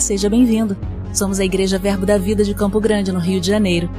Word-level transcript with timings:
Seja 0.00 0.28
bem-vindo. 0.28 0.76
Somos 1.12 1.40
a 1.40 1.44
Igreja 1.44 1.78
Verbo 1.78 2.04
da 2.04 2.18
Vida 2.18 2.44
de 2.44 2.54
Campo 2.54 2.78
Grande, 2.80 3.10
no 3.10 3.18
Rio 3.18 3.40
de 3.40 3.46
Janeiro. 3.46 3.90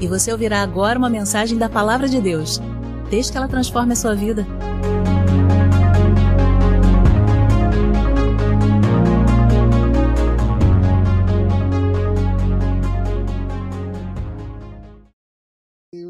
E 0.00 0.06
você 0.08 0.32
ouvirá 0.32 0.62
agora 0.62 0.98
uma 0.98 1.10
mensagem 1.10 1.58
da 1.58 1.68
Palavra 1.68 2.08
de 2.08 2.20
Deus. 2.20 2.60
Desde 3.10 3.30
que 3.30 3.38
ela 3.38 3.46
transforme 3.46 3.92
a 3.92 3.96
sua 3.96 4.14
vida. 4.14 4.46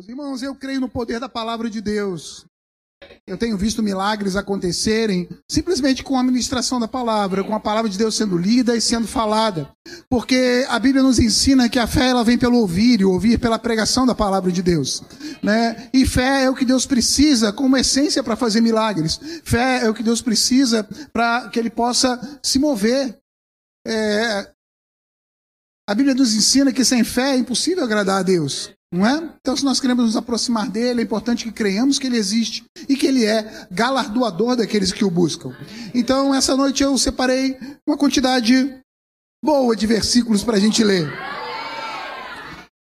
Irmãos, 0.08 0.42
eu 0.42 0.54
creio 0.54 0.80
no 0.80 0.88
poder 0.88 1.20
da 1.20 1.28
palavra 1.28 1.68
de 1.68 1.80
Deus. 1.80 2.46
Eu 3.24 3.38
tenho 3.38 3.56
visto 3.56 3.84
milagres 3.84 4.34
acontecerem 4.34 5.28
simplesmente 5.48 6.02
com 6.02 6.18
a 6.18 6.24
ministração 6.24 6.80
da 6.80 6.88
palavra, 6.88 7.44
com 7.44 7.54
a 7.54 7.60
palavra 7.60 7.88
de 7.88 7.96
Deus 7.96 8.16
sendo 8.16 8.36
lida 8.36 8.76
e 8.76 8.80
sendo 8.80 9.06
falada. 9.06 9.70
Porque 10.10 10.66
a 10.68 10.76
Bíblia 10.80 11.04
nos 11.04 11.20
ensina 11.20 11.68
que 11.68 11.78
a 11.78 11.86
fé 11.86 12.08
ela 12.08 12.24
vem 12.24 12.36
pelo 12.36 12.58
ouvir 12.58 13.00
e 13.00 13.04
ouvir 13.04 13.38
pela 13.38 13.60
pregação 13.60 14.04
da 14.04 14.14
palavra 14.14 14.50
de 14.50 14.60
Deus. 14.60 15.04
Né? 15.40 15.88
E 15.94 16.04
fé 16.04 16.42
é 16.42 16.50
o 16.50 16.54
que 16.54 16.64
Deus 16.64 16.84
precisa 16.84 17.52
como 17.52 17.76
essência 17.76 18.24
para 18.24 18.34
fazer 18.34 18.60
milagres. 18.60 19.20
Fé 19.44 19.84
é 19.84 19.88
o 19.88 19.94
que 19.94 20.02
Deus 20.02 20.20
precisa 20.20 20.82
para 21.12 21.48
que 21.48 21.60
ele 21.60 21.70
possa 21.70 22.40
se 22.42 22.58
mover. 22.58 23.16
É... 23.86 24.50
A 25.88 25.94
Bíblia 25.94 26.14
nos 26.14 26.34
ensina 26.34 26.72
que 26.72 26.84
sem 26.84 27.04
fé 27.04 27.34
é 27.34 27.36
impossível 27.36 27.84
agradar 27.84 28.18
a 28.18 28.22
Deus. 28.24 28.72
Não 28.92 29.06
é? 29.06 29.30
Então, 29.40 29.56
se 29.56 29.64
nós 29.64 29.80
queremos 29.80 30.04
nos 30.04 30.16
aproximar 30.16 30.68
dele, 30.68 31.00
é 31.00 31.04
importante 31.04 31.44
que 31.44 31.50
creiamos 31.50 31.98
que 31.98 32.06
ele 32.06 32.18
existe 32.18 32.62
e 32.86 32.94
que 32.94 33.06
ele 33.06 33.24
é 33.24 33.66
galardoador 33.70 34.54
daqueles 34.54 34.92
que 34.92 35.02
o 35.02 35.10
buscam. 35.10 35.56
Então, 35.94 36.34
essa 36.34 36.54
noite 36.54 36.82
eu 36.82 36.98
separei 36.98 37.56
uma 37.88 37.96
quantidade 37.96 38.78
boa 39.42 39.74
de 39.74 39.86
versículos 39.86 40.44
para 40.44 40.58
a 40.58 40.60
gente 40.60 40.84
ler. 40.84 41.10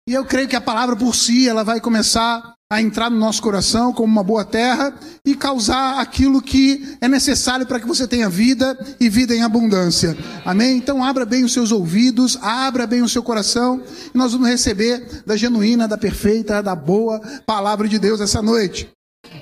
E 0.07 0.13
eu 0.13 0.23
creio 0.23 0.47
que 0.47 0.55
a 0.55 0.61
palavra 0.61 0.95
por 0.95 1.13
si, 1.13 1.49
ela 1.49 1.65
vai 1.65 1.81
começar 1.81 2.53
a 2.71 2.79
entrar 2.79 3.09
no 3.09 3.17
nosso 3.17 3.41
coração 3.41 3.91
como 3.91 4.13
uma 4.13 4.23
boa 4.23 4.45
terra 4.45 4.93
e 5.25 5.33
causar 5.33 5.99
aquilo 5.99 6.39
que 6.39 6.95
é 7.01 7.07
necessário 7.07 7.65
para 7.65 7.79
que 7.79 7.87
você 7.87 8.07
tenha 8.07 8.29
vida 8.29 8.77
e 8.99 9.09
vida 9.09 9.35
em 9.35 9.41
abundância. 9.41 10.15
Amém? 10.45 10.77
Então 10.77 11.03
abra 11.03 11.25
bem 11.25 11.43
os 11.43 11.51
seus 11.51 11.71
ouvidos, 11.71 12.37
abra 12.43 12.85
bem 12.85 13.01
o 13.01 13.09
seu 13.09 13.23
coração 13.23 13.81
e 14.13 14.15
nós 14.15 14.33
vamos 14.33 14.47
receber 14.47 15.23
da 15.25 15.35
genuína, 15.35 15.87
da 15.87 15.97
perfeita, 15.97 16.61
da 16.61 16.75
boa 16.75 17.19
palavra 17.43 17.87
de 17.87 17.97
Deus 17.97 18.21
essa 18.21 18.39
noite. 18.39 18.87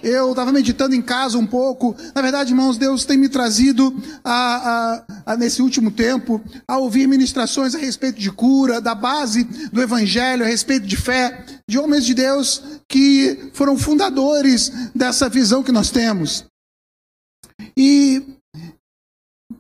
Eu 0.04 0.32
estava 0.32 0.52
meditando 0.52 0.96
em 0.96 1.02
casa 1.02 1.38
um 1.38 1.46
pouco. 1.46 1.96
Na 2.14 2.22
verdade, 2.22 2.52
irmãos, 2.52 2.78
Deus 2.78 3.06
tem 3.06 3.18
me 3.18 3.30
trazido 3.30 3.96
a, 4.24 5.04
a, 5.26 5.34
a, 5.34 5.38
nesse 5.38 5.62
último 5.62 5.92
tempo 5.92 6.42
a 6.68 6.78
ouvir 6.78 7.08
ministrações 7.08 7.76
a 7.76 7.78
respeito 7.78 8.20
de 8.20 8.32
cura, 8.32 8.80
da 8.80 8.94
base 8.94 9.44
do 9.72 9.82
Evangelho, 9.82 10.44
a 10.44 10.48
respeito 10.48 10.86
de 10.86 10.96
fé, 10.96 11.46
de 11.68 11.78
homens 11.78 12.06
de 12.06 12.14
Deus 12.14 12.64
que 12.88 13.52
foram 13.54 13.78
fundadores 13.78 14.70
dessa 14.94 15.28
visão 15.28 15.64
que 15.64 15.72
nós 15.72 15.92
temos. 15.92 16.46
E 17.76 18.38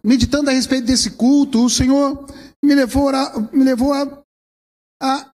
meditando 0.04 0.50
a 0.50 0.54
respeito 0.54 0.86
desse 0.86 1.12
culto, 1.12 1.66
o 1.66 1.70
Senhor 1.70 2.26
me 2.64 2.74
levou 2.74 3.10
a, 3.10 3.50
me 3.52 3.64
levou 3.64 3.94
a, 3.94 4.24
a 5.02 5.32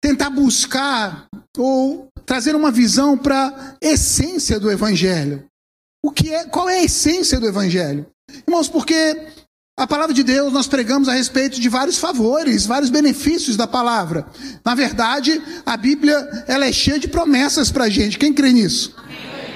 tentar 0.00 0.30
buscar 0.30 1.26
ou 1.56 2.08
trazer 2.24 2.54
uma 2.54 2.70
visão 2.70 3.18
para 3.18 3.48
a 3.48 3.86
essência 3.86 4.58
do 4.58 4.70
evangelho. 4.70 5.44
O 6.02 6.10
que 6.10 6.32
é, 6.32 6.44
qual 6.44 6.68
é 6.68 6.78
a 6.78 6.84
essência 6.84 7.38
do 7.38 7.46
evangelho? 7.46 8.06
Irmãos, 8.46 8.68
porque 8.68 9.26
a 9.78 9.86
palavra 9.86 10.14
de 10.14 10.22
Deus 10.22 10.52
nós 10.52 10.66
pregamos 10.66 11.08
a 11.08 11.14
respeito 11.14 11.60
de 11.60 11.68
vários 11.68 11.98
favores, 11.98 12.66
vários 12.66 12.90
benefícios 12.90 13.56
da 13.56 13.66
palavra. 13.66 14.26
Na 14.64 14.74
verdade, 14.74 15.42
a 15.66 15.76
Bíblia 15.76 16.44
ela 16.46 16.66
é 16.66 16.72
cheia 16.72 16.98
de 16.98 17.08
promessas 17.08 17.70
para 17.70 17.84
a 17.84 17.88
gente. 17.88 18.18
Quem 18.18 18.32
crê 18.32 18.52
nisso? 18.52 18.94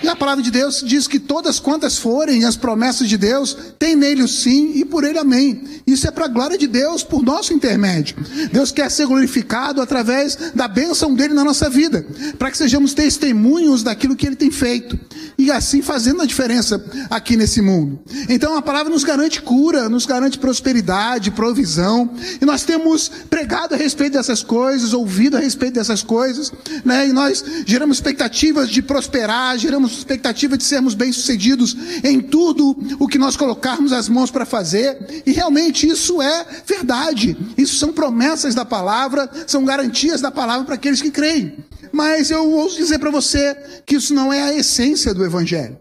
E 0.05 0.09
a 0.09 0.15
palavra 0.15 0.45
de 0.45 0.51
Deus 0.51 0.83
diz 0.85 1.09
que 1.09 1.19
todas 1.19 1.59
quantas 1.59 1.97
forem 1.99 2.45
as 2.45 2.57
promessas 2.57 3.09
de 3.09 3.17
Deus, 3.17 3.57
tem 3.79 3.97
nele 3.97 4.23
o 4.23 4.29
sim 4.29 4.73
e 4.75 4.85
por 4.85 5.03
ele 5.03 5.19
amém. 5.19 5.65
Isso 5.87 6.07
é 6.07 6.11
para 6.11 6.27
a 6.27 6.29
glória 6.29 6.59
de 6.59 6.67
Deus, 6.67 7.03
por 7.03 7.23
nosso 7.23 7.55
intermédio. 7.55 8.15
Deus 8.53 8.71
quer 8.71 8.91
ser 8.91 9.07
glorificado 9.07 9.81
através 9.81 10.37
da 10.55 10.69
bênção 10.69 11.15
dele 11.15 11.33
na 11.33 11.43
nossa 11.43 11.71
vida, 11.71 12.07
para 12.39 12.51
que 12.51 12.59
sejamos 12.59 12.93
testemunhos 12.93 13.83
daquilo 13.83 14.15
que 14.15 14.27
ele 14.27 14.37
tem 14.37 14.51
feito 14.51 14.99
e 15.39 15.51
assim 15.51 15.83
fazendo 15.83 16.23
a 16.23 16.27
diferença 16.27 16.85
aqui 17.11 17.37
nesse 17.37 17.61
mundo. 17.61 17.99
Então 18.29 18.57
a 18.57 18.63
palavra 18.63 18.93
nos 18.93 19.05
garante 19.05 19.41
cura, 19.43 19.89
nos 19.89 20.07
garante 20.07 20.39
prosperidade, 20.39 21.31
provisão, 21.31 22.11
e 22.41 22.45
nós 22.45 22.63
temos 22.63 23.11
pregado 23.31 23.75
a 23.75 23.79
respeito 23.79 24.13
dessas 24.15 24.43
coisas, 24.43 24.93
ouvido 24.93 25.37
a 25.37 25.41
respeito 25.41 25.75
dessas 25.75 26.03
coisas, 26.03 26.53
né? 26.85 27.09
E 27.09 27.13
nós 27.13 27.45
geramos 27.67 27.97
expectativas 27.97 28.69
de 28.69 28.83
prosperar, 28.83 29.59
geramos 29.59 29.94
expectativa 29.99 30.57
de 30.57 30.65
sermos 30.65 30.95
bem-sucedidos 30.95 31.77
em 32.03 32.21
tudo 32.21 32.77
o 32.99 33.09
que 33.09 33.19
nós 33.19 33.37
colocarmos 33.37 33.93
as 33.93 34.09
mãos 34.09 34.31
para 34.31 34.45
fazer, 34.45 35.23
e 35.27 35.33
realmente 35.33 35.87
isso 35.87 36.21
é 36.21 36.47
verdade. 36.67 37.37
Isso 37.57 37.77
são 37.77 37.93
promessas 37.93 38.55
da 38.55 38.65
palavra, 38.65 39.31
são 39.47 39.65
garantias 39.65 40.21
da 40.21 40.31
palavra 40.31 40.65
para 40.65 40.75
aqueles 40.75 41.03
que 41.03 41.11
creem. 41.11 41.57
Mas 41.93 42.31
eu 42.31 42.51
ouso 42.51 42.77
dizer 42.77 42.99
para 42.99 43.11
você 43.11 43.55
que 43.87 43.97
isso 43.97 44.15
não 44.15 44.33
é 44.33 44.43
a 44.43 44.55
essência 44.55 45.15
do 45.15 45.25
evangelho. 45.25 45.79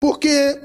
Porque 0.00 0.58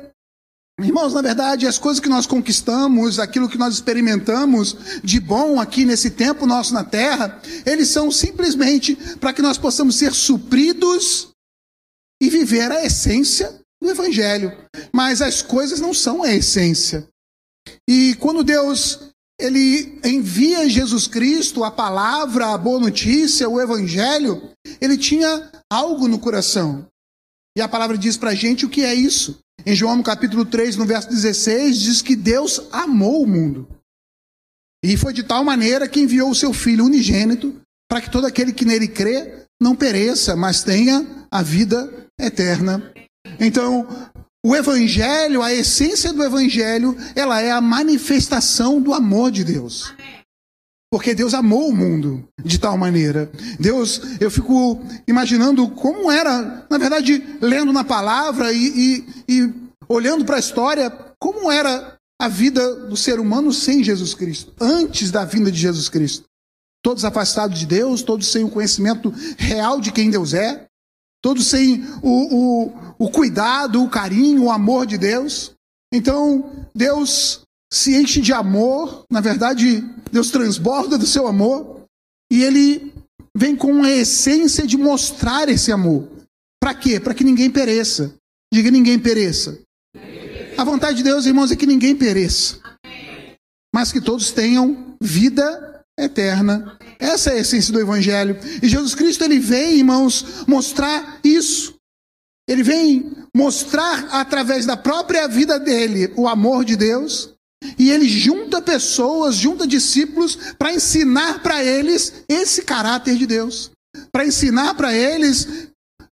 Irmãos, 0.78 1.14
na 1.14 1.22
verdade, 1.22 1.66
as 1.66 1.78
coisas 1.78 2.02
que 2.02 2.10
nós 2.10 2.28
conquistamos, 2.28 3.18
aquilo 3.18 3.48
que 3.48 3.58
nós 3.58 3.76
experimentamos 3.76 4.76
de 5.02 5.22
bom 5.22 5.58
aqui 5.58 5.86
nesse 5.86 6.12
tempo 6.12 6.46
nosso 6.46 6.74
na 6.74 6.84
terra, 6.84 7.40
eles 7.66 7.88
são 7.88 8.12
simplesmente 8.12 8.94
para 9.18 9.32
que 9.32 9.42
nós 9.42 9.58
possamos 9.58 9.96
ser 9.96 10.14
supridos 10.14 11.30
e 12.26 12.30
viver 12.30 12.72
a 12.72 12.84
essência 12.84 13.62
do 13.82 13.90
Evangelho. 13.90 14.52
Mas 14.94 15.22
as 15.22 15.42
coisas 15.42 15.80
não 15.80 15.94
são 15.94 16.24
a 16.24 16.34
essência. 16.34 17.08
E 17.88 18.16
quando 18.16 18.44
Deus 18.44 19.12
ele 19.40 20.00
envia 20.04 20.70
Jesus 20.70 21.08
Cristo, 21.08 21.64
a 21.64 21.70
palavra, 21.70 22.54
a 22.54 22.58
boa 22.58 22.80
notícia, 22.80 23.50
o 23.50 23.62
Evangelho, 23.62 24.50
ele 24.80 24.98
tinha 24.98 25.52
algo 25.72 26.08
no 26.08 26.20
coração. 26.20 26.88
E 27.58 27.62
a 27.62 27.68
palavra 27.68 27.98
diz 27.98 28.18
para 28.18 28.32
a 28.32 28.36
gente 28.36 28.66
o 28.66 28.70
que 28.70 28.82
é 28.82 28.94
isso. 28.94 29.40
Em 29.66 29.76
João 29.76 29.98
no 29.98 30.04
capítulo 30.04 30.46
3, 30.46 30.78
no 30.78 30.86
verso 30.86 31.10
16, 31.10 31.80
diz 31.80 32.02
que 32.02 32.16
Deus 32.16 32.62
amou 32.72 33.24
o 33.24 33.28
mundo. 33.28 33.68
E 34.84 34.96
foi 34.98 35.14
de 35.14 35.24
tal 35.24 35.44
maneira 35.44 35.88
que 35.88 36.00
enviou 36.00 36.30
o 36.30 36.36
seu 36.36 36.54
Filho 36.54 36.86
unigênito 36.86 37.60
para 37.90 38.02
que 38.02 38.10
todo 38.10 38.26
aquele 38.26 38.54
que 38.54 38.66
nele 38.66 38.88
crê 38.88 39.46
não 39.62 39.76
pereça, 39.76 40.36
mas 40.36 40.64
tenha 40.64 41.28
a 41.32 41.42
vida 41.42 42.05
eterna. 42.20 42.92
Então, 43.40 43.88
o 44.46 44.56
evangelho, 44.56 45.42
a 45.42 45.54
essência 45.54 46.14
do 46.14 46.24
evangelho, 46.24 46.96
ela 47.16 47.42
é 47.42 47.52
a 47.52 47.60
manifestação 47.60 48.80
do 48.80 48.94
amor 48.94 49.32
de 49.32 49.44
Deus. 49.44 49.94
Porque 50.92 51.16
Deus 51.16 51.34
amou 51.34 51.70
o 51.70 51.76
mundo 51.76 52.28
de 52.44 52.60
tal 52.60 52.78
maneira. 52.78 53.30
Deus, 53.60 54.02
eu 54.20 54.30
fico 54.30 54.82
imaginando 55.08 55.68
como 55.70 56.12
era, 56.12 56.66
na 56.70 56.78
verdade, 56.78 57.22
lendo 57.42 57.74
na 57.74 57.84
palavra 57.84 58.54
e, 58.54 58.68
e, 58.68 59.06
e 59.28 59.54
olhando 59.90 60.24
para 60.24 60.36
a 60.36 60.40
história, 60.40 60.92
como 61.20 61.52
era 61.52 61.98
a 62.22 62.28
vida 62.28 62.88
do 62.88 62.96
ser 62.96 63.20
humano 63.20 63.52
sem 63.52 63.84
Jesus 63.84 64.14
Cristo, 64.14 64.54
antes 64.62 65.12
da 65.12 65.26
vinda 65.26 65.52
de 65.52 65.60
Jesus 65.60 65.90
Cristo. 65.90 66.26
Todos 66.84 67.04
afastados 67.04 67.60
de 67.60 67.66
Deus, 67.66 68.04
todos 68.04 68.28
sem 68.28 68.44
o 68.44 68.50
conhecimento 68.50 69.12
real 69.38 69.82
de 69.82 69.92
quem 69.92 70.12
Deus 70.12 70.36
é, 70.36 70.65
todos 71.26 71.48
sem 71.48 71.84
o, 72.04 72.36
o, 72.36 72.74
o 73.00 73.10
cuidado, 73.10 73.82
o 73.82 73.90
carinho, 73.90 74.44
o 74.44 74.52
amor 74.52 74.86
de 74.86 74.96
Deus. 74.96 75.54
Então, 75.92 76.68
Deus 76.76 77.42
se 77.74 78.00
enche 78.00 78.22
de 78.22 78.32
amor, 78.32 79.06
na 79.10 79.22
verdade, 79.22 79.84
Deus 80.12 80.30
transborda 80.30 81.00
do 81.00 81.08
seu 81.08 81.26
amor, 81.26 81.82
e 82.32 82.44
ele 82.44 82.94
vem 83.36 83.56
com 83.56 83.82
a 83.82 83.90
essência 83.90 84.68
de 84.68 84.78
mostrar 84.78 85.50
esse 85.50 85.72
amor. 85.72 86.08
Para 86.62 86.76
quê? 86.76 87.00
Para 87.00 87.16
que 87.16 87.24
ninguém 87.24 87.50
pereça. 87.50 88.14
Diga 88.54 88.70
ninguém 88.70 89.00
pereça. 89.00 89.60
A 90.56 90.64
vontade 90.64 90.98
de 90.98 91.04
Deus, 91.04 91.26
irmãos, 91.26 91.52
é 91.52 91.56
que 91.56 91.66
ninguém 91.66 91.96
pereça, 91.96 92.60
mas 93.74 93.92
que 93.92 94.00
todos 94.00 94.30
tenham 94.30 94.96
vida 95.02 95.75
eterna. 96.00 96.78
Essa 97.00 97.32
é 97.32 97.34
a 97.34 97.40
essência 97.40 97.74
do 97.74 97.80
evangelho. 97.80 98.38
E 98.62 98.68
Jesus 98.68 98.96
Cristo 98.96 99.24
ele 99.24 99.40
vem, 99.40 99.78
irmãos, 99.78 100.46
mostrar 100.48 101.20
isso. 101.24 101.76
Ele 102.48 102.64
vem 102.64 103.12
mostrar 103.36 104.08
através 104.12 104.66
da 104.66 104.78
própria 104.78 105.28
vida 105.28 105.60
dele 105.60 106.14
o 106.16 106.28
amor 106.28 106.64
de 106.64 106.76
Deus. 106.76 107.34
E 107.80 107.90
ele 107.90 108.08
junta 108.08 108.62
pessoas, 108.62 109.36
junta 109.36 109.66
discípulos 109.66 110.38
para 110.58 110.74
ensinar 110.74 111.42
para 111.42 111.64
eles 111.64 112.14
esse 112.30 112.62
caráter 112.62 113.16
de 113.16 113.26
Deus, 113.26 113.72
para 114.12 114.26
ensinar 114.26 114.76
para 114.76 114.94
eles 114.94 115.70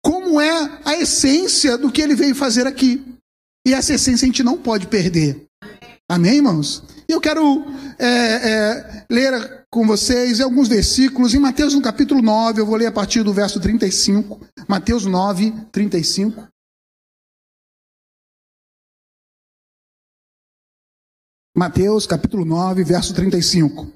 como 0.04 0.42
é 0.42 0.80
a 0.84 0.98
essência 0.98 1.78
do 1.78 1.92
que 1.92 2.02
ele 2.02 2.16
veio 2.16 2.36
fazer 2.36 2.68
aqui. 2.68 3.06
E 3.66 3.74
essa 3.74 3.94
essência 3.94 4.26
a 4.26 4.28
gente 4.28 4.44
não 4.44 4.58
pode 4.58 4.88
perder. 4.88 5.46
Amém, 6.10 6.36
irmãos? 6.36 6.84
Eu 7.08 7.22
quero 7.22 7.66
é, 8.00 8.08
é, 8.08 9.06
ler 9.10 9.66
com 9.78 9.86
vocês 9.86 10.42
alguns 10.42 10.68
versículos 10.68 11.36
em 11.36 11.40
Mateus 11.40 11.76
no 11.76 11.84
capítulo 11.84 12.20
9, 12.20 12.60
eu 12.60 12.66
vou 12.66 12.76
ler 12.76 12.88
a 12.88 12.92
partir 12.92 13.22
do 13.22 13.32
verso 13.32 13.60
35. 13.60 14.42
Mateus 14.68 15.06
9, 15.06 15.52
35. 15.72 16.48
Mateus 21.56 22.08
capítulo 22.08 22.44
9, 22.44 22.84
verso 22.84 23.14
35. 23.14 23.94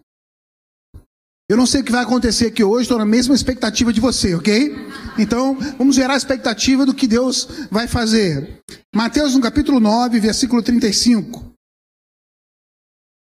Eu 1.49 1.57
não 1.57 1.65
sei 1.65 1.81
o 1.81 1.83
que 1.83 1.91
vai 1.91 2.03
acontecer 2.03 2.45
aqui 2.45 2.63
hoje, 2.63 2.83
estou 2.83 2.99
na 2.99 3.05
mesma 3.05 3.33
expectativa 3.33 3.91
de 3.91 3.99
você, 3.99 4.35
ok? 4.35 4.75
Então, 5.17 5.57
vamos 5.79 5.95
gerar 5.95 6.13
a 6.13 6.17
expectativa 6.17 6.85
do 6.85 6.93
que 6.93 7.07
Deus 7.07 7.47
vai 7.71 7.87
fazer. 7.87 8.61
Mateus 8.95 9.33
no 9.33 9.41
capítulo 9.41 9.79
9, 9.79 10.19
versículo 10.19 10.61
35. 10.61 11.55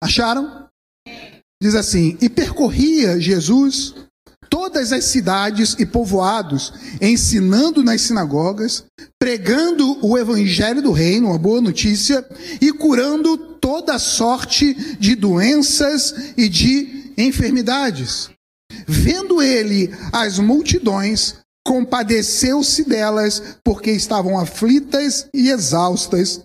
Acharam? 0.01 0.64
Diz 1.63 1.75
assim: 1.75 2.17
E 2.21 2.29
percorria 2.29 3.21
Jesus 3.21 3.95
todas 4.55 4.93
as 4.93 5.07
cidades 5.07 5.75
e 5.81 5.85
povoados, 5.85 6.73
ensinando 7.01 7.83
nas 7.83 8.03
sinagogas, 8.03 8.85
pregando 9.19 9.99
o 10.01 10.17
evangelho 10.17 10.81
do 10.81 10.93
reino, 10.93 11.29
uma 11.29 11.39
boa 11.39 11.61
notícia, 11.61 12.25
e 12.61 12.73
curando 12.73 13.37
toda 13.37 13.99
sorte 13.99 14.97
de 14.97 15.17
doenças 15.17 16.15
e 16.37 16.49
de 16.49 17.13
enfermidades. 17.19 18.31
Vendo 18.87 19.43
ele 19.43 19.91
as 20.13 20.39
multidões, 20.39 21.35
compadeceu-se 21.67 22.85
delas, 22.85 23.59
porque 23.65 23.91
estavam 23.91 24.39
aflitas 24.39 25.27
e 25.35 25.51
exaustas, 25.51 26.45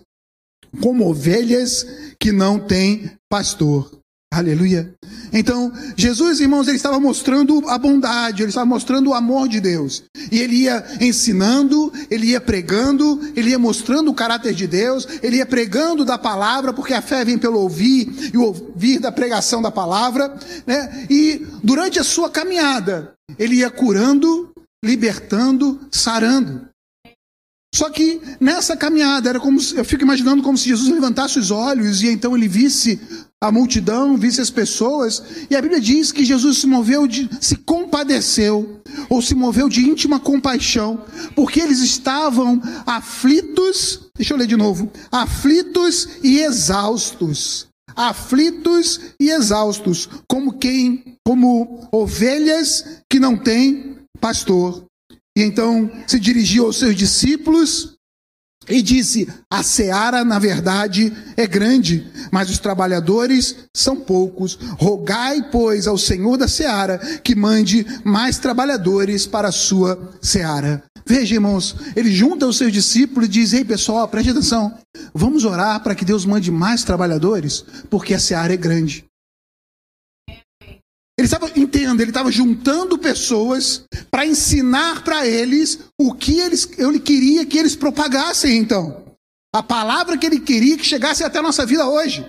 como 0.80 1.08
ovelhas 1.08 1.86
que 2.18 2.32
não 2.32 2.58
têm 2.58 3.12
pastor. 3.28 3.99
Aleluia. 4.32 4.94
Então, 5.32 5.72
Jesus, 5.96 6.38
irmãos, 6.38 6.68
ele 6.68 6.76
estava 6.76 7.00
mostrando 7.00 7.68
a 7.68 7.76
bondade, 7.76 8.42
ele 8.42 8.50
estava 8.50 8.64
mostrando 8.64 9.10
o 9.10 9.14
amor 9.14 9.48
de 9.48 9.60
Deus. 9.60 10.04
E 10.30 10.38
ele 10.38 10.62
ia 10.62 10.84
ensinando, 11.00 11.92
ele 12.08 12.28
ia 12.28 12.40
pregando, 12.40 13.20
ele 13.34 13.50
ia 13.50 13.58
mostrando 13.58 14.08
o 14.08 14.14
caráter 14.14 14.54
de 14.54 14.68
Deus, 14.68 15.06
ele 15.20 15.38
ia 15.38 15.46
pregando 15.46 16.04
da 16.04 16.16
palavra, 16.16 16.72
porque 16.72 16.94
a 16.94 17.02
fé 17.02 17.24
vem 17.24 17.38
pelo 17.38 17.58
ouvir 17.58 18.30
e 18.32 18.36
o 18.36 18.42
ouvir 18.42 19.00
da 19.00 19.10
pregação 19.10 19.60
da 19.60 19.70
palavra, 19.70 20.32
né? 20.64 21.06
E 21.10 21.44
durante 21.62 21.98
a 21.98 22.04
sua 22.04 22.30
caminhada, 22.30 23.12
ele 23.36 23.56
ia 23.56 23.70
curando, 23.70 24.52
libertando, 24.84 25.80
sarando. 25.90 26.69
Só 27.74 27.88
que 27.88 28.20
nessa 28.40 28.76
caminhada, 28.76 29.28
era 29.28 29.40
como 29.40 29.60
eu 29.74 29.84
fico 29.84 30.02
imaginando 30.02 30.42
como 30.42 30.58
se 30.58 30.68
Jesus 30.68 30.88
levantasse 30.88 31.38
os 31.38 31.50
olhos 31.50 32.02
e 32.02 32.08
então 32.08 32.36
ele 32.36 32.48
visse 32.48 33.00
a 33.42 33.50
multidão, 33.50 34.18
visse 34.18 34.40
as 34.40 34.50
pessoas, 34.50 35.22
e 35.48 35.56
a 35.56 35.62
Bíblia 35.62 35.80
diz 35.80 36.12
que 36.12 36.24
Jesus 36.24 36.58
se 36.58 36.66
moveu 36.66 37.06
de 37.06 37.28
se 37.40 37.56
compadeceu, 37.56 38.82
ou 39.08 39.22
se 39.22 39.34
moveu 39.34 39.66
de 39.66 39.80
íntima 39.80 40.20
compaixão, 40.20 41.02
porque 41.34 41.60
eles 41.60 41.78
estavam 41.78 42.60
aflitos, 42.84 44.10
deixa 44.14 44.34
eu 44.34 44.38
ler 44.38 44.46
de 44.46 44.56
novo, 44.56 44.90
aflitos 45.10 46.06
e 46.22 46.40
exaustos. 46.40 47.68
Aflitos 47.96 49.00
e 49.18 49.30
exaustos, 49.30 50.08
como 50.28 50.58
quem, 50.58 51.16
como 51.26 51.88
ovelhas 51.90 52.84
que 53.10 53.18
não 53.18 53.36
têm 53.36 53.96
pastor. 54.20 54.84
E 55.36 55.42
então 55.42 55.90
se 56.06 56.18
dirigiu 56.18 56.66
aos 56.66 56.78
seus 56.78 56.96
discípulos 56.96 57.96
e 58.68 58.82
disse: 58.82 59.28
A 59.50 59.62
seara, 59.62 60.24
na 60.24 60.38
verdade, 60.38 61.12
é 61.36 61.46
grande, 61.46 62.06
mas 62.30 62.50
os 62.50 62.58
trabalhadores 62.58 63.56
são 63.74 63.96
poucos. 63.96 64.58
Rogai, 64.78 65.50
pois, 65.50 65.86
ao 65.86 65.98
Senhor 65.98 66.36
da 66.36 66.48
seara 66.48 66.98
que 67.22 67.34
mande 67.34 67.86
mais 68.04 68.38
trabalhadores 68.38 69.26
para 69.26 69.48
a 69.48 69.52
sua 69.52 70.14
seara. 70.20 70.82
Veja, 71.06 71.34
irmãos, 71.34 71.74
ele 71.96 72.12
junta 72.12 72.46
os 72.46 72.58
seus 72.58 72.72
discípulos 72.72 73.28
e 73.28 73.32
diz: 73.32 73.52
Ei, 73.52 73.64
pessoal, 73.64 74.06
preste 74.06 74.30
atenção, 74.30 74.72
vamos 75.14 75.44
orar 75.44 75.82
para 75.82 75.94
que 75.94 76.04
Deus 76.04 76.24
mande 76.24 76.50
mais 76.50 76.84
trabalhadores, 76.84 77.64
porque 77.88 78.14
a 78.14 78.18
seara 78.18 78.54
é 78.54 78.56
grande. 78.56 79.09
Ele 81.20 81.26
estava, 81.26 81.50
entenda, 81.54 82.02
ele 82.02 82.10
estava 82.10 82.32
juntando 82.32 82.96
pessoas 82.96 83.84
para 84.10 84.24
ensinar 84.24 85.04
para 85.04 85.26
eles 85.26 85.80
o 86.00 86.14
que 86.14 86.40
eles, 86.40 86.66
ele 86.78 86.98
queria 86.98 87.44
que 87.44 87.58
eles 87.58 87.76
propagassem, 87.76 88.56
então. 88.56 89.04
A 89.54 89.62
palavra 89.62 90.16
que 90.16 90.24
ele 90.24 90.40
queria 90.40 90.78
que 90.78 90.86
chegasse 90.86 91.22
até 91.22 91.38
a 91.38 91.42
nossa 91.42 91.66
vida 91.66 91.86
hoje. 91.86 92.24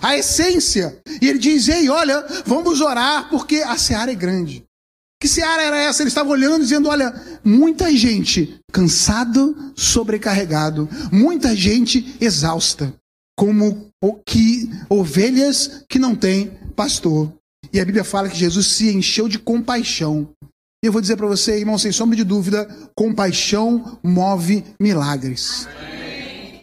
A 0.00 0.16
essência. 0.16 1.00
E 1.20 1.28
ele 1.28 1.40
diz: 1.40 1.66
Ei, 1.66 1.88
olha, 1.88 2.24
vamos 2.46 2.80
orar 2.80 3.28
porque 3.28 3.56
a 3.56 3.76
seara 3.76 4.12
é 4.12 4.14
grande. 4.14 4.62
Que 5.20 5.26
seara 5.26 5.64
era 5.64 5.76
essa? 5.76 6.04
Ele 6.04 6.08
estava 6.08 6.28
olhando 6.28 6.62
dizendo: 6.62 6.88
Olha, 6.88 7.12
muita 7.42 7.92
gente 7.92 8.60
cansado, 8.70 9.72
sobrecarregado, 9.74 10.88
muita 11.10 11.56
gente 11.56 12.16
exausta, 12.20 12.94
como 13.36 13.90
que 14.24 14.70
ovelhas 14.88 15.82
que 15.88 15.98
não 15.98 16.14
têm 16.14 16.56
pastor. 16.76 17.32
E 17.72 17.80
a 17.80 17.84
Bíblia 17.84 18.04
fala 18.04 18.28
que 18.28 18.36
Jesus 18.36 18.66
se 18.68 18.94
encheu 18.94 19.28
de 19.28 19.38
compaixão. 19.38 20.30
E 20.82 20.86
eu 20.86 20.92
vou 20.92 21.00
dizer 21.00 21.16
para 21.16 21.26
você, 21.26 21.58
irmão, 21.58 21.76
sem 21.76 21.90
sombra 21.90 22.16
de 22.16 22.24
dúvida, 22.24 22.66
compaixão 22.94 23.98
move 24.02 24.64
milagres. 24.80 25.66
Amém. 25.66 26.62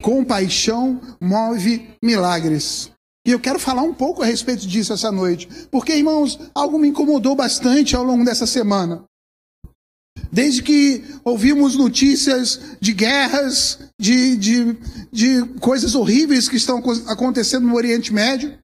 Compaixão 0.00 1.00
move 1.20 1.90
milagres. 2.02 2.90
E 3.26 3.32
eu 3.32 3.40
quero 3.40 3.58
falar 3.58 3.82
um 3.82 3.92
pouco 3.92 4.22
a 4.22 4.26
respeito 4.26 4.66
disso 4.66 4.92
essa 4.92 5.10
noite. 5.10 5.48
Porque, 5.70 5.94
irmãos, 5.94 6.38
algo 6.54 6.78
me 6.78 6.88
incomodou 6.88 7.34
bastante 7.34 7.96
ao 7.96 8.04
longo 8.04 8.24
dessa 8.24 8.46
semana. 8.46 9.04
Desde 10.30 10.62
que 10.62 11.02
ouvimos 11.24 11.74
notícias 11.74 12.60
de 12.80 12.92
guerras, 12.92 13.78
de, 14.00 14.36
de, 14.36 14.76
de 15.12 15.44
coisas 15.60 15.94
horríveis 15.94 16.48
que 16.48 16.56
estão 16.56 16.82
acontecendo 17.06 17.66
no 17.66 17.74
Oriente 17.74 18.12
Médio, 18.12 18.58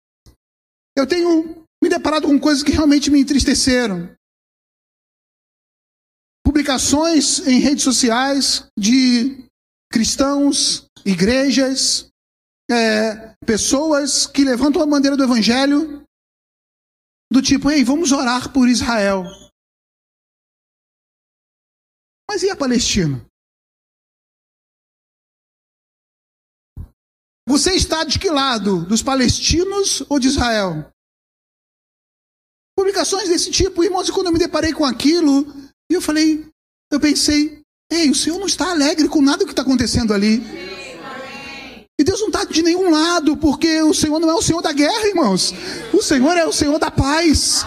eu 0.96 1.06
tenho 1.06 1.63
me 1.84 1.90
deparado 1.90 2.26
com 2.26 2.40
coisas 2.40 2.62
que 2.62 2.72
realmente 2.72 3.10
me 3.10 3.20
entristeceram. 3.20 4.16
Publicações 6.42 7.46
em 7.46 7.60
redes 7.60 7.84
sociais 7.84 8.66
de 8.78 9.46
cristãos, 9.92 10.88
igrejas, 11.04 12.08
é, 12.70 13.34
pessoas 13.44 14.26
que 14.26 14.46
levantam 14.46 14.80
a 14.80 14.86
bandeira 14.86 15.14
do 15.14 15.24
evangelho 15.24 16.02
do 17.30 17.42
tipo, 17.42 17.70
ei, 17.70 17.84
vamos 17.84 18.12
orar 18.12 18.50
por 18.50 18.66
Israel. 18.66 19.24
Mas 22.26 22.42
e 22.42 22.48
a 22.48 22.56
Palestina? 22.56 23.26
Você 27.46 27.74
está 27.74 28.04
de 28.04 28.18
que 28.18 28.30
lado? 28.30 28.86
Dos 28.86 29.02
palestinos 29.02 30.02
ou 30.08 30.18
de 30.18 30.28
Israel? 30.28 30.93
Publicações 32.76 33.28
desse 33.28 33.50
tipo, 33.50 33.84
irmãos, 33.84 34.08
e 34.08 34.12
quando 34.12 34.26
eu 34.26 34.32
me 34.32 34.38
deparei 34.38 34.72
com 34.72 34.84
aquilo, 34.84 35.46
eu 35.88 36.00
falei, 36.00 36.44
eu 36.90 36.98
pensei, 36.98 37.60
ei, 37.90 38.10
o 38.10 38.14
Senhor 38.14 38.38
não 38.38 38.46
está 38.46 38.70
alegre 38.70 39.08
com 39.08 39.22
nada 39.22 39.44
que 39.44 39.50
está 39.50 39.62
acontecendo 39.62 40.12
ali. 40.12 40.42
E 41.98 42.02
Deus 42.02 42.20
não 42.20 42.26
está 42.26 42.44
de 42.44 42.60
nenhum 42.60 42.90
lado, 42.90 43.36
porque 43.36 43.80
o 43.82 43.94
Senhor 43.94 44.18
não 44.18 44.28
é 44.28 44.34
o 44.34 44.42
Senhor 44.42 44.60
da 44.60 44.72
guerra, 44.72 45.06
irmãos. 45.06 45.54
O 45.92 46.02
Senhor 46.02 46.36
é 46.36 46.44
o 46.44 46.52
Senhor 46.52 46.76
da 46.76 46.90
paz, 46.90 47.64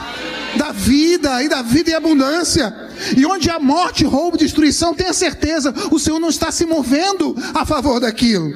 da 0.57 0.73
vida 0.73 1.41
e 1.41 1.47
da 1.47 1.61
vida 1.61 1.91
em 1.91 1.93
abundância. 1.93 2.75
E 3.15 3.25
onde 3.25 3.49
há 3.49 3.57
morte, 3.57 4.03
roubo, 4.03 4.37
destruição, 4.37 4.93
tenha 4.93 5.13
certeza, 5.13 5.73
o 5.89 5.97
Senhor 5.97 6.19
não 6.19 6.27
está 6.27 6.51
se 6.51 6.65
movendo 6.65 7.33
a 7.53 7.65
favor 7.65 8.01
daquilo. 8.01 8.51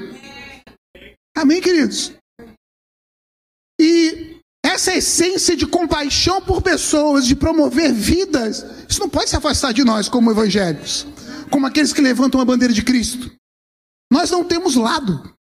Amém, 1.33 1.61
queridos? 1.61 2.11
Essa 4.81 4.95
essência 4.95 5.55
de 5.55 5.67
compaixão 5.67 6.41
por 6.41 6.59
pessoas, 6.59 7.27
de 7.27 7.35
promover 7.35 7.93
vidas, 7.93 8.65
isso 8.89 8.99
não 8.99 9.07
pode 9.07 9.29
se 9.29 9.35
afastar 9.35 9.71
de 9.71 9.83
nós 9.83 10.09
como 10.09 10.31
evangélicos, 10.31 11.05
como 11.51 11.67
aqueles 11.67 11.93
que 11.93 12.01
levantam 12.01 12.41
a 12.41 12.45
bandeira 12.45 12.73
de 12.73 12.81
Cristo. 12.81 13.31
Nós 14.11 14.31
não 14.31 14.43
temos 14.43 14.73
lado. 14.73 15.35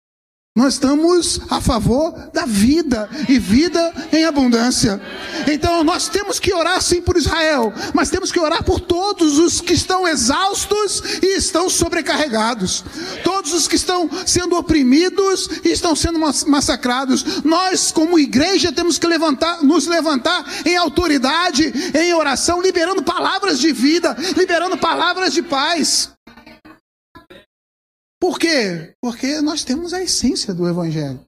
Nós 0.56 0.72
estamos 0.72 1.38
a 1.50 1.60
favor 1.60 2.30
da 2.32 2.46
vida 2.46 3.10
e 3.28 3.38
vida 3.38 3.92
em 4.10 4.24
abundância. 4.24 4.98
Então 5.46 5.84
nós 5.84 6.08
temos 6.08 6.40
que 6.40 6.54
orar 6.54 6.80
sim 6.80 7.02
por 7.02 7.14
Israel, 7.14 7.74
mas 7.92 8.08
temos 8.08 8.32
que 8.32 8.40
orar 8.40 8.64
por 8.64 8.80
todos 8.80 9.38
os 9.38 9.60
que 9.60 9.74
estão 9.74 10.08
exaustos 10.08 11.02
e 11.22 11.36
estão 11.36 11.68
sobrecarregados, 11.68 12.82
todos 13.22 13.52
os 13.52 13.68
que 13.68 13.76
estão 13.76 14.08
sendo 14.24 14.56
oprimidos 14.56 15.46
e 15.62 15.68
estão 15.68 15.94
sendo 15.94 16.18
massacrados. 16.18 17.44
Nós, 17.44 17.92
como 17.92 18.18
igreja, 18.18 18.72
temos 18.72 18.98
que 18.98 19.06
levantar, 19.06 19.62
nos 19.62 19.86
levantar 19.86 20.42
em 20.64 20.74
autoridade, 20.74 21.70
em 21.94 22.14
oração, 22.14 22.62
liberando 22.62 23.02
palavras 23.02 23.58
de 23.58 23.72
vida, 23.72 24.16
liberando 24.34 24.78
palavras 24.78 25.34
de 25.34 25.42
paz. 25.42 26.15
Por 28.20 28.38
quê? 28.38 28.94
Porque 29.00 29.40
nós 29.40 29.64
temos 29.64 29.92
a 29.92 30.02
essência 30.02 30.54
do 30.54 30.68
Evangelho. 30.68 31.20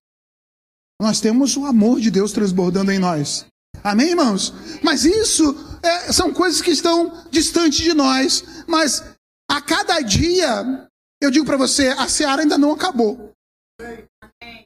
Nós 1.01 1.21
temos 1.21 1.57
o 1.57 1.65
amor 1.65 2.01
de 2.01 2.11
Deus 2.11 2.33
transbordando 2.33 2.91
em 2.91 2.99
nós. 2.99 3.47
Amém, 3.85 4.11
irmãos? 4.11 4.53
Mas 4.83 5.05
isso 5.05 5.55
é, 5.83 6.13
são 6.13 6.33
coisas 6.33 6.61
que 6.61 6.71
estão 6.71 7.25
distantes 7.31 7.79
de 7.79 7.95
nós. 7.95 8.43
Mas 8.67 9.05
a 9.51 9.61
cada 9.61 10.01
dia, 10.01 10.89
eu 11.23 11.31
digo 11.31 11.47
para 11.47 11.57
você, 11.57 11.89
a 11.89 12.09
seara 12.09 12.43
ainda 12.43 12.59
não 12.59 12.73
acabou. 12.73 13.33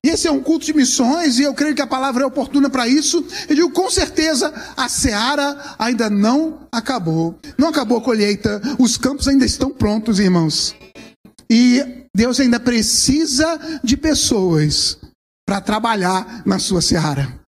E 0.05 0.09
esse 0.09 0.27
é 0.27 0.33
um 0.33 0.43
culto 0.43 0.67
de 0.67 0.75
missões, 0.75 1.39
e 1.39 1.43
eu 1.43 1.55
creio 1.55 1.75
que 1.75 1.83
a 1.83 1.87
palavra 1.87 2.25
é 2.25 2.27
oportuna 2.27 2.69
para 2.69 2.89
isso. 2.89 3.25
Eu 3.49 3.55
digo 3.55 3.71
com 3.71 3.91
certeza, 3.91 4.53
a 4.77 4.89
seara 4.89 5.77
ainda 5.79 6.09
não 6.11 6.67
acabou. 6.73 7.39
Não 7.59 7.69
acabou 7.69 7.99
a 7.99 8.03
colheita, 8.03 8.61
os 8.79 8.97
campos 8.97 9.29
ainda 9.29 9.45
estão 9.45 9.71
prontos, 9.71 10.19
irmãos. 10.19 10.75
E 11.49 12.02
Deus 12.15 12.39
ainda 12.41 12.61
precisa 12.61 13.59
de 13.83 13.97
pessoas 13.97 14.99
para 15.47 15.61
trabalhar 15.61 16.47
na 16.47 16.59
sua 16.59 16.83
seara. 16.83 17.41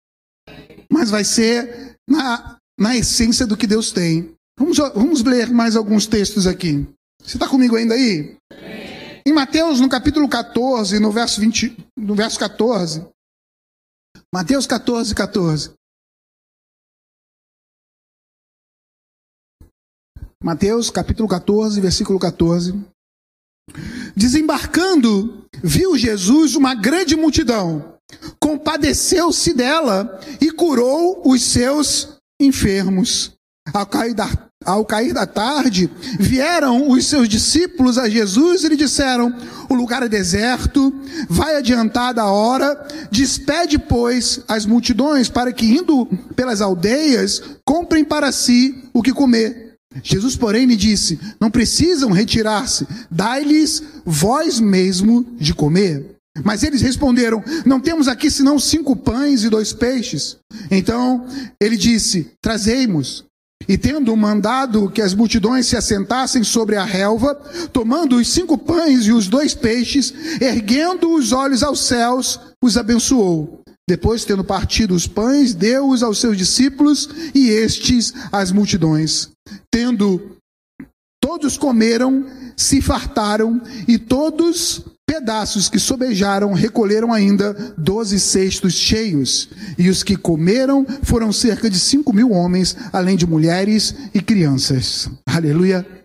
Mas 0.89 1.09
vai 1.09 1.23
ser 1.23 1.97
na, 2.07 2.57
na 2.79 2.95
essência 2.95 3.45
do 3.45 3.57
que 3.57 3.67
Deus 3.67 3.91
tem. 3.91 4.33
Vamos, 4.57 4.77
vamos 4.77 5.23
ler 5.23 5.49
mais 5.49 5.75
alguns 5.75 6.07
textos 6.07 6.47
aqui. 6.47 6.87
Você 7.21 7.37
está 7.37 7.47
comigo 7.47 7.75
ainda 7.75 7.95
aí? 7.95 8.37
Em 9.25 9.33
Mateus, 9.33 9.79
no 9.79 9.89
capítulo 9.89 10.27
14, 10.27 10.99
no 10.99 11.11
verso, 11.11 11.41
20, 11.41 11.77
no 11.97 12.15
verso 12.15 12.39
14. 12.39 13.07
Mateus 14.33 14.67
14, 14.67 15.15
14. 15.15 15.73
Mateus, 20.43 20.89
capítulo 20.89 21.27
14, 21.27 21.79
versículo 21.79 22.19
14. 22.19 22.92
Desembarcando, 24.15 25.45
viu 25.63 25.97
Jesus 25.97 26.55
uma 26.55 26.75
grande 26.75 27.15
multidão, 27.15 27.95
compadeceu-se 28.39 29.53
dela 29.53 30.19
e 30.39 30.51
curou 30.51 31.21
os 31.25 31.41
seus 31.41 32.17
enfermos. 32.39 33.31
Ao 33.73 33.85
cair 33.85 34.13
da 34.13 34.27
ao 34.65 34.85
cair 34.85 35.13
da 35.13 35.25
tarde, 35.25 35.89
vieram 36.19 36.89
os 36.89 37.05
seus 37.05 37.27
discípulos 37.27 37.97
a 37.97 38.09
Jesus 38.09 38.63
e 38.63 38.69
lhe 38.69 38.77
disseram: 38.77 39.33
O 39.69 39.73
lugar 39.73 40.03
é 40.03 40.07
deserto, 40.07 40.93
vai 41.29 41.55
adiantada 41.55 42.21
a 42.21 42.31
hora, 42.31 42.87
despede, 43.11 43.77
pois, 43.77 44.41
as 44.47 44.65
multidões, 44.65 45.29
para 45.29 45.51
que, 45.51 45.65
indo 45.65 46.05
pelas 46.35 46.61
aldeias, 46.61 47.41
comprem 47.65 48.03
para 48.03 48.31
si 48.31 48.89
o 48.93 49.01
que 49.01 49.11
comer. 49.11 49.72
Jesus, 50.01 50.35
porém, 50.35 50.65
lhe 50.65 50.75
disse: 50.75 51.19
Não 51.39 51.51
precisam 51.51 52.11
retirar-se, 52.11 52.87
dai-lhes 53.11 53.83
vós 54.05 54.59
mesmo 54.59 55.25
de 55.39 55.53
comer. 55.53 56.13
Mas 56.43 56.63
eles 56.63 56.81
responderam: 56.81 57.43
Não 57.65 57.79
temos 57.79 58.07
aqui 58.07 58.31
senão 58.31 58.57
cinco 58.57 58.95
pães 58.95 59.43
e 59.43 59.49
dois 59.49 59.71
peixes. 59.71 60.37
Então 60.71 61.27
ele 61.61 61.77
disse: 61.77 62.31
Trazei-mos. 62.41 63.25
E 63.67 63.77
tendo 63.77 64.15
mandado 64.17 64.89
que 64.89 65.01
as 65.01 65.13
multidões 65.13 65.67
se 65.67 65.77
assentassem 65.77 66.43
sobre 66.43 66.75
a 66.75 66.83
relva, 66.83 67.33
tomando 67.71 68.17
os 68.17 68.27
cinco 68.27 68.57
pães 68.57 69.05
e 69.05 69.11
os 69.13 69.29
dois 69.29 69.53
peixes, 69.53 70.13
erguendo 70.41 71.13
os 71.13 71.31
olhos 71.31 71.63
aos 71.63 71.79
céus, 71.79 72.39
os 72.61 72.75
abençoou. 72.75 73.62
Depois, 73.89 74.23
tendo 74.23 74.43
partido 74.43 74.95
os 74.95 75.07
pães, 75.07 75.53
deu-os 75.53 76.03
aos 76.03 76.19
seus 76.19 76.37
discípulos 76.37 77.09
e 77.35 77.49
estes 77.49 78.13
às 78.31 78.51
multidões. 78.51 79.29
Tendo 79.71 80.37
todos 81.21 81.57
comeram, 81.57 82.25
se 82.55 82.81
fartaram 82.81 83.61
e 83.87 83.97
todos 83.97 84.85
pedaços 85.05 85.69
que 85.69 85.79
sobejaram 85.79 86.53
recolheram 86.53 87.11
ainda 87.11 87.53
doze 87.77 88.19
cestos 88.19 88.73
cheios, 88.73 89.49
e 89.77 89.89
os 89.89 90.01
que 90.01 90.15
comeram 90.15 90.85
foram 91.03 91.31
cerca 91.31 91.69
de 91.69 91.79
cinco 91.79 92.13
mil 92.13 92.31
homens, 92.31 92.75
além 92.91 93.17
de 93.17 93.27
mulheres 93.27 93.93
e 94.13 94.21
crianças. 94.21 95.09
Aleluia. 95.27 96.02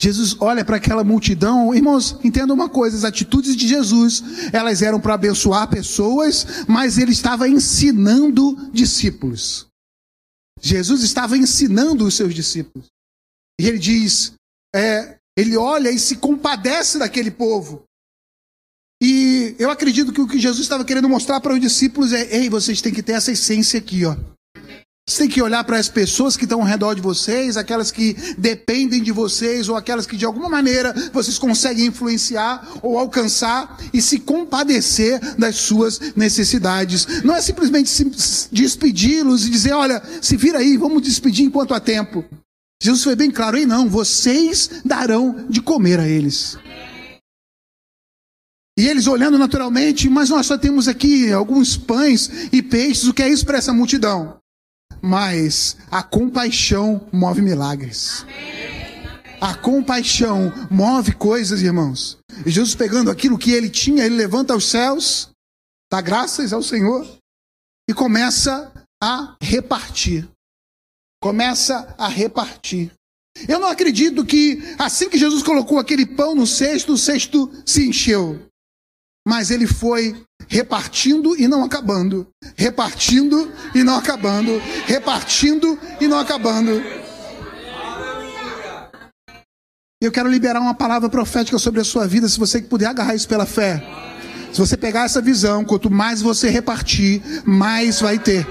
Jesus 0.00 0.36
olha 0.38 0.64
para 0.64 0.76
aquela 0.76 1.02
multidão, 1.02 1.74
irmãos, 1.74 2.16
entenda 2.22 2.54
uma 2.54 2.68
coisa: 2.68 2.96
as 2.96 3.04
atitudes 3.04 3.56
de 3.56 3.66
Jesus, 3.66 4.22
elas 4.52 4.80
eram 4.80 5.00
para 5.00 5.14
abençoar 5.14 5.68
pessoas, 5.68 6.46
mas 6.68 6.98
ele 6.98 7.12
estava 7.12 7.48
ensinando 7.48 8.70
discípulos. 8.72 9.66
Jesus 10.60 11.02
estava 11.02 11.36
ensinando 11.36 12.06
os 12.06 12.14
seus 12.14 12.32
discípulos. 12.32 12.86
E 13.60 13.66
ele 13.66 13.78
diz: 13.78 14.34
é, 14.74 15.18
ele 15.36 15.56
olha 15.56 15.90
e 15.90 15.98
se 15.98 16.16
compadece 16.16 16.98
daquele 16.98 17.30
povo. 17.30 17.82
E 19.02 19.56
eu 19.58 19.70
acredito 19.70 20.12
que 20.12 20.20
o 20.20 20.28
que 20.28 20.38
Jesus 20.38 20.62
estava 20.62 20.84
querendo 20.84 21.08
mostrar 21.08 21.40
para 21.40 21.54
os 21.54 21.60
discípulos 21.60 22.12
é: 22.12 22.36
ei, 22.36 22.48
vocês 22.48 22.80
têm 22.80 22.94
que 22.94 23.02
ter 23.02 23.12
essa 23.12 23.32
essência 23.32 23.78
aqui, 23.78 24.04
ó. 24.04 24.16
Vocês 25.08 25.16
têm 25.16 25.28
que 25.28 25.40
olhar 25.40 25.64
para 25.64 25.78
as 25.78 25.88
pessoas 25.88 26.36
que 26.36 26.44
estão 26.44 26.60
ao 26.60 26.66
redor 26.66 26.92
de 26.92 27.00
vocês, 27.00 27.56
aquelas 27.56 27.90
que 27.90 28.14
dependem 28.36 29.02
de 29.02 29.10
vocês, 29.10 29.66
ou 29.66 29.74
aquelas 29.74 30.06
que 30.06 30.18
de 30.18 30.26
alguma 30.26 30.50
maneira 30.50 30.92
vocês 31.14 31.38
conseguem 31.38 31.86
influenciar 31.86 32.68
ou 32.82 32.98
alcançar 32.98 33.78
e 33.90 34.02
se 34.02 34.18
compadecer 34.18 35.18
das 35.38 35.56
suas 35.56 35.98
necessidades. 36.14 37.22
Não 37.24 37.34
é 37.34 37.40
simplesmente 37.40 37.90
despedi-los 38.52 39.46
e 39.46 39.50
dizer: 39.50 39.72
olha, 39.72 40.02
se 40.20 40.36
vira 40.36 40.58
aí, 40.58 40.76
vamos 40.76 41.00
despedir 41.00 41.46
enquanto 41.46 41.72
há 41.72 41.80
tempo. 41.80 42.22
Jesus 42.82 43.02
foi 43.02 43.16
bem 43.16 43.30
claro, 43.30 43.56
e 43.56 43.64
não, 43.64 43.88
vocês 43.88 44.82
darão 44.84 45.46
de 45.48 45.62
comer 45.62 46.00
a 46.00 46.06
eles. 46.06 46.58
E 48.78 48.86
eles 48.86 49.06
olhando 49.06 49.38
naturalmente, 49.38 50.06
mas 50.10 50.28
nós 50.28 50.44
só 50.44 50.58
temos 50.58 50.86
aqui 50.86 51.32
alguns 51.32 51.78
pães 51.78 52.30
e 52.52 52.62
peixes, 52.62 53.08
o 53.08 53.14
que 53.14 53.22
é 53.22 53.28
isso 53.30 53.46
para 53.46 53.56
essa 53.56 53.72
multidão? 53.72 54.38
Mas 55.00 55.76
a 55.90 56.02
compaixão 56.02 57.06
move 57.12 57.42
milagres. 57.42 58.26
A 59.40 59.54
compaixão 59.54 60.52
move 60.70 61.12
coisas, 61.12 61.62
irmãos. 61.62 62.18
E 62.44 62.50
Jesus 62.50 62.74
pegando 62.74 63.10
aquilo 63.10 63.38
que 63.38 63.52
ele 63.52 63.70
tinha, 63.70 64.04
ele 64.04 64.16
levanta 64.16 64.52
aos 64.52 64.68
céus, 64.68 65.30
dá 65.90 66.00
graças 66.00 66.52
ao 66.52 66.62
Senhor 66.62 67.06
e 67.88 67.94
começa 67.94 68.72
a 69.02 69.36
repartir 69.40 70.28
começa 71.20 71.94
a 71.98 72.08
repartir. 72.08 72.92
Eu 73.48 73.60
não 73.60 73.68
acredito 73.68 74.24
que 74.24 74.58
assim 74.78 75.08
que 75.08 75.18
Jesus 75.18 75.42
colocou 75.42 75.78
aquele 75.78 76.06
pão 76.06 76.34
no 76.34 76.46
cesto, 76.46 76.94
o 76.94 76.98
cesto 76.98 77.50
se 77.64 77.88
encheu. 77.88 78.44
Mas 79.26 79.50
ele 79.50 79.66
foi 79.66 80.24
repartindo 80.46 81.36
e 81.36 81.48
não 81.48 81.64
acabando, 81.64 82.26
repartindo 82.56 83.50
e 83.74 83.82
não 83.82 83.96
acabando, 83.96 84.60
repartindo 84.86 85.78
e 86.00 86.06
não 86.06 86.18
acabando. 86.18 86.82
Eu 90.00 90.12
quero 90.12 90.30
liberar 90.30 90.60
uma 90.60 90.74
palavra 90.74 91.08
profética 91.08 91.58
sobre 91.58 91.80
a 91.80 91.84
sua 91.84 92.06
vida, 92.06 92.28
se 92.28 92.38
você 92.38 92.62
puder 92.62 92.86
agarrar 92.86 93.16
isso 93.16 93.26
pela 93.26 93.44
fé. 93.44 93.82
Se 94.52 94.60
você 94.60 94.76
pegar 94.76 95.04
essa 95.04 95.20
visão, 95.20 95.64
quanto 95.64 95.90
mais 95.90 96.22
você 96.22 96.48
repartir, 96.48 97.20
mais 97.44 98.00
vai 98.00 98.18
ter. 98.18 98.46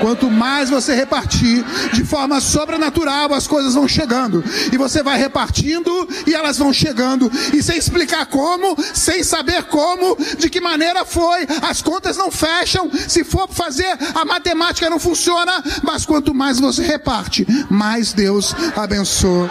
Quanto 0.00 0.30
mais 0.30 0.70
você 0.70 0.94
repartir 0.94 1.64
de 1.92 2.04
forma 2.04 2.40
sobrenatural, 2.40 3.32
as 3.32 3.46
coisas 3.46 3.74
vão 3.74 3.86
chegando. 3.86 4.42
E 4.72 4.76
você 4.76 5.02
vai 5.02 5.18
repartindo 5.18 6.08
e 6.26 6.34
elas 6.34 6.58
vão 6.58 6.72
chegando. 6.72 7.30
E 7.52 7.62
sem 7.62 7.76
explicar 7.76 8.26
como, 8.26 8.76
sem 8.94 9.22
saber 9.22 9.64
como, 9.64 10.16
de 10.38 10.50
que 10.50 10.60
maneira 10.60 11.04
foi, 11.04 11.46
as 11.62 11.82
contas 11.82 12.16
não 12.16 12.30
fecham. 12.30 12.90
Se 13.08 13.24
for 13.24 13.48
fazer, 13.48 13.98
a 14.14 14.24
matemática 14.24 14.90
não 14.90 14.98
funciona. 14.98 15.62
Mas 15.82 16.04
quanto 16.04 16.34
mais 16.34 16.58
você 16.58 16.82
reparte, 16.82 17.46
mais 17.70 18.12
Deus 18.12 18.54
abençoa. 18.76 19.50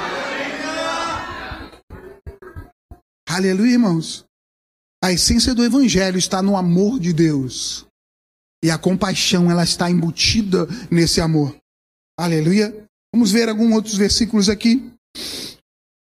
Aleluia, 3.30 3.72
irmãos. 3.72 4.26
A 5.04 5.12
essência 5.12 5.56
do 5.56 5.64
Evangelho 5.64 6.18
está 6.18 6.42
no 6.42 6.56
amor 6.56 7.00
de 7.00 7.12
Deus. 7.12 7.88
E 8.64 8.70
a 8.70 8.78
compaixão, 8.78 9.50
ela 9.50 9.64
está 9.64 9.90
embutida 9.90 10.68
nesse 10.92 11.20
amor. 11.20 11.56
Aleluia. 12.20 12.86
Vamos 13.14 13.32
ver 13.32 13.50
alguns 13.50 13.74
outros 13.74 13.96
versículos 13.96 14.50
aqui. 14.50 14.92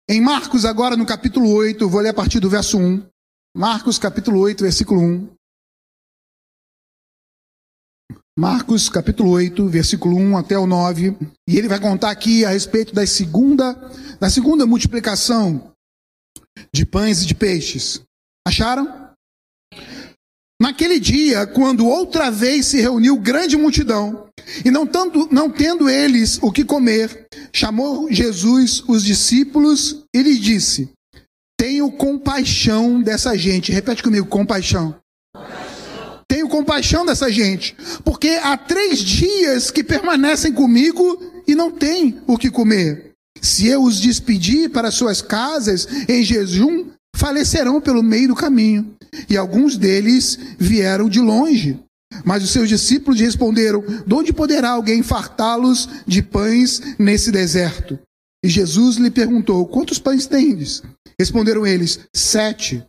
Em 0.09 0.21
Marcos, 0.21 0.63
agora 0.63 0.95
no 0.95 1.05
capítulo 1.05 1.49
8, 1.49 1.89
vou 1.89 1.99
ler 1.99 2.09
a 2.09 2.13
partir 2.13 2.39
do 2.39 2.49
verso 2.49 2.77
1. 2.77 3.05
Marcos, 3.55 3.99
capítulo 3.99 4.39
8, 4.39 4.63
versículo 4.63 5.01
1. 5.01 5.29
Marcos, 8.39 8.87
capítulo 8.87 9.31
8, 9.31 9.67
versículo 9.67 10.15
1 10.15 10.37
até 10.37 10.57
o 10.57 10.65
9. 10.65 11.17
E 11.49 11.57
ele 11.57 11.67
vai 11.67 11.79
contar 11.79 12.11
aqui 12.11 12.45
a 12.45 12.49
respeito 12.49 12.93
da 12.93 13.05
segunda, 13.05 13.73
da 14.19 14.29
segunda 14.29 14.65
multiplicação 14.65 15.73
de 16.73 16.85
pães 16.85 17.23
e 17.23 17.25
de 17.25 17.35
peixes. 17.35 18.01
Acharam? 18.47 19.06
Naquele 20.59 20.99
dia, 20.99 21.45
quando 21.45 21.85
outra 21.85 22.31
vez 22.31 22.65
se 22.65 22.81
reuniu 22.81 23.15
grande 23.17 23.55
multidão, 23.55 24.27
e 24.65 24.71
não, 24.71 24.87
tanto, 24.87 25.27
não 25.31 25.51
tendo 25.51 25.87
eles 25.87 26.39
o 26.41 26.51
que 26.51 26.63
comer, 26.63 27.27
chamou 27.53 28.11
Jesus 28.11 28.83
os 28.87 29.03
discípulos 29.03 30.03
e 30.13 30.21
lhe 30.23 30.37
disse: 30.37 30.89
Tenho 31.59 31.91
compaixão 31.91 33.01
dessa 33.01 33.37
gente. 33.37 33.71
Repete 33.71 34.01
comigo: 34.01 34.25
compaixão. 34.27 34.95
compaixão. 35.35 36.23
Tenho 36.27 36.49
compaixão 36.49 37.05
dessa 37.05 37.31
gente, 37.31 37.75
porque 38.03 38.29
há 38.41 38.57
três 38.57 38.99
dias 38.99 39.69
que 39.69 39.83
permanecem 39.83 40.51
comigo 40.51 41.43
e 41.47 41.53
não 41.53 41.71
têm 41.71 42.19
o 42.25 42.37
que 42.37 42.49
comer. 42.49 43.11
Se 43.41 43.67
eu 43.67 43.83
os 43.83 44.01
despedir 44.01 44.71
para 44.71 44.91
suas 44.91 45.21
casas 45.21 45.87
em 46.09 46.23
jejum, 46.23 46.87
falecerão 47.17 47.81
pelo 47.81 48.03
meio 48.03 48.29
do 48.29 48.35
caminho. 48.35 48.95
E 49.27 49.35
alguns 49.35 49.75
deles 49.75 50.37
vieram 50.57 51.09
de 51.09 51.19
longe. 51.19 51.79
Mas 52.23 52.43
os 52.43 52.51
seus 52.51 52.69
discípulos 52.69 53.19
responderam: 53.19 53.83
De 54.05 54.13
onde 54.13 54.31
poderá 54.31 54.69
alguém 54.69 55.03
fartá-los 55.03 55.89
de 56.05 56.21
pães 56.21 56.81
nesse 56.97 57.31
deserto? 57.31 57.99
E 58.45 58.47
Jesus 58.47 58.97
lhe 58.97 59.11
perguntou: 59.11 59.65
Quantos 59.65 59.99
pães 59.99 60.27
tendes? 60.27 60.83
Responderam 61.19 61.65
eles: 61.65 61.99
Sete. 62.15 62.83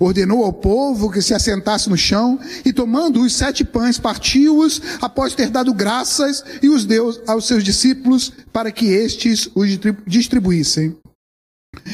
Ordenou 0.00 0.42
ao 0.42 0.54
povo 0.54 1.10
que 1.10 1.20
se 1.20 1.34
assentasse 1.34 1.90
no 1.90 1.98
chão 1.98 2.40
e, 2.64 2.72
tomando 2.72 3.20
os 3.20 3.34
sete 3.34 3.62
pães, 3.62 3.98
partiu-os 3.98 4.80
após 5.02 5.34
ter 5.34 5.50
dado 5.50 5.74
graças 5.74 6.42
e 6.62 6.68
os 6.70 6.86
deu 6.86 7.22
aos 7.26 7.46
seus 7.46 7.62
discípulos 7.62 8.32
para 8.50 8.72
que 8.72 8.86
estes 8.86 9.50
os 9.54 9.68
distribuíssem, 10.06 10.96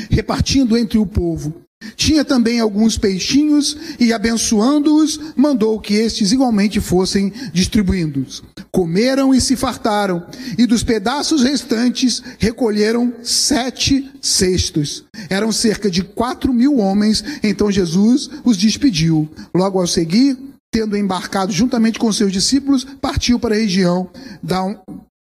repartindo 0.08 0.78
entre 0.78 0.96
o 0.96 1.04
povo. 1.04 1.67
Tinha 1.98 2.24
também 2.24 2.58
alguns 2.58 2.96
peixinhos 2.96 3.76
e, 4.00 4.12
abençoando-os, 4.12 5.18
mandou 5.36 5.78
que 5.80 5.94
estes 5.94 6.32
igualmente 6.32 6.80
fossem 6.80 7.32
distribuídos. 7.52 8.42
Comeram 8.70 9.34
e 9.34 9.40
se 9.40 9.56
fartaram, 9.56 10.26
e 10.56 10.66
dos 10.66 10.82
pedaços 10.82 11.42
restantes 11.42 12.22
recolheram 12.38 13.12
sete 13.22 14.10
cestos. 14.20 15.04
Eram 15.28 15.52
cerca 15.52 15.90
de 15.90 16.02
quatro 16.02 16.52
mil 16.52 16.78
homens, 16.78 17.24
então 17.42 17.70
Jesus 17.70 18.30
os 18.44 18.56
despediu. 18.56 19.28
Logo 19.54 19.80
ao 19.80 19.86
seguir, 19.86 20.38
tendo 20.72 20.96
embarcado 20.96 21.52
juntamente 21.52 21.98
com 21.98 22.12
seus 22.12 22.32
discípulos, 22.32 22.84
partiu 22.84 23.38
para 23.38 23.54
a 23.54 23.58
região 23.58 24.08
da, 24.42 24.80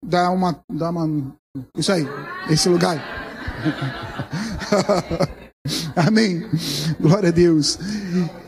da 0.05 0.31
uma. 0.31 0.59
Da 0.73 0.91
uma 0.91 1.33
isso 1.77 1.93
aí, 1.93 2.07
esse 2.49 2.69
lugar. 2.69 2.97
Amém. 5.97 6.49
Glória 7.01 7.29
a 7.29 7.33
Deus. 7.33 7.79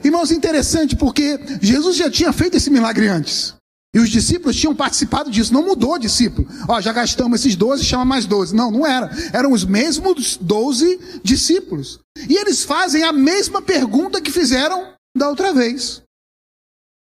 Irmãos, 0.02 0.30
interessante 0.30 0.96
porque 0.96 1.38
Jesus 1.60 1.96
já 1.96 2.10
tinha 2.10 2.32
feito 2.32 2.56
esse 2.56 2.70
milagre 2.70 3.08
antes. 3.08 3.54
E 3.94 3.98
os 4.00 4.10
discípulos 4.10 4.56
tinham 4.56 4.74
participado 4.74 5.30
disso, 5.30 5.54
não 5.54 5.64
mudou 5.64 5.96
discípulo. 5.98 6.48
Ó, 6.68 6.80
já 6.80 6.92
gastamos 6.92 7.40
esses 7.40 7.54
12, 7.54 7.84
chama 7.84 8.04
mais 8.04 8.26
12. 8.26 8.52
Não, 8.52 8.68
não 8.68 8.84
era. 8.84 9.08
Eram 9.32 9.52
os 9.52 9.64
mesmos 9.64 10.36
12 10.36 11.20
discípulos. 11.22 12.00
E 12.28 12.34
eles 12.34 12.64
fazem 12.64 13.04
a 13.04 13.12
mesma 13.12 13.62
pergunta 13.62 14.20
que 14.20 14.32
fizeram 14.32 14.94
da 15.16 15.28
outra 15.28 15.52
vez. 15.52 16.02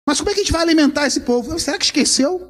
Mas 0.08 0.18
como 0.18 0.32
é 0.32 0.34
que 0.34 0.40
a 0.40 0.44
gente 0.44 0.52
vai 0.52 0.64
alimentar 0.64 1.06
esse 1.06 1.20
povo? 1.20 1.60
Será 1.60 1.78
que 1.78 1.86
esqueceu? 1.86 2.50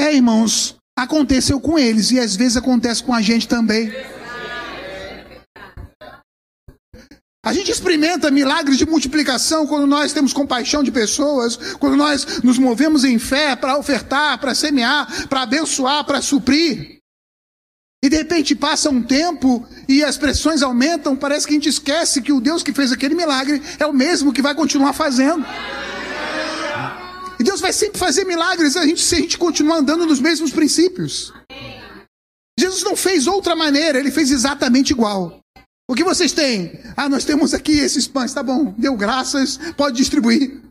É, 0.00 0.12
irmãos, 0.12 0.74
aconteceu 0.98 1.60
com 1.60 1.78
eles 1.78 2.10
e 2.10 2.18
às 2.18 2.34
vezes 2.34 2.56
acontece 2.56 3.04
com 3.04 3.14
a 3.14 3.22
gente 3.22 3.46
também. 3.46 3.92
A 7.42 7.54
gente 7.54 7.70
experimenta 7.70 8.30
milagres 8.30 8.76
de 8.76 8.84
multiplicação 8.84 9.66
quando 9.66 9.86
nós 9.86 10.12
temos 10.12 10.32
compaixão 10.32 10.82
de 10.82 10.92
pessoas, 10.92 11.56
quando 11.78 11.96
nós 11.96 12.42
nos 12.42 12.58
movemos 12.58 13.02
em 13.02 13.18
fé 13.18 13.56
para 13.56 13.78
ofertar, 13.78 14.38
para 14.38 14.54
semear, 14.54 15.26
para 15.26 15.42
abençoar, 15.42 16.04
para 16.04 16.20
suprir. 16.20 16.98
E 18.04 18.08
de 18.10 18.16
repente 18.16 18.54
passa 18.54 18.90
um 18.90 19.02
tempo 19.02 19.66
e 19.88 20.04
as 20.04 20.18
pressões 20.18 20.62
aumentam, 20.62 21.16
parece 21.16 21.46
que 21.46 21.54
a 21.54 21.56
gente 21.56 21.68
esquece 21.68 22.20
que 22.20 22.32
o 22.32 22.40
Deus 22.40 22.62
que 22.62 22.74
fez 22.74 22.92
aquele 22.92 23.14
milagre 23.14 23.62
é 23.78 23.86
o 23.86 23.92
mesmo 23.92 24.34
que 24.34 24.42
vai 24.42 24.54
continuar 24.54 24.92
fazendo. 24.92 25.44
E 27.38 27.42
Deus 27.42 27.60
vai 27.60 27.72
sempre 27.72 27.98
fazer 27.98 28.24
milagres 28.24 28.76
a 28.76 28.84
gente, 28.84 29.00
se 29.00 29.14
a 29.14 29.18
gente 29.18 29.38
continuar 29.38 29.78
andando 29.78 30.04
nos 30.04 30.20
mesmos 30.20 30.50
princípios. 30.50 31.32
Jesus 32.58 32.82
não 32.82 32.94
fez 32.94 33.26
outra 33.26 33.56
maneira, 33.56 33.98
ele 33.98 34.10
fez 34.10 34.30
exatamente 34.30 34.90
igual. 34.90 35.39
O 35.90 35.94
que 35.96 36.04
vocês 36.04 36.30
têm? 36.30 36.78
Ah, 36.96 37.08
nós 37.08 37.24
temos 37.24 37.52
aqui 37.52 37.72
esses 37.72 38.06
pães, 38.06 38.32
tá 38.32 38.44
bom, 38.44 38.72
deu 38.78 38.96
graças, 38.96 39.58
pode 39.76 39.96
distribuir. 39.96 40.62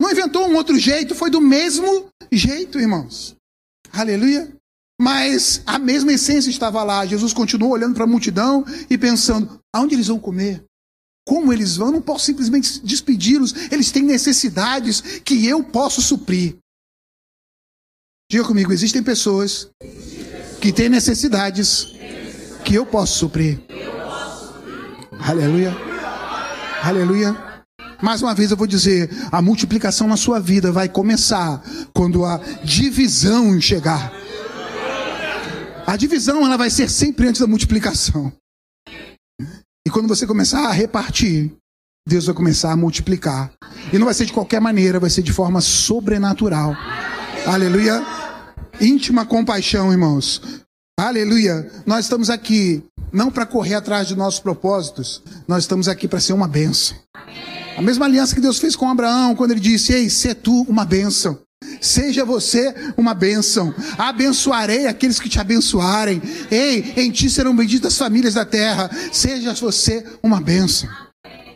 Não 0.00 0.10
inventou 0.10 0.48
um 0.48 0.54
outro 0.54 0.78
jeito, 0.78 1.14
foi 1.14 1.28
do 1.28 1.38
mesmo 1.38 2.08
jeito, 2.32 2.80
irmãos. 2.80 3.36
Aleluia. 3.92 4.50
Mas 4.98 5.60
a 5.66 5.78
mesma 5.78 6.14
essência 6.14 6.48
estava 6.48 6.82
lá. 6.82 7.04
Jesus 7.04 7.34
continuou 7.34 7.72
olhando 7.72 7.94
para 7.94 8.04
a 8.04 8.06
multidão 8.06 8.64
e 8.88 8.96
pensando: 8.96 9.60
aonde 9.70 9.94
eles 9.94 10.06
vão 10.06 10.18
comer? 10.18 10.64
Como 11.28 11.52
eles 11.52 11.76
vão? 11.76 11.92
Não 11.92 12.00
posso 12.00 12.24
simplesmente 12.24 12.80
despedi-los. 12.82 13.52
Eles 13.70 13.92
têm 13.92 14.02
necessidades 14.02 15.02
que 15.26 15.46
eu 15.46 15.62
posso 15.62 16.00
suprir. 16.00 16.56
Diga 18.32 18.44
comigo: 18.44 18.72
existem 18.72 19.02
pessoas 19.02 19.68
que 20.58 20.72
têm 20.72 20.88
necessidades 20.88 21.88
que 22.64 22.74
eu 22.74 22.86
posso 22.86 23.18
suprir. 23.18 23.60
Aleluia. 25.20 25.72
Aleluia. 26.82 27.36
Mais 28.02 28.22
uma 28.22 28.34
vez 28.34 28.50
eu 28.50 28.56
vou 28.56 28.66
dizer: 28.66 29.10
a 29.32 29.40
multiplicação 29.40 30.06
na 30.06 30.16
sua 30.16 30.38
vida 30.38 30.70
vai 30.70 30.88
começar 30.88 31.62
quando 31.94 32.24
a 32.24 32.38
divisão 32.62 33.60
chegar. 33.60 34.12
A 35.86 35.96
divisão 35.96 36.44
ela 36.44 36.56
vai 36.56 36.68
ser 36.68 36.90
sempre 36.90 37.28
antes 37.28 37.40
da 37.40 37.46
multiplicação. 37.46 38.32
E 39.86 39.90
quando 39.90 40.08
você 40.08 40.26
começar 40.26 40.66
a 40.66 40.72
repartir, 40.72 41.52
Deus 42.06 42.26
vai 42.26 42.34
começar 42.34 42.72
a 42.72 42.76
multiplicar. 42.76 43.52
E 43.92 43.98
não 43.98 44.04
vai 44.04 44.14
ser 44.14 44.26
de 44.26 44.32
qualquer 44.32 44.60
maneira, 44.60 44.98
vai 44.98 45.10
ser 45.10 45.22
de 45.22 45.32
forma 45.32 45.60
sobrenatural. 45.60 46.74
Aleluia. 47.46 48.04
Íntima 48.80 49.24
compaixão, 49.24 49.92
irmãos. 49.92 50.42
Aleluia. 50.98 51.70
Nós 51.86 52.04
estamos 52.04 52.30
aqui 52.30 52.82
não 53.12 53.30
para 53.30 53.46
correr 53.46 53.74
atrás 53.74 54.08
de 54.08 54.16
nossos 54.16 54.40
propósitos, 54.40 55.22
nós 55.46 55.64
estamos 55.64 55.88
aqui 55.88 56.06
para 56.08 56.20
ser 56.20 56.32
uma 56.32 56.48
bênção. 56.48 56.96
A 57.76 57.82
mesma 57.82 58.06
aliança 58.06 58.34
que 58.34 58.40
Deus 58.40 58.58
fez 58.58 58.74
com 58.74 58.88
Abraão, 58.88 59.34
quando 59.34 59.50
ele 59.50 59.60
disse: 59.60 59.92
Ei, 59.92 60.08
se 60.08 60.34
tu 60.34 60.62
uma 60.62 60.84
bênção. 60.84 61.38
Seja 61.80 62.24
você 62.24 62.74
uma 62.96 63.14
bênção. 63.14 63.74
Abençoarei 63.98 64.86
aqueles 64.86 65.18
que 65.18 65.28
te 65.28 65.38
abençoarem. 65.38 66.22
Ei, 66.50 66.94
em 66.96 67.10
ti 67.10 67.28
serão 67.28 67.54
benditas 67.54 67.92
as 67.92 67.98
famílias 67.98 68.34
da 68.34 68.44
terra. 68.44 68.90
Seja 69.12 69.52
você 69.54 70.04
uma 70.22 70.40
bênção. 70.40 70.88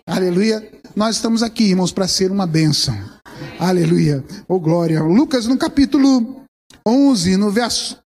Aleluia. 0.06 0.66
Nós 0.96 1.16
estamos 1.16 1.42
aqui, 1.42 1.64
irmãos, 1.64 1.92
para 1.92 2.08
ser 2.08 2.30
uma 2.30 2.46
bênção. 2.46 2.98
Aleluia. 3.58 4.24
Oh, 4.48 4.58
glória. 4.58 5.02
Lucas, 5.02 5.46
no 5.46 5.56
capítulo 5.56 6.44
11, 6.86 7.36
no 7.36 7.50
verso 7.50 7.98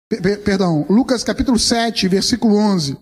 Perdão, 0.45 0.85
Lucas 0.91 1.25
capítulo 1.25 1.59
7, 1.59 2.07
versículo 2.07 2.57
11. 2.57 2.99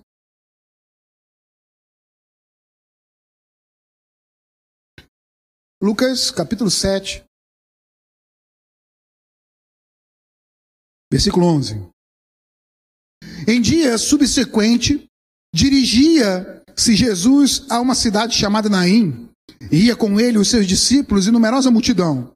Lucas 5.82 6.30
capítulo 6.30 6.70
7, 6.70 7.24
versículo 11.10 11.46
11. 11.46 11.88
Em 13.48 13.62
dia 13.62 13.96
subsequente, 13.96 15.06
dirigia-se 15.54 16.94
Jesus 16.94 17.64
a 17.70 17.80
uma 17.80 17.94
cidade 17.94 18.36
chamada 18.36 18.68
Naim, 18.68 19.30
e 19.72 19.86
ia 19.86 19.96
com 19.96 20.20
ele 20.20 20.36
os 20.36 20.50
seus 20.50 20.66
discípulos 20.66 21.26
e 21.26 21.30
numerosa 21.30 21.70
multidão. 21.70 22.30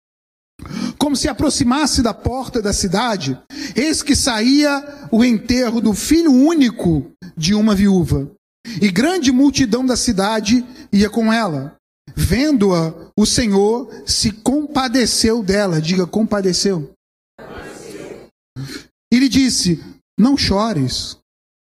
Como 0.97 1.15
se 1.15 1.29
aproximasse 1.29 2.03
da 2.03 2.15
porta 2.15 2.63
da 2.63 2.73
cidade, 2.73 3.39
eis 3.77 4.03
que 4.03 4.17
saía 4.17 5.07
o 5.13 5.23
enterro 5.23 5.83
do 5.83 5.93
filho 5.93 6.33
único 6.33 7.13
de 7.37 7.53
uma 7.53 7.75
viúva. 7.75 8.35
E 8.81 8.91
grande 8.91 9.31
multidão 9.31 9.85
da 9.85 9.99
cidade 9.99 10.65
ia 10.91 11.11
com 11.11 11.31
ela. 11.31 11.77
Vendo-a, 12.15 12.95
o 13.17 13.27
Senhor 13.27 13.91
se 14.07 14.31
compadeceu 14.31 15.43
dela. 15.43 15.81
Diga, 15.81 16.07
compadeceu. 16.07 16.93
E 19.13 19.19
lhe 19.19 19.29
disse: 19.29 19.83
Não 20.19 20.37
chores. 20.37 21.19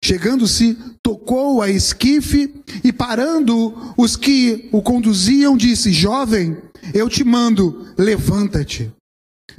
Chegando-se, 0.05 0.77
tocou 1.03 1.61
a 1.61 1.69
esquife 1.69 2.55
e, 2.85 2.93
parando 2.93 3.75
os 3.97 4.17
que 4.17 4.69
o 4.73 4.81
conduziam, 4.81 5.57
disse: 5.57 5.93
Jovem, 5.93 6.57
eu 6.95 7.09
te 7.09 7.25
mando, 7.25 7.87
levanta-te. 7.99 8.93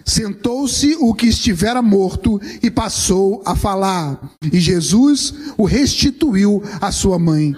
Sentou-se 0.05 0.95
o 0.99 1.13
que 1.13 1.27
estivera 1.27 1.81
morto 1.81 2.39
e 2.63 2.71
passou 2.71 3.43
a 3.45 3.55
falar. 3.55 4.31
E 4.51 4.59
Jesus 4.59 5.33
o 5.57 5.65
restituiu 5.65 6.63
à 6.81 6.91
sua 6.91 7.19
mãe. 7.19 7.53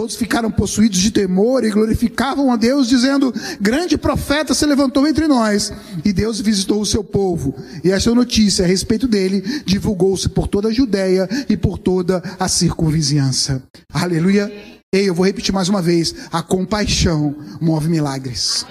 Todos 0.00 0.16
ficaram 0.16 0.50
possuídos 0.50 0.98
de 0.98 1.10
temor 1.10 1.62
e 1.62 1.68
glorificavam 1.68 2.50
a 2.50 2.56
Deus, 2.56 2.88
dizendo: 2.88 3.34
Grande 3.60 3.98
profeta 3.98 4.54
se 4.54 4.64
levantou 4.64 5.06
entre 5.06 5.28
nós, 5.28 5.70
e 6.02 6.10
Deus 6.10 6.40
visitou 6.40 6.80
o 6.80 6.86
seu 6.86 7.04
povo. 7.04 7.54
E 7.84 7.90
esta 7.90 8.14
notícia 8.14 8.64
a 8.64 8.66
respeito 8.66 9.06
dele 9.06 9.42
divulgou-se 9.66 10.26
por 10.30 10.48
toda 10.48 10.68
a 10.68 10.72
Judéia 10.72 11.28
e 11.50 11.54
por 11.54 11.76
toda 11.76 12.22
a 12.40 12.48
circunvizinhança. 12.48 13.62
Aleluia. 13.92 14.50
Ei, 14.90 15.06
eu 15.06 15.14
vou 15.14 15.26
repetir 15.26 15.52
mais 15.52 15.68
uma 15.68 15.82
vez: 15.82 16.14
a 16.32 16.42
compaixão 16.42 17.36
move 17.60 17.90
milagres. 17.90 18.64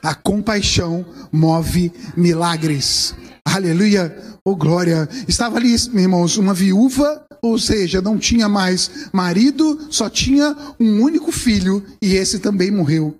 A 0.00 0.14
compaixão 0.14 1.04
move 1.32 1.92
milagres. 2.16 3.12
Aleluia. 3.44 4.16
Oh 4.44 4.54
glória. 4.54 5.08
Estava 5.26 5.56
ali, 5.56 5.74
irmãos, 5.94 6.36
uma 6.36 6.54
viúva, 6.54 7.25
ou 7.46 7.58
seja, 7.58 8.00
não 8.00 8.18
tinha 8.18 8.48
mais 8.48 9.08
marido, 9.12 9.86
só 9.90 10.08
tinha 10.08 10.56
um 10.78 11.02
único 11.02 11.32
filho 11.32 11.84
e 12.00 12.14
esse 12.14 12.38
também 12.38 12.70
morreu. 12.70 13.18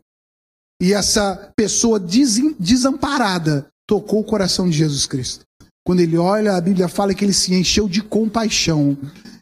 E 0.81 0.93
essa 0.93 1.53
pessoa 1.57 1.99
desamparada 1.99 3.67
tocou 3.87 4.21
o 4.21 4.25
coração 4.25 4.69
de 4.69 4.77
Jesus 4.77 5.07
Cristo. 5.07 5.45
Quando 5.87 6.01
ele 6.01 6.19
olha, 6.19 6.55
a 6.55 6.61
Bíblia 6.61 6.89
fala 6.89 7.15
que 7.15 7.25
ele 7.25 7.33
se 7.33 7.55
encheu 7.55 7.89
de 7.89 8.03
compaixão. 8.03 8.99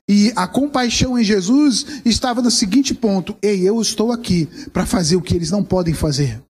E 0.09 0.31
a 0.37 0.47
compaixão 0.47 1.19
em 1.19 1.25
Jesus 1.25 1.87
estava 2.05 2.43
no 2.43 2.51
seguinte 2.51 2.95
ponto: 2.95 3.35
Ei, 3.43 3.67
eu 3.67 3.81
estou 3.81 4.13
aqui 4.13 4.47
para 4.71 4.85
fazer 4.85 5.17
o 5.17 5.23
que 5.23 5.35
eles 5.35 5.51
não 5.51 5.65
podem 5.65 5.95
fazer. 5.95 6.44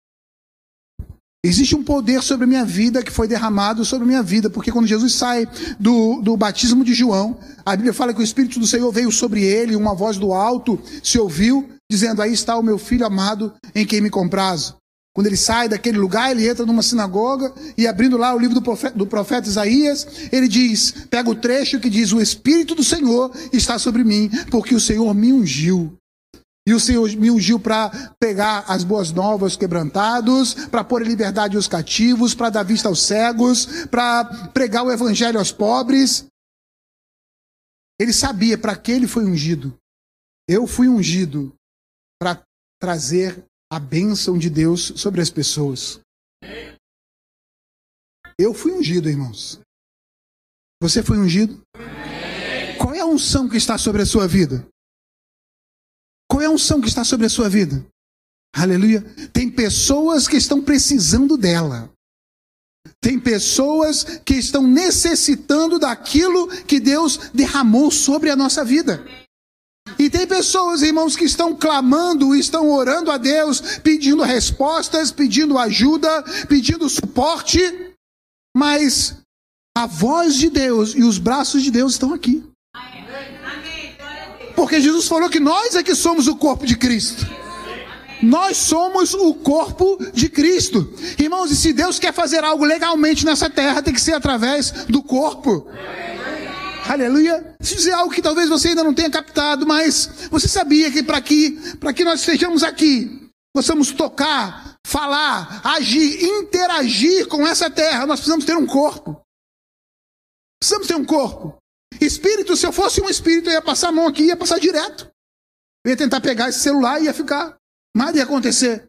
Existe 1.43 1.75
um 1.75 1.83
poder 1.83 2.21
sobre 2.21 2.43
a 2.43 2.47
minha 2.47 2.63
vida 2.63 3.01
que 3.01 3.09
foi 3.09 3.27
derramado 3.27 3.83
sobre 3.83 4.03
a 4.03 4.07
minha 4.07 4.21
vida, 4.21 4.47
porque 4.47 4.71
quando 4.71 4.85
Jesus 4.85 5.15
sai 5.15 5.47
do, 5.79 6.21
do 6.21 6.37
batismo 6.37 6.83
de 6.83 6.93
João, 6.93 7.35
a 7.65 7.75
Bíblia 7.75 7.93
fala 7.93 8.13
que 8.13 8.19
o 8.19 8.23
Espírito 8.23 8.59
do 8.59 8.67
Senhor 8.67 8.91
veio 8.91 9.11
sobre 9.11 9.43
ele, 9.43 9.75
uma 9.75 9.95
voz 9.95 10.17
do 10.17 10.33
alto 10.33 10.79
se 11.01 11.17
ouviu, 11.17 11.67
dizendo: 11.89 12.21
Aí 12.21 12.31
está 12.31 12.55
o 12.55 12.61
meu 12.61 12.77
filho 12.77 13.07
amado 13.07 13.51
em 13.73 13.87
quem 13.87 14.01
me 14.01 14.09
comprazo. 14.11 14.75
Quando 15.15 15.25
ele 15.25 15.35
sai 15.35 15.67
daquele 15.67 15.97
lugar, 15.97 16.29
ele 16.29 16.47
entra 16.47 16.63
numa 16.63 16.83
sinagoga 16.83 17.51
e 17.75 17.87
abrindo 17.87 18.17
lá 18.17 18.35
o 18.35 18.39
livro 18.39 18.53
do 18.53 18.61
profeta, 18.61 18.95
do 18.95 19.07
profeta, 19.07 19.49
Isaías, 19.49 20.07
ele 20.31 20.47
diz, 20.47 20.93
pega 21.09 21.27
o 21.27 21.35
trecho 21.35 21.79
que 21.79 21.89
diz: 21.89 22.13
O 22.13 22.21
Espírito 22.21 22.75
do 22.75 22.83
Senhor 22.83 23.31
está 23.51 23.79
sobre 23.79 24.03
mim, 24.03 24.29
porque 24.51 24.75
o 24.75 24.79
Senhor 24.79 25.11
me 25.15 25.33
ungiu. 25.33 25.91
E 26.67 26.73
o 26.73 26.79
Senhor 26.79 27.09
me 27.15 27.31
ungiu 27.31 27.59
para 27.59 27.89
pegar 28.19 28.65
as 28.67 28.83
boas 28.83 29.11
novas 29.11 29.55
quebrantados, 29.55 30.53
para 30.67 30.83
pôr 30.83 31.01
em 31.01 31.07
liberdade 31.09 31.57
os 31.57 31.67
cativos, 31.67 32.35
para 32.35 32.51
dar 32.51 32.63
vista 32.63 32.87
aos 32.87 33.01
cegos, 33.01 33.85
para 33.87 34.25
pregar 34.49 34.83
o 34.83 34.91
evangelho 34.91 35.39
aos 35.39 35.51
pobres. 35.51 36.25
Ele 37.99 38.13
sabia 38.13 38.57
para 38.57 38.75
que 38.75 38.91
ele 38.91 39.07
foi 39.07 39.25
ungido. 39.25 39.75
Eu 40.47 40.67
fui 40.67 40.87
ungido 40.87 41.53
para 42.19 42.43
trazer 42.79 43.43
a 43.71 43.79
bênção 43.79 44.37
de 44.37 44.49
Deus 44.49 44.93
sobre 44.97 45.21
as 45.21 45.29
pessoas. 45.29 45.99
Eu 48.37 48.53
fui 48.53 48.71
ungido, 48.71 49.09
irmãos. 49.09 49.59
Você 50.81 51.03
foi 51.03 51.17
ungido? 51.17 51.61
Qual 52.77 52.93
é 52.93 52.99
a 52.99 53.05
unção 53.05 53.47
que 53.47 53.57
está 53.57 53.77
sobre 53.77 54.01
a 54.01 54.05
sua 54.05 54.27
vida? 54.27 54.67
Qual 56.31 56.41
é 56.41 56.45
a 56.45 56.49
unção 56.49 56.79
que 56.79 56.87
está 56.87 57.03
sobre 57.03 57.25
a 57.25 57.29
sua 57.29 57.49
vida? 57.49 57.85
Aleluia. 58.55 59.01
Tem 59.33 59.51
pessoas 59.51 60.29
que 60.29 60.37
estão 60.37 60.61
precisando 60.61 61.35
dela. 61.35 61.91
Tem 63.01 63.19
pessoas 63.19 64.05
que 64.23 64.35
estão 64.35 64.65
necessitando 64.65 65.77
daquilo 65.77 66.47
que 66.63 66.79
Deus 66.79 67.17
derramou 67.33 67.91
sobre 67.91 68.29
a 68.29 68.35
nossa 68.37 68.63
vida. 68.63 69.05
E 69.99 70.09
tem 70.09 70.25
pessoas, 70.25 70.81
irmãos, 70.81 71.17
que 71.17 71.25
estão 71.25 71.53
clamando, 71.53 72.33
estão 72.33 72.69
orando 72.69 73.11
a 73.11 73.17
Deus, 73.17 73.79
pedindo 73.79 74.23
respostas, 74.23 75.11
pedindo 75.11 75.57
ajuda, 75.57 76.23
pedindo 76.47 76.87
suporte, 76.87 77.59
mas 78.55 79.17
a 79.77 79.85
voz 79.85 80.35
de 80.35 80.49
Deus 80.49 80.95
e 80.95 81.03
os 81.03 81.17
braços 81.17 81.61
de 81.61 81.71
Deus 81.71 81.91
estão 81.91 82.13
aqui. 82.13 82.50
Porque 84.61 84.79
Jesus 84.79 85.07
falou 85.07 85.27
que 85.27 85.39
nós 85.39 85.75
é 85.75 85.81
que 85.81 85.95
somos 85.95 86.27
o 86.27 86.35
corpo 86.35 86.67
de 86.67 86.77
Cristo. 86.77 87.25
Nós 88.21 88.57
somos 88.57 89.11
o 89.15 89.33
corpo 89.33 89.97
de 90.13 90.29
Cristo. 90.29 90.87
Irmãos, 91.17 91.49
e 91.49 91.55
se 91.55 91.73
Deus 91.73 91.97
quer 91.97 92.13
fazer 92.13 92.43
algo 92.43 92.63
legalmente 92.63 93.25
nessa 93.25 93.49
terra, 93.49 93.81
tem 93.81 93.91
que 93.91 93.99
ser 93.99 94.13
através 94.13 94.69
do 94.87 95.01
corpo. 95.01 95.67
Aleluia. 96.87 97.55
Eu 97.59 97.65
dizer 97.65 97.91
algo 97.93 98.13
que 98.13 98.21
talvez 98.21 98.49
você 98.49 98.67
ainda 98.67 98.83
não 98.83 98.93
tenha 98.93 99.09
captado, 99.09 99.65
mas 99.65 100.27
você 100.29 100.47
sabia 100.47 100.91
que 100.91 101.01
para 101.01 101.19
que, 101.19 101.57
que 101.95 102.03
nós 102.03 102.19
estejamos 102.19 102.61
aqui, 102.61 103.31
possamos 103.55 103.89
tocar, 103.89 104.75
falar, 104.85 105.59
agir, 105.63 106.23
interagir 106.23 107.27
com 107.27 107.47
essa 107.47 107.67
terra, 107.67 108.05
nós 108.05 108.19
precisamos 108.19 108.45
ter 108.45 108.55
um 108.55 108.67
corpo. 108.67 109.19
Precisamos 110.59 110.87
ter 110.87 110.95
um 110.95 111.03
corpo. 111.03 111.60
Espírito, 111.99 112.55
se 112.55 112.65
eu 112.65 112.71
fosse 112.71 113.01
um 113.01 113.09
espírito, 113.09 113.49
eu 113.49 113.53
ia 113.53 113.61
passar 113.61 113.89
a 113.89 113.91
mão 113.91 114.07
aqui, 114.07 114.23
ia 114.23 114.37
passar 114.37 114.59
direto. 114.59 115.09
Eu 115.85 115.91
ia 115.91 115.97
tentar 115.97 116.21
pegar 116.21 116.49
esse 116.49 116.59
celular 116.59 116.99
e 116.99 117.05
ia 117.05 117.13
ficar. 117.13 117.57
Nada 117.95 118.17
ia 118.17 118.23
acontecer. 118.23 118.85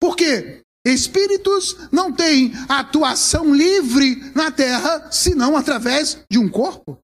Por 0.00 0.16
quê? 0.16 0.62
Espíritos 0.86 1.76
não 1.90 2.12
têm 2.12 2.52
atuação 2.68 3.52
livre 3.52 4.16
na 4.34 4.52
terra 4.52 5.10
senão 5.10 5.56
através 5.56 6.18
de 6.30 6.38
um 6.38 6.48
corpo. 6.48 6.98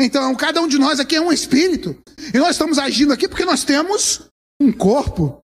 Então, 0.00 0.32
cada 0.36 0.60
um 0.60 0.68
de 0.68 0.78
nós 0.78 1.00
aqui 1.00 1.16
é 1.16 1.20
um 1.20 1.32
espírito. 1.32 2.00
E 2.32 2.38
nós 2.38 2.50
estamos 2.50 2.78
agindo 2.78 3.12
aqui 3.12 3.26
porque 3.26 3.44
nós 3.44 3.64
temos 3.64 4.28
um 4.60 4.72
corpo. 4.72 5.40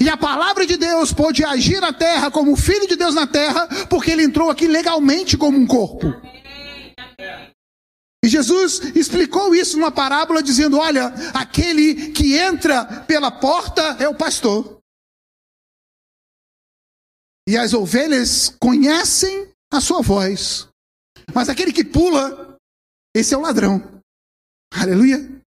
E 0.00 0.08
a 0.08 0.16
palavra 0.16 0.66
de 0.66 0.76
Deus 0.76 1.12
pôde 1.12 1.44
agir 1.44 1.80
na 1.80 1.92
terra 1.92 2.30
como 2.30 2.56
filho 2.56 2.86
de 2.86 2.96
Deus 2.96 3.14
na 3.14 3.26
terra, 3.26 3.68
porque 3.88 4.10
ele 4.10 4.24
entrou 4.24 4.50
aqui 4.50 4.66
legalmente 4.66 5.36
como 5.36 5.56
um 5.56 5.66
corpo. 5.66 6.06
E 8.24 8.28
Jesus 8.28 8.80
explicou 8.94 9.54
isso 9.54 9.78
numa 9.78 9.90
parábola, 9.90 10.42
dizendo: 10.42 10.78
Olha, 10.78 11.06
aquele 11.34 12.12
que 12.12 12.36
entra 12.36 13.02
pela 13.02 13.30
porta 13.30 13.82
é 13.98 14.08
o 14.08 14.14
pastor. 14.14 14.78
E 17.48 17.56
as 17.56 17.72
ovelhas 17.72 18.54
conhecem 18.60 19.50
a 19.72 19.80
sua 19.80 20.02
voz. 20.02 20.68
Mas 21.34 21.48
aquele 21.48 21.72
que 21.72 21.84
pula 21.84 22.56
esse 23.14 23.34
é 23.34 23.36
o 23.36 23.40
ladrão. 23.40 24.02
Aleluia. 24.72 25.40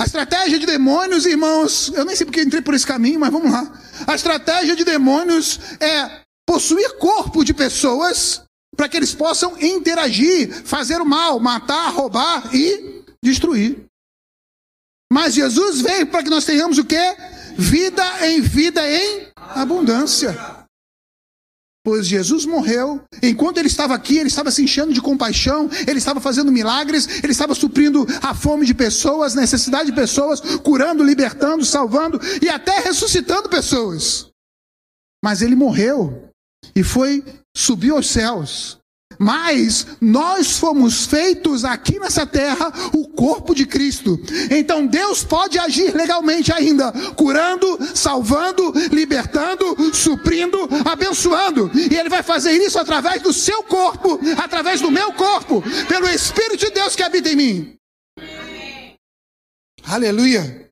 A 0.00 0.04
estratégia 0.04 0.58
de 0.58 0.66
demônios, 0.66 1.26
irmãos, 1.26 1.88
eu 1.88 2.04
nem 2.04 2.16
sei 2.16 2.24
porque 2.24 2.42
entrei 2.42 2.62
por 2.62 2.74
esse 2.74 2.86
caminho, 2.86 3.20
mas 3.20 3.30
vamos 3.30 3.52
lá. 3.52 3.62
A 4.06 4.14
estratégia 4.14 4.74
de 4.74 4.84
demônios 4.84 5.58
é 5.80 6.22
possuir 6.46 6.96
corpo 6.98 7.44
de 7.44 7.52
pessoas 7.52 8.42
para 8.76 8.88
que 8.88 8.96
eles 8.96 9.14
possam 9.14 9.60
interagir, 9.60 10.64
fazer 10.64 11.00
o 11.00 11.06
mal, 11.06 11.38
matar, 11.38 11.90
roubar 11.90 12.54
e 12.54 13.04
destruir. 13.22 13.84
Mas 15.12 15.34
Jesus 15.34 15.80
veio 15.80 16.06
para 16.06 16.22
que 16.22 16.30
nós 16.30 16.44
tenhamos 16.44 16.78
o 16.78 16.84
quê? 16.84 17.16
Vida 17.56 18.26
em 18.26 18.40
vida 18.40 18.80
em 18.88 19.28
abundância. 19.36 20.34
Pois 21.84 22.06
Jesus 22.06 22.46
morreu, 22.46 23.02
enquanto 23.20 23.58
ele 23.58 23.66
estava 23.66 23.92
aqui, 23.92 24.16
ele 24.16 24.28
estava 24.28 24.52
se 24.52 24.62
enchendo 24.62 24.92
de 24.92 25.02
compaixão, 25.02 25.68
ele 25.86 25.98
estava 25.98 26.20
fazendo 26.20 26.52
milagres, 26.52 27.22
ele 27.24 27.32
estava 27.32 27.56
suprindo 27.56 28.06
a 28.22 28.32
fome 28.34 28.64
de 28.64 28.72
pessoas, 28.72 29.34
necessidade 29.34 29.90
de 29.90 29.96
pessoas, 29.96 30.40
curando, 30.58 31.02
libertando, 31.02 31.64
salvando 31.64 32.20
e 32.40 32.48
até 32.48 32.78
ressuscitando 32.78 33.48
pessoas. 33.48 34.28
Mas 35.24 35.42
ele 35.42 35.56
morreu 35.56 36.30
e 36.74 36.84
foi 36.84 37.24
subir 37.54 37.90
aos 37.90 38.08
céus. 38.08 38.82
Mas 39.18 39.86
nós 40.00 40.58
fomos 40.58 41.06
feitos 41.06 41.64
aqui 41.64 41.98
nessa 41.98 42.26
terra 42.26 42.72
o 42.92 43.08
corpo 43.08 43.54
de 43.54 43.66
Cristo. 43.66 44.18
Então 44.50 44.86
Deus 44.86 45.22
pode 45.22 45.58
agir 45.58 45.94
legalmente 45.94 46.52
ainda, 46.52 46.92
curando, 47.14 47.78
salvando, 47.94 48.72
libertando, 48.90 49.94
suprindo, 49.94 50.58
abençoando. 50.84 51.70
E 51.74 51.96
Ele 51.96 52.08
vai 52.08 52.22
fazer 52.22 52.52
isso 52.52 52.78
através 52.78 53.22
do 53.22 53.32
seu 53.32 53.62
corpo, 53.62 54.18
através 54.42 54.80
do 54.80 54.90
meu 54.90 55.12
corpo, 55.12 55.62
pelo 55.88 56.08
Espírito 56.08 56.66
de 56.66 56.70
Deus 56.70 56.96
que 56.96 57.02
habita 57.02 57.28
em 57.28 57.36
mim. 57.36 57.76
Aleluia. 59.84 60.68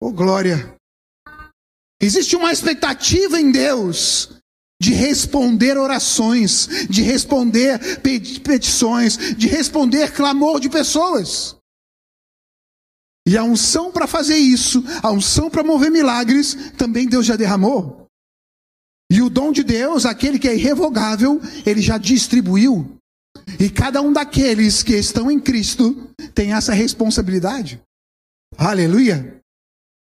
Oh 0.00 0.12
glória. 0.12 0.74
Existe 2.00 2.36
uma 2.36 2.52
expectativa 2.52 3.40
em 3.40 3.50
Deus 3.50 4.35
de 4.80 4.92
responder 4.92 5.78
orações, 5.78 6.68
de 6.88 7.02
responder 7.02 8.00
petições, 8.00 9.16
de 9.36 9.48
responder 9.48 10.12
clamor 10.12 10.60
de 10.60 10.68
pessoas. 10.68 11.56
E 13.26 13.36
a 13.36 13.42
unção 13.42 13.90
para 13.90 14.06
fazer 14.06 14.36
isso, 14.36 14.84
a 15.02 15.10
unção 15.10 15.50
para 15.50 15.64
mover 15.64 15.90
milagres, 15.90 16.72
também 16.76 17.08
Deus 17.08 17.26
já 17.26 17.34
derramou. 17.34 18.06
E 19.10 19.22
o 19.22 19.30
dom 19.30 19.50
de 19.50 19.64
Deus, 19.64 20.04
aquele 20.04 20.38
que 20.38 20.48
é 20.48 20.54
irrevogável, 20.54 21.40
ele 21.64 21.80
já 21.80 21.98
distribuiu. 21.98 22.96
E 23.58 23.68
cada 23.70 24.00
um 24.00 24.12
daqueles 24.12 24.82
que 24.82 24.94
estão 24.94 25.30
em 25.30 25.40
Cristo 25.40 26.10
tem 26.34 26.52
essa 26.52 26.72
responsabilidade. 26.72 27.80
Aleluia! 28.56 29.40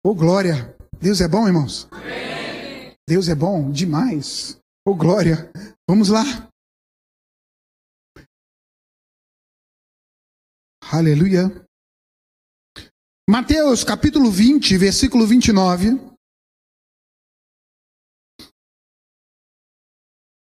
Oh 0.04 0.14
glória! 0.14 0.74
Deus 1.00 1.20
é 1.20 1.28
bom, 1.28 1.46
irmãos? 1.46 1.88
Amém. 1.90 2.41
Deus 3.08 3.28
é 3.28 3.34
bom 3.34 3.70
demais. 3.70 4.58
Oh, 4.86 4.94
glória. 4.94 5.50
Vamos 5.88 6.08
lá. 6.08 6.22
Aleluia. 10.92 11.50
Mateus 13.28 13.82
capítulo 13.82 14.30
20, 14.30 14.76
versículo 14.76 15.26
29. 15.26 15.98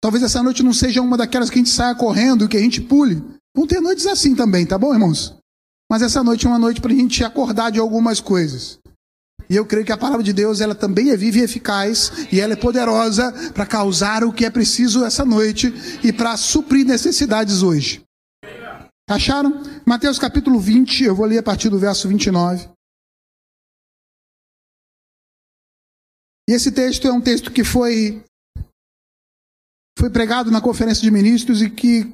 Talvez 0.01 0.23
essa 0.23 0.43
noite 0.43 0.63
não 0.63 0.73
seja 0.73 1.03
uma 1.03 1.17
daquelas 1.17 1.51
que 1.51 1.57
a 1.57 1.59
gente 1.59 1.71
saia 1.71 1.97
correndo, 1.97 2.49
que 2.49 2.57
a 2.57 2.61
gente 2.61 2.81
pule. 2.81 3.17
Vão 3.57 3.67
ter 3.67 3.81
noites 3.81 4.07
assim 4.07 4.37
também, 4.37 4.67
tá 4.67 4.79
bom, 4.79 4.93
irmãos? 4.93 5.37
Mas 5.91 6.03
essa 6.03 6.23
noite 6.23 6.47
é 6.47 6.49
uma 6.49 6.59
noite 6.59 6.81
para 6.81 6.93
a 6.93 6.97
gente 6.97 7.25
acordar 7.25 7.71
de 7.71 7.81
algumas 7.81 8.21
coisas. 8.21 8.79
E 9.49 9.55
eu 9.57 9.65
creio 9.65 9.87
que 9.87 9.93
a 9.93 9.97
palavra 9.97 10.23
de 10.23 10.33
Deus, 10.33 10.61
ela 10.61 10.75
também 10.75 11.11
é 11.11 11.17
viva 11.17 11.39
e 11.39 11.43
eficaz, 11.43 12.13
e 12.33 12.41
ela 12.41 12.55
é 12.55 12.57
poderosa 12.57 13.33
para 13.53 13.67
causar 13.67 14.25
o 14.25 14.33
que 14.33 14.45
é 14.45 14.51
preciso 14.51 15.05
essa 15.05 15.25
noite 15.25 15.73
e 16.03 16.13
para 16.13 16.37
suprir 16.37 16.85
necessidades 16.85 17.63
hoje. 17.63 18.03
Acharam? 19.09 19.63
Mateus 19.87 20.19
capítulo 20.19 20.59
20, 20.59 21.05
eu 21.05 21.15
vou 21.15 21.27
ler 21.27 21.39
a 21.39 21.43
partir 21.43 21.69
do 21.69 21.79
verso 21.79 22.09
29. 22.09 22.69
E 26.49 26.53
esse 26.53 26.73
texto 26.73 27.07
é 27.07 27.13
um 27.13 27.21
texto 27.21 27.53
que 27.53 27.65
foi 27.65 28.25
foi 29.99 30.11
pregado 30.11 30.51
na 30.51 30.61
conferência 30.61 31.03
de 31.03 31.11
ministros 31.11 31.63
e 31.63 31.71
que 31.71 32.05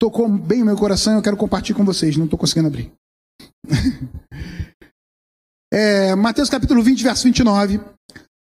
tocou 0.00 0.28
bem 0.28 0.62
o 0.62 0.66
meu 0.66 0.76
coração. 0.76 1.14
Eu 1.14 1.22
quero 1.22 1.36
compartilhar 1.36 1.76
com 1.76 1.84
vocês. 1.84 2.16
Não 2.16 2.24
estou 2.26 2.38
conseguindo 2.38 2.68
abrir. 2.68 2.92
é, 5.72 6.14
Mateus 6.14 6.48
capítulo 6.48 6.82
20, 6.82 7.02
verso 7.02 7.24
29. 7.24 7.80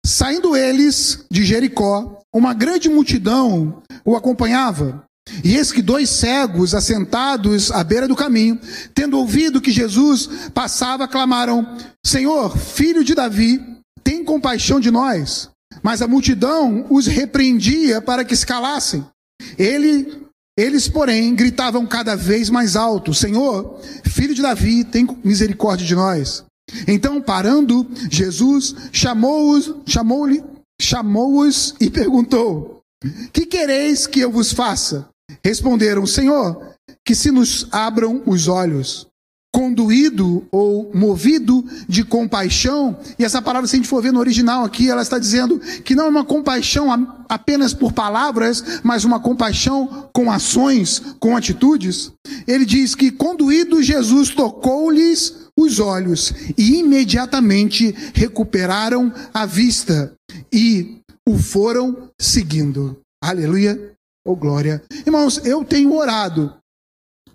Saindo 0.06 0.56
eles 0.56 1.26
de 1.32 1.44
Jericó, 1.44 2.22
uma 2.34 2.54
grande 2.54 2.90
multidão 2.90 3.82
o 4.04 4.16
acompanhava. 4.16 5.04
E 5.44 5.56
eis 5.56 5.72
que 5.72 5.82
dois 5.82 6.10
cegos, 6.10 6.76
assentados 6.76 7.72
à 7.72 7.84
beira 7.84 8.08
do 8.08 8.16
caminho, 8.16 8.60
tendo 8.94 9.18
ouvido 9.18 9.60
que 9.60 9.72
Jesus 9.72 10.30
passava, 10.54 11.08
clamaram: 11.08 11.68
Senhor, 12.06 12.56
filho 12.56 13.04
de 13.04 13.16
Davi, 13.16 13.60
tem 14.04 14.24
compaixão 14.24 14.80
de 14.80 14.92
nós. 14.92 15.50
Mas 15.82 16.02
a 16.02 16.08
multidão 16.08 16.86
os 16.90 17.08
repreendia 17.08 18.00
para 18.02 18.24
que 18.24 18.36
se 18.36 18.46
calassem. 18.46 19.04
Ele, 19.58 20.28
eles, 20.58 20.88
porém, 20.88 21.34
gritavam 21.34 21.88
cada 21.88 22.16
vez 22.16 22.52
mais 22.52 22.76
alto: 22.76 23.12
Senhor, 23.12 23.82
filho 24.06 24.36
de 24.36 24.44
Davi, 24.44 24.84
tem 24.84 25.08
misericórdia 25.24 25.88
de 25.88 25.96
nós. 25.96 26.44
Então, 26.88 27.22
parando, 27.22 27.86
Jesus 28.10 28.76
chamou-os, 28.92 29.74
chamou-lhe, 29.86 30.44
chamou-os 30.82 31.76
e 31.80 31.90
perguntou: 31.90 32.82
Que 33.32 33.46
quereis 33.46 34.08
que 34.08 34.20
eu 34.20 34.32
vos 34.32 34.52
faça? 34.52 35.08
Responderam: 35.44 36.06
Senhor, 36.06 36.76
que 37.06 37.16
se 37.16 37.32
nos 37.32 37.68
abram 37.72 38.24
os 38.26 38.48
olhos. 38.48 39.08
Conduído 39.54 40.46
ou 40.52 40.92
movido 40.94 41.64
de 41.88 42.04
compaixão, 42.04 42.98
e 43.18 43.24
essa 43.24 43.42
palavra, 43.42 43.66
se 43.66 43.78
a 43.78 43.78
gente 43.78 43.88
for 43.88 44.04
ver 44.04 44.12
no 44.12 44.20
original 44.20 44.66
aqui, 44.66 44.90
ela 44.90 45.02
está 45.02 45.18
dizendo 45.18 45.62
que 45.86 45.96
não 45.96 46.08
é 46.08 46.10
uma 46.10 46.26
compaixão 46.26 46.92
apenas 47.30 47.74
por 47.74 47.94
palavras, 47.94 48.82
mas 48.84 49.06
uma 49.06 49.18
compaixão 49.18 50.10
com 50.12 50.30
ações, 50.30 51.02
com 51.22 51.38
atitudes. 51.38 52.12
Ele 52.46 52.66
diz 52.66 52.96
que, 52.96 53.12
conduído, 53.12 53.82
Jesus 53.82 54.30
tocou-lhes 54.30 55.45
os 55.58 55.80
olhos 55.80 56.34
e 56.58 56.80
imediatamente 56.80 57.96
recuperaram 58.14 59.12
a 59.34 59.46
vista 59.46 60.14
e 60.52 61.00
o 61.28 61.38
foram 61.38 62.10
seguindo. 62.20 63.00
Aleluia. 63.24 63.94
Oh, 64.28 64.36
glória. 64.36 64.84
Irmãos, 65.06 65.40
eu 65.46 65.64
tenho 65.64 65.94
orado 65.94 66.54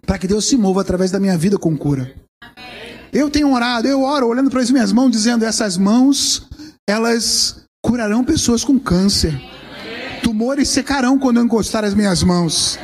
para 0.06 0.18
que 0.18 0.26
Deus 0.26 0.46
se 0.46 0.56
mova 0.56 0.80
através 0.80 1.10
da 1.10 1.20
minha 1.20 1.38
vida 1.38 1.58
com 1.58 1.76
cura. 1.76 2.14
Eu 3.12 3.30
tenho 3.30 3.52
orado, 3.52 3.88
eu 3.88 4.02
oro 4.02 4.28
olhando 4.28 4.50
para 4.50 4.60
as 4.60 4.70
minhas 4.70 4.92
mãos, 4.92 5.10
dizendo: 5.10 5.44
essas 5.44 5.76
mãos, 5.76 6.46
elas 6.88 7.64
curarão 7.84 8.24
pessoas 8.24 8.64
com 8.64 8.78
câncer. 8.78 9.34
Tumores 10.22 10.68
secarão 10.68 11.18
quando 11.18 11.38
eu 11.38 11.44
encostar 11.44 11.84
as 11.84 11.94
minhas 11.94 12.22
mãos. 12.22 12.78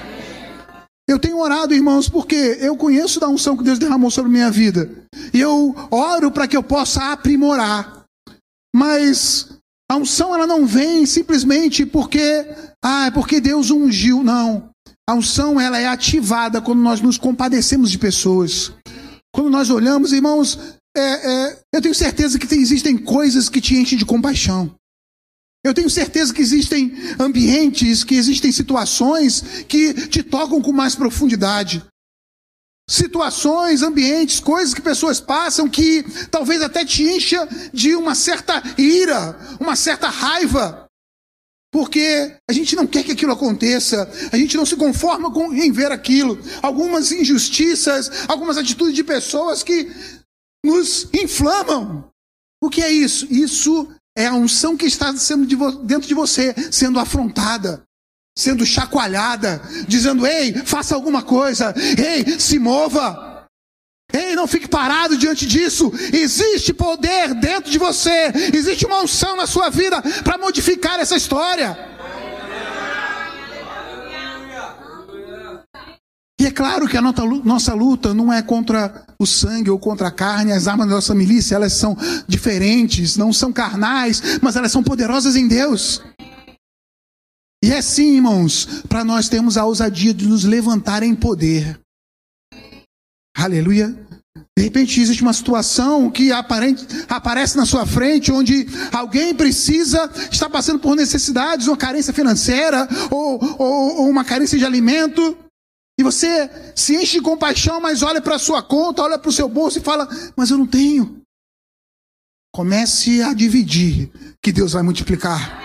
Eu 1.09 1.19
tenho 1.21 1.39
orado, 1.39 1.73
irmãos, 1.73 2.09
porque 2.09 2.59
eu 2.61 2.77
conheço 2.77 3.21
da 3.21 3.29
unção 3.29 3.57
que 3.57 3.63
Deus 3.63 3.79
derramou 3.79 4.11
sobre 4.11 4.31
minha 4.31 4.51
vida. 4.51 4.91
E 5.33 5.41
eu 5.41 5.75
oro 5.91 6.33
para 6.33 6.49
que 6.49 6.57
eu 6.57 6.63
possa 6.63 7.13
aprimorar. 7.13 8.05
Mas 8.75 9.49
a 9.91 9.97
unção 9.97 10.35
ela 10.35 10.47
não 10.47 10.67
vem 10.67 11.07
simplesmente 11.07 11.87
porque, 11.87 12.47
ah, 12.85 13.07
é 13.07 13.11
porque 13.11 13.41
Deus 13.41 13.71
ungiu, 13.71 14.23
não. 14.23 14.71
A 15.09 15.15
unção 15.15 15.61
ela 15.61 15.79
é 15.79 15.87
ativada 15.87 16.61
quando 16.61 16.81
nós 16.81 17.01
nos 17.01 17.17
compadecemos 17.17 17.91
de 17.91 17.99
pessoas. 17.99 18.73
Quando 19.33 19.51
nós 19.51 19.71
olhamos, 19.71 20.13
irmãos, 20.13 20.59
é, 20.97 21.01
é, 21.01 21.59
eu 21.73 21.81
tenho 21.81 21.95
certeza 21.95 22.39
que 22.39 22.47
tem, 22.47 22.61
existem 22.61 22.99
coisas 22.99 23.49
que 23.49 23.61
te 23.61 23.77
enchem 23.77 23.97
de 23.97 24.05
compaixão. 24.05 24.75
Eu 25.67 25.75
tenho 25.75 25.91
certeza 25.91 26.33
que 26.33 26.41
existem 26.41 26.95
ambientes, 27.19 28.05
que 28.05 28.15
existem 28.15 28.53
situações 28.53 29.43
que 29.67 29.93
te 30.07 30.23
tocam 30.23 30.63
com 30.63 30.73
mais 30.73 30.95
profundidade 30.95 31.85
situações, 32.89 33.83
ambientes, 33.83 34.39
coisas 34.39 34.73
que 34.73 34.81
pessoas 34.81 35.21
passam 35.21 35.69
que 35.69 36.05
talvez 36.31 36.63
até 36.63 36.85
te 36.85 37.03
encha 37.03 37.45
de 37.73 37.97
uma 37.97 38.15
certa 38.15 38.63
ira, 38.79 39.37
uma 39.59 39.75
certa 39.75 40.09
raiva. 40.09 40.87
Porque 41.73 42.33
a 42.49 42.53
gente 42.53 42.77
não 42.77 42.87
quer 42.87 43.03
que 43.03 43.11
aquilo 43.11 43.33
aconteça, 43.33 44.09
a 44.33 44.37
gente 44.37 44.57
não 44.57 44.65
se 44.65 44.77
conforma 44.77 45.33
com, 45.33 45.53
em 45.53 45.73
ver 45.73 45.91
aquilo. 45.91 46.39
Algumas 46.63 47.11
injustiças, 47.11 48.09
algumas 48.29 48.57
atitudes 48.57 48.95
de 48.95 49.03
pessoas 49.03 49.65
que 49.65 49.91
nos 50.65 51.09
inflamam. 51.13 52.09
O 52.63 52.71
que 52.71 52.83
é 52.83 52.91
isso? 52.91 53.27
Isso 53.29 53.93
é 54.17 54.27
a 54.27 54.35
unção 54.35 54.77
que 54.77 54.87
está 54.87 55.15
sendo 55.17 55.47
de 55.47 55.57
dentro 55.85 56.09
de 56.09 56.15
você, 56.15 56.55
sendo 56.73 56.99
afrontada 56.99 57.87
sendo 58.37 58.67
chacoalhada, 58.67 59.63
dizendo: 59.89 60.27
ei, 60.27 60.53
faça 60.65 60.95
alguma 60.95 61.23
coisa, 61.23 61.75
ei, 61.77 62.39
se 62.39 62.59
mova. 62.59 63.25
Ei, 64.13 64.37
não 64.37 64.47
fique 64.47 64.69
parado 64.69 65.17
diante 65.17 65.47
disso. 65.47 65.93
Existe 66.13 66.73
poder 66.73 67.35
dentro 67.35 67.71
de 67.71 67.79
você, 67.79 68.33
existe 68.55 68.87
uma 68.87 69.03
unção 69.03 69.37
na 69.37 69.47
sua 69.47 69.69
vida 69.69 70.01
para 70.23 70.39
modificar 70.39 71.01
essa 71.01 71.17
história. 71.17 71.96
É 76.47 76.51
claro 76.53 76.87
que 76.87 76.97
a 76.97 77.03
nossa 77.03 77.75
luta 77.75 78.15
não 78.15 78.33
é 78.33 78.41
contra 78.41 79.05
o 79.19 79.27
sangue 79.27 79.69
ou 79.69 79.81
contra 79.81 80.07
a 80.07 80.13
carne, 80.13 80.53
as 80.53 80.69
armas 80.69 80.89
da 80.89 80.95
nossa 80.95 81.13
milícia, 81.13 81.57
elas 81.57 81.73
são 81.73 81.97
diferentes, 82.29 83.17
não 83.17 83.33
são 83.33 83.53
carnais, 83.53 84.39
mas 84.41 84.55
elas 84.55 84.71
são 84.71 84.81
poderosas 84.81 85.35
em 85.35 85.49
Deus. 85.49 86.01
E 87.65 87.73
é 87.73 87.83
sim, 87.83 88.15
irmãos, 88.15 88.85
para 88.89 89.03
nós 89.03 89.29
termos 89.29 89.57
a 89.57 89.65
ousadia 89.65 90.15
de 90.15 90.25
nos 90.29 90.45
levantar 90.45 91.03
em 91.03 91.17
poder. 91.17 91.81
Aleluia. 93.37 93.89
De 94.57 94.63
repente 94.63 95.01
existe 95.01 95.23
uma 95.23 95.33
situação 95.33 96.09
que 96.13 96.31
aparente, 96.31 96.87
aparece 97.09 97.57
na 97.57 97.67
sua 97.67 97.85
frente, 97.85 98.31
onde 98.31 98.69
alguém 98.93 99.35
precisa, 99.35 100.09
está 100.31 100.49
passando 100.49 100.79
por 100.79 100.95
necessidades, 100.95 101.67
uma 101.67 101.77
carência 101.77 102.13
financeira, 102.13 102.89
ou, 103.11 103.41
ou, 103.59 103.97
ou 104.03 104.09
uma 104.09 104.25
carência 104.25 104.57
de 104.57 104.65
alimento, 104.65 105.37
e 105.99 106.03
você 106.03 106.51
se 106.75 106.95
enche 106.95 107.19
de 107.19 107.23
compaixão, 107.23 107.81
mas 107.81 108.03
olha 108.03 108.21
para 108.21 108.37
a 108.37 108.39
sua 108.39 108.63
conta, 108.63 109.03
olha 109.03 109.19
para 109.19 109.29
o 109.29 109.33
seu 109.33 109.49
bolso 109.49 109.79
e 109.79 109.83
fala: 109.83 110.07
Mas 110.37 110.51
eu 110.51 110.59
não 110.59 110.67
tenho. 110.67 111.23
Comece 112.55 113.23
a 113.23 113.33
dividir, 113.33 114.11
que 114.43 114.53
Deus 114.53 114.73
vai 114.73 114.83
multiplicar. 114.83 115.63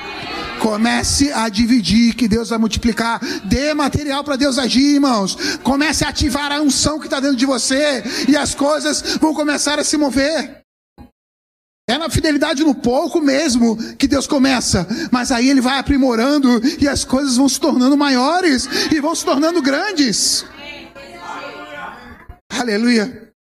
Comece 0.61 1.31
a 1.33 1.49
dividir, 1.49 2.15
que 2.15 2.27
Deus 2.27 2.49
vai 2.49 2.59
multiplicar. 2.59 3.19
Dê 3.45 3.73
material 3.73 4.23
para 4.23 4.35
Deus 4.35 4.59
agir, 4.59 4.95
irmãos. 4.95 5.35
Comece 5.63 6.05
a 6.05 6.09
ativar 6.09 6.51
a 6.51 6.61
unção 6.61 6.99
que 6.99 7.07
está 7.07 7.19
dentro 7.19 7.35
de 7.35 7.45
você. 7.45 8.03
E 8.29 8.37
as 8.37 8.53
coisas 8.53 9.17
vão 9.19 9.33
começar 9.33 9.79
a 9.79 9.83
se 9.83 9.97
mover. 9.97 10.61
É 11.91 11.97
na 11.97 12.09
fidelidade 12.09 12.63
no 12.63 12.73
pouco 12.73 13.19
mesmo 13.19 13.75
que 13.97 14.07
Deus 14.07 14.25
começa. 14.25 14.87
Mas 15.11 15.29
aí 15.29 15.49
Ele 15.49 15.59
vai 15.59 15.77
aprimorando 15.77 16.47
e 16.81 16.87
as 16.87 17.03
coisas 17.03 17.35
vão 17.35 17.49
se 17.49 17.59
tornando 17.59 17.97
maiores 17.97 18.65
e 18.89 19.01
vão 19.01 19.13
se 19.13 19.25
tornando 19.25 19.61
grandes. 19.61 20.45
Aleluia. 22.49 23.33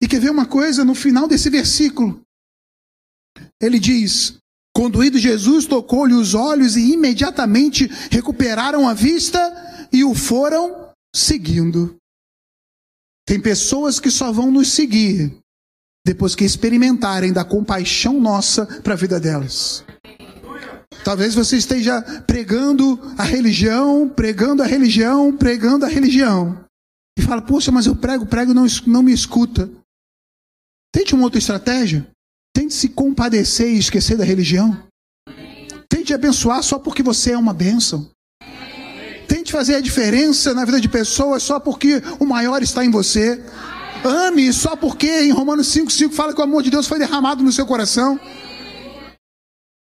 E 0.00 0.08
quer 0.08 0.20
ver 0.20 0.30
uma 0.30 0.46
coisa 0.46 0.86
no 0.86 0.94
final 0.94 1.28
desse 1.28 1.50
versículo? 1.50 2.22
Ele 3.60 3.78
diz: 3.78 4.38
Conduído 4.74 5.18
Jesus, 5.18 5.66
tocou-lhe 5.66 6.14
os 6.14 6.32
olhos 6.32 6.76
e 6.76 6.94
imediatamente 6.94 7.88
recuperaram 8.10 8.88
a 8.88 8.94
vista 8.94 9.38
e 9.92 10.02
o 10.02 10.14
foram 10.14 10.90
seguindo. 11.14 11.94
Tem 13.26 13.38
pessoas 13.38 14.00
que 14.00 14.10
só 14.10 14.32
vão 14.32 14.50
nos 14.50 14.72
seguir 14.72 15.41
depois 16.04 16.34
que 16.34 16.44
experimentarem 16.44 17.32
da 17.32 17.44
compaixão 17.44 18.20
nossa 18.20 18.66
para 18.82 18.94
a 18.94 18.96
vida 18.96 19.20
delas. 19.20 19.84
Talvez 21.04 21.34
você 21.34 21.56
esteja 21.56 22.00
pregando 22.26 22.98
a 23.18 23.24
religião, 23.24 24.08
pregando 24.08 24.62
a 24.62 24.66
religião, 24.66 25.36
pregando 25.36 25.84
a 25.84 25.88
religião. 25.88 26.64
E 27.18 27.22
fala, 27.22 27.42
poxa, 27.42 27.72
mas 27.72 27.86
eu 27.86 27.96
prego, 27.96 28.24
prego, 28.24 28.54
não, 28.54 28.66
não 28.86 29.02
me 29.02 29.12
escuta. 29.12 29.68
Tente 30.92 31.14
uma 31.14 31.24
outra 31.24 31.38
estratégia. 31.38 32.06
Tente 32.54 32.74
se 32.74 32.88
compadecer 32.88 33.68
e 33.68 33.78
esquecer 33.78 34.16
da 34.16 34.24
religião. 34.24 34.80
Tente 35.88 36.14
abençoar 36.14 36.62
só 36.62 36.78
porque 36.78 37.02
você 37.02 37.32
é 37.32 37.38
uma 37.38 37.52
bênção. 37.52 38.10
Tente 39.26 39.50
fazer 39.50 39.74
a 39.74 39.80
diferença 39.80 40.54
na 40.54 40.64
vida 40.64 40.80
de 40.80 40.88
pessoas 40.88 41.42
só 41.42 41.58
porque 41.58 42.02
o 42.20 42.26
maior 42.26 42.62
está 42.62 42.84
em 42.84 42.90
você. 42.90 43.42
Ame 44.04 44.52
só 44.52 44.74
porque 44.74 45.22
em 45.22 45.30
Romanos 45.30 45.68
5,5 45.68 46.12
fala 46.12 46.34
que 46.34 46.40
o 46.40 46.44
amor 46.44 46.62
de 46.62 46.70
Deus 46.70 46.86
foi 46.86 46.98
derramado 46.98 47.42
no 47.42 47.52
seu 47.52 47.66
coração. 47.66 48.18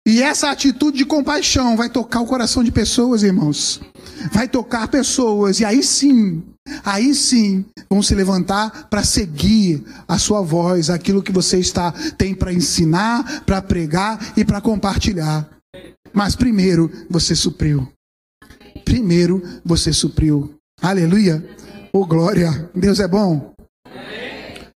E 0.06 0.22
essa 0.22 0.50
atitude 0.50 0.98
de 0.98 1.04
compaixão 1.04 1.76
vai 1.76 1.88
tocar 1.88 2.20
o 2.20 2.26
coração 2.26 2.64
de 2.64 2.72
pessoas, 2.72 3.22
irmãos. 3.22 3.80
Vai 4.32 4.48
tocar 4.48 4.88
pessoas, 4.88 5.60
e 5.60 5.64
aí 5.64 5.82
sim, 5.82 6.42
aí 6.84 7.14
sim, 7.14 7.64
vão 7.88 8.02
se 8.02 8.14
levantar 8.14 8.88
para 8.88 9.04
seguir 9.04 9.84
a 10.08 10.18
sua 10.18 10.40
voz, 10.40 10.90
aquilo 10.90 11.22
que 11.22 11.30
você 11.30 11.58
está 11.58 11.92
tem 12.16 12.34
para 12.34 12.52
ensinar, 12.52 13.42
para 13.42 13.62
pregar 13.62 14.32
e 14.36 14.44
para 14.44 14.60
compartilhar. 14.60 15.48
Mas 16.12 16.34
primeiro 16.34 16.90
você 17.08 17.36
supriu. 17.36 17.86
Primeiro 18.84 19.42
você 19.64 19.92
supriu. 19.92 20.54
Aleluia. 20.82 21.44
Oh 21.92 22.04
glória. 22.04 22.70
Deus 22.74 22.98
é 22.98 23.06
bom. 23.06 23.54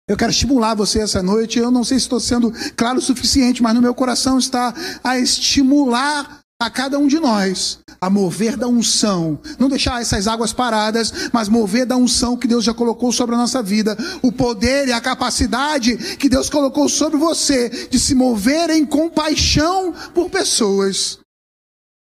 Eu 0.07 0.19
quero 0.19 0.31
estimular 0.31 0.75
você 0.75 1.01
essa 1.01 1.23
noite. 1.23 1.59
Eu 1.59 1.71
não 1.71 1.83
sei 1.83 1.99
se 1.99 2.05
estou 2.05 2.21
sendo 2.21 2.53
claro 2.77 2.99
o 2.99 3.03
suficiente, 3.03 3.63
mas 3.63 3.75
no 3.75 3.81
meu 3.81 3.95
coração 3.95 4.39
está 4.39 4.75
a 5.03 5.19
estimular 5.19 6.41
a 6.61 6.71
cada 6.71 6.99
um 6.99 7.07
de 7.07 7.19
nós 7.19 7.79
a 8.01 8.11
mover 8.11 8.57
da 8.57 8.69
unção, 8.69 9.39
não 9.59 9.69
deixar 9.69 10.01
essas 10.03 10.29
águas 10.29 10.53
paradas, 10.53 11.31
mas 11.33 11.49
mover 11.49 11.87
da 11.87 11.97
unção 11.97 12.37
que 12.37 12.47
Deus 12.47 12.63
já 12.63 12.75
colocou 12.75 13.11
sobre 13.11 13.35
a 13.35 13.39
nossa 13.39 13.63
vida, 13.63 13.97
o 14.21 14.31
poder 14.31 14.89
e 14.89 14.93
a 14.93 15.01
capacidade 15.01 15.97
que 16.17 16.29
Deus 16.29 16.51
colocou 16.51 16.87
sobre 16.87 17.17
você 17.17 17.89
de 17.91 17.99
se 17.99 18.15
mover 18.15 18.69
em 18.69 18.85
compaixão 18.85 19.95
por 20.13 20.29
pessoas 20.29 21.24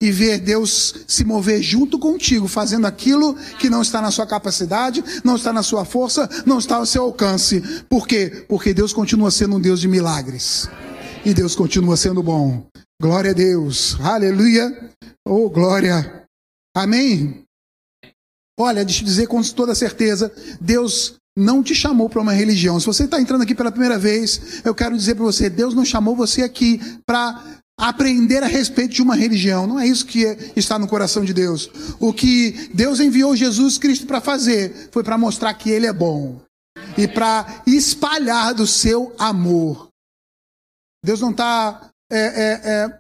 e 0.02 0.12
ver 0.12 0.40
Deus 0.40 0.96
se 1.08 1.24
mover 1.24 1.62
junto 1.62 2.00
contigo, 2.00 2.48
fazendo 2.48 2.88
aquilo 2.88 3.36
que 3.60 3.70
não 3.70 3.84
está 3.84 4.02
na 4.02 4.10
sua 4.10 4.26
capacidade, 4.26 5.04
não 5.24 5.36
está 5.36 5.54
na 5.54 5.62
sua 5.62 5.86
força, 5.86 6.28
não 6.44 6.58
está 6.58 6.78
ao 6.78 6.86
seu 6.88 7.04
alcance. 7.04 7.62
Por 7.88 8.08
quê? 8.08 8.46
Porque 8.50 8.74
Deus 8.74 8.92
continua 8.92 9.30
sendo 9.30 9.58
um 9.58 9.62
Deus 9.62 9.80
de 9.80 9.88
milagres. 9.88 10.68
E 11.24 11.36
Deus 11.36 11.56
continua 11.56 11.96
sendo 11.96 12.24
bom. 12.24 12.66
Glória 13.00 13.30
a 13.30 13.34
Deus. 13.34 13.96
Aleluia. 14.02 14.92
Oh, 15.26 15.48
glória. 15.50 16.26
Amém. 16.76 17.44
Olha, 18.60 18.84
deixa 18.84 19.02
eu 19.02 19.06
dizer 19.06 19.28
com 19.28 19.42
toda 19.42 19.76
certeza, 19.76 20.32
Deus 20.60 21.16
não 21.38 21.64
te 21.64 21.74
chamou 21.74 22.10
para 22.10 22.22
uma 22.22 22.34
religião. 22.34 22.80
Se 22.80 22.86
você 22.86 23.06
está 23.06 23.20
entrando 23.20 23.42
aqui 23.44 23.56
pela 23.56 23.72
primeira 23.72 23.98
vez, 23.98 24.62
eu 24.66 24.76
quero 24.76 24.98
dizer 24.98 25.16
para 25.16 25.24
você: 25.24 25.50
Deus 25.50 25.74
não 25.74 25.86
chamou 25.86 26.16
você 26.16 26.44
aqui 26.44 26.80
para 27.06 27.61
aprender 27.82 28.44
a 28.44 28.48
respeito 28.48 28.94
de 28.94 29.02
uma 29.02 29.15
religião. 29.15 29.65
Não 29.65 29.80
é 29.80 29.88
isso 29.88 30.06
que 30.06 30.24
está 30.56 30.78
no 30.78 30.88
coração 30.88 31.26
de 31.26 31.34
Deus. 31.34 31.67
O 32.00 32.13
que 32.13 32.70
Deus 32.72 33.00
enviou 33.00 33.36
Jesus 33.36 33.80
Cristo 33.80 34.06
para 34.06 34.22
fazer 34.22 34.89
foi 34.91 35.04
para 35.04 35.17
mostrar 35.17 35.52
que 35.56 35.72
Ele 35.72 35.88
é 35.88 35.94
bom 35.94 36.39
e 36.96 37.08
para 37.08 37.63
espalhar 37.65 38.54
do 38.54 38.67
seu 38.67 39.15
amor. 39.17 39.88
Deus 41.04 41.20
não 41.20 41.32
está 41.32 41.89
é, 42.12 42.20
é, 42.20 42.62
é, 42.63 43.00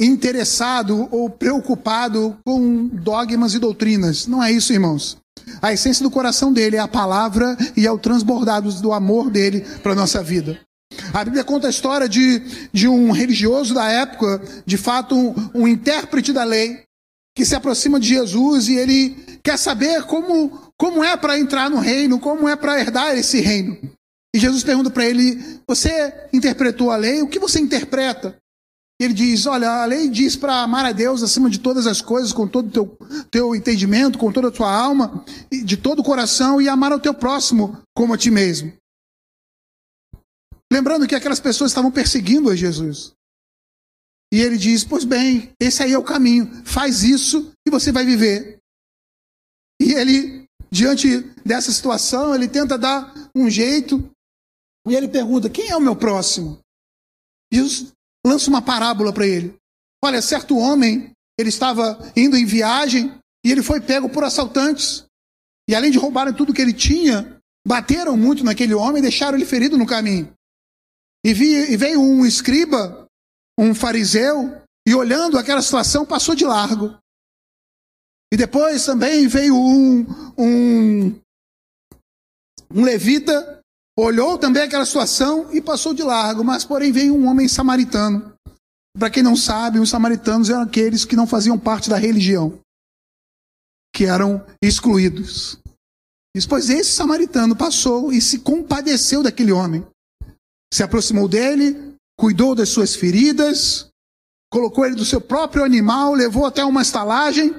interessado 0.00 1.08
ou 1.10 1.28
preocupado 1.28 2.38
com 2.46 2.86
dogmas 2.86 3.54
e 3.54 3.58
doutrinas. 3.58 4.28
Não 4.28 4.40
é 4.40 4.52
isso, 4.52 4.72
irmãos. 4.72 5.18
A 5.60 5.72
essência 5.72 6.04
do 6.04 6.10
coração 6.10 6.52
dele 6.52 6.76
é 6.76 6.80
a 6.80 6.86
palavra 6.86 7.56
e 7.76 7.84
é 7.84 7.90
o 7.90 7.98
transbordar 7.98 8.62
do 8.62 8.92
amor 8.92 9.28
dele 9.28 9.62
para 9.82 9.92
a 9.92 9.96
nossa 9.96 10.22
vida. 10.22 10.60
A 11.12 11.24
Bíblia 11.24 11.44
conta 11.44 11.66
a 11.66 11.70
história 11.70 12.08
de, 12.08 12.40
de 12.72 12.86
um 12.86 13.10
religioso 13.10 13.74
da 13.74 13.88
época, 13.88 14.40
de 14.64 14.76
fato, 14.76 15.16
um, 15.16 15.34
um 15.54 15.68
intérprete 15.68 16.32
da 16.32 16.44
lei, 16.44 16.82
que 17.34 17.44
se 17.44 17.54
aproxima 17.54 17.98
de 17.98 18.08
Jesus 18.08 18.68
e 18.68 18.76
ele 18.76 19.16
quer 19.42 19.58
saber 19.58 20.04
como, 20.04 20.72
como 20.76 21.02
é 21.02 21.16
para 21.16 21.38
entrar 21.38 21.70
no 21.70 21.78
reino, 21.78 22.18
como 22.18 22.48
é 22.48 22.56
para 22.56 22.78
herdar 22.78 23.16
esse 23.16 23.40
reino. 23.40 23.78
E 24.34 24.38
Jesus 24.38 24.62
pergunta 24.62 24.90
para 24.90 25.06
ele: 25.06 25.42
Você 25.66 26.12
interpretou 26.32 26.90
a 26.90 26.96
lei? 26.96 27.22
O 27.22 27.28
que 27.28 27.38
você 27.38 27.58
interpreta? 27.58 28.36
Ele 29.00 29.14
diz: 29.14 29.46
Olha, 29.46 29.70
a 29.70 29.84
lei 29.86 30.08
diz 30.08 30.36
para 30.36 30.62
amar 30.62 30.84
a 30.84 30.92
Deus 30.92 31.22
acima 31.22 31.48
de 31.48 31.58
todas 31.58 31.86
as 31.86 32.02
coisas, 32.02 32.32
com 32.32 32.46
todo 32.46 32.68
o 32.68 32.70
teu, 32.70 32.98
teu 33.30 33.54
entendimento, 33.54 34.18
com 34.18 34.30
toda 34.30 34.48
a 34.48 34.52
tua 34.52 34.70
alma, 34.70 35.24
de 35.50 35.76
todo 35.76 36.00
o 36.00 36.04
coração, 36.04 36.60
e 36.60 36.68
amar 36.68 36.92
ao 36.92 37.00
teu 37.00 37.14
próximo 37.14 37.78
como 37.94 38.12
a 38.12 38.18
ti 38.18 38.30
mesmo. 38.30 38.72
Lembrando 40.72 41.06
que 41.06 41.14
aquelas 41.14 41.40
pessoas 41.40 41.70
estavam 41.70 41.90
perseguindo 41.90 42.50
a 42.50 42.56
Jesus. 42.56 43.14
E 44.32 44.40
ele 44.40 44.58
diz: 44.58 44.84
Pois 44.84 45.04
bem, 45.04 45.52
esse 45.60 45.82
aí 45.82 45.92
é 45.92 45.98
o 45.98 46.04
caminho, 46.04 46.62
faz 46.64 47.02
isso 47.02 47.52
e 47.66 47.70
você 47.70 47.90
vai 47.90 48.04
viver. 48.04 48.58
E 49.80 49.92
ele, 49.92 50.44
diante 50.70 51.20
dessa 51.44 51.72
situação, 51.72 52.34
ele 52.34 52.48
tenta 52.48 52.76
dar 52.76 53.14
um 53.34 53.48
jeito 53.48 54.10
e 54.86 54.94
ele 54.94 55.08
pergunta: 55.08 55.48
Quem 55.48 55.70
é 55.70 55.76
o 55.76 55.80
meu 55.80 55.96
próximo? 55.96 56.60
Jesus 57.52 57.92
lança 58.26 58.50
uma 58.50 58.60
parábola 58.60 59.12
para 59.12 59.26
ele. 59.26 59.56
Olha, 60.04 60.20
certo 60.20 60.56
homem, 60.56 61.12
ele 61.38 61.48
estava 61.48 61.98
indo 62.14 62.36
em 62.36 62.44
viagem 62.44 63.18
e 63.44 63.50
ele 63.50 63.62
foi 63.62 63.80
pego 63.80 64.08
por 64.08 64.22
assaltantes. 64.24 65.06
E 65.68 65.74
além 65.74 65.90
de 65.90 65.98
roubarem 65.98 66.34
tudo 66.34 66.52
que 66.52 66.60
ele 66.60 66.72
tinha, 66.72 67.40
bateram 67.66 68.16
muito 68.16 68.44
naquele 68.44 68.74
homem 68.74 68.98
e 68.98 69.02
deixaram 69.02 69.36
ele 69.36 69.46
ferido 69.46 69.76
no 69.76 69.86
caminho. 69.86 70.32
E, 71.24 71.34
vi, 71.34 71.72
e 71.72 71.76
veio 71.76 72.00
um 72.00 72.24
escriba, 72.24 73.06
um 73.58 73.74
fariseu, 73.74 74.60
e 74.86 74.94
olhando 74.94 75.36
aquela 75.36 75.60
situação, 75.60 76.06
passou 76.06 76.34
de 76.34 76.44
largo. 76.44 76.96
E 78.32 78.36
depois 78.36 78.84
também 78.84 79.26
veio 79.26 79.56
um, 79.56 80.06
um, 80.38 81.20
um 82.72 82.82
levita, 82.82 83.60
olhou 83.98 84.38
também 84.38 84.62
aquela 84.62 84.86
situação 84.86 85.52
e 85.52 85.60
passou 85.60 85.92
de 85.92 86.02
largo. 86.02 86.44
Mas, 86.44 86.64
porém, 86.64 86.92
veio 86.92 87.14
um 87.14 87.26
homem 87.26 87.48
samaritano. 87.48 88.34
Para 88.96 89.10
quem 89.10 89.22
não 89.22 89.36
sabe, 89.36 89.78
os 89.78 89.90
samaritanos 89.90 90.50
eram 90.50 90.62
aqueles 90.62 91.04
que 91.04 91.16
não 91.16 91.26
faziam 91.26 91.58
parte 91.58 91.90
da 91.90 91.96
religião, 91.96 92.58
que 93.94 94.04
eram 94.04 94.44
excluídos. 94.62 95.58
Depois, 96.34 96.70
esse 96.70 96.92
samaritano 96.92 97.56
passou 97.56 98.12
e 98.12 98.20
se 98.20 98.40
compadeceu 98.40 99.22
daquele 99.22 99.52
homem 99.52 99.86
se 100.72 100.82
aproximou 100.82 101.28
dele, 101.28 101.94
cuidou 102.18 102.54
das 102.54 102.68
suas 102.68 102.94
feridas, 102.94 103.88
colocou 104.52 104.84
ele 104.84 104.94
do 104.94 105.04
seu 105.04 105.20
próprio 105.20 105.64
animal, 105.64 106.14
levou 106.14 106.46
até 106.46 106.64
uma 106.64 106.82
estalagem, 106.82 107.54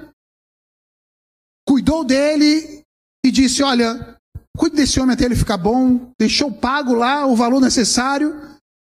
cuidou 1.67 2.03
dele 2.03 2.83
e 3.25 3.31
disse: 3.31 3.63
Olha, 3.63 4.17
cuide 4.57 4.75
desse 4.75 4.99
homem 4.99 5.13
até 5.13 5.25
ele 5.25 5.35
ficar 5.35 5.57
bom. 5.57 6.11
Deixou 6.19 6.51
pago 6.51 6.93
lá 6.93 7.25
o 7.25 7.35
valor 7.35 7.61
necessário. 7.61 8.35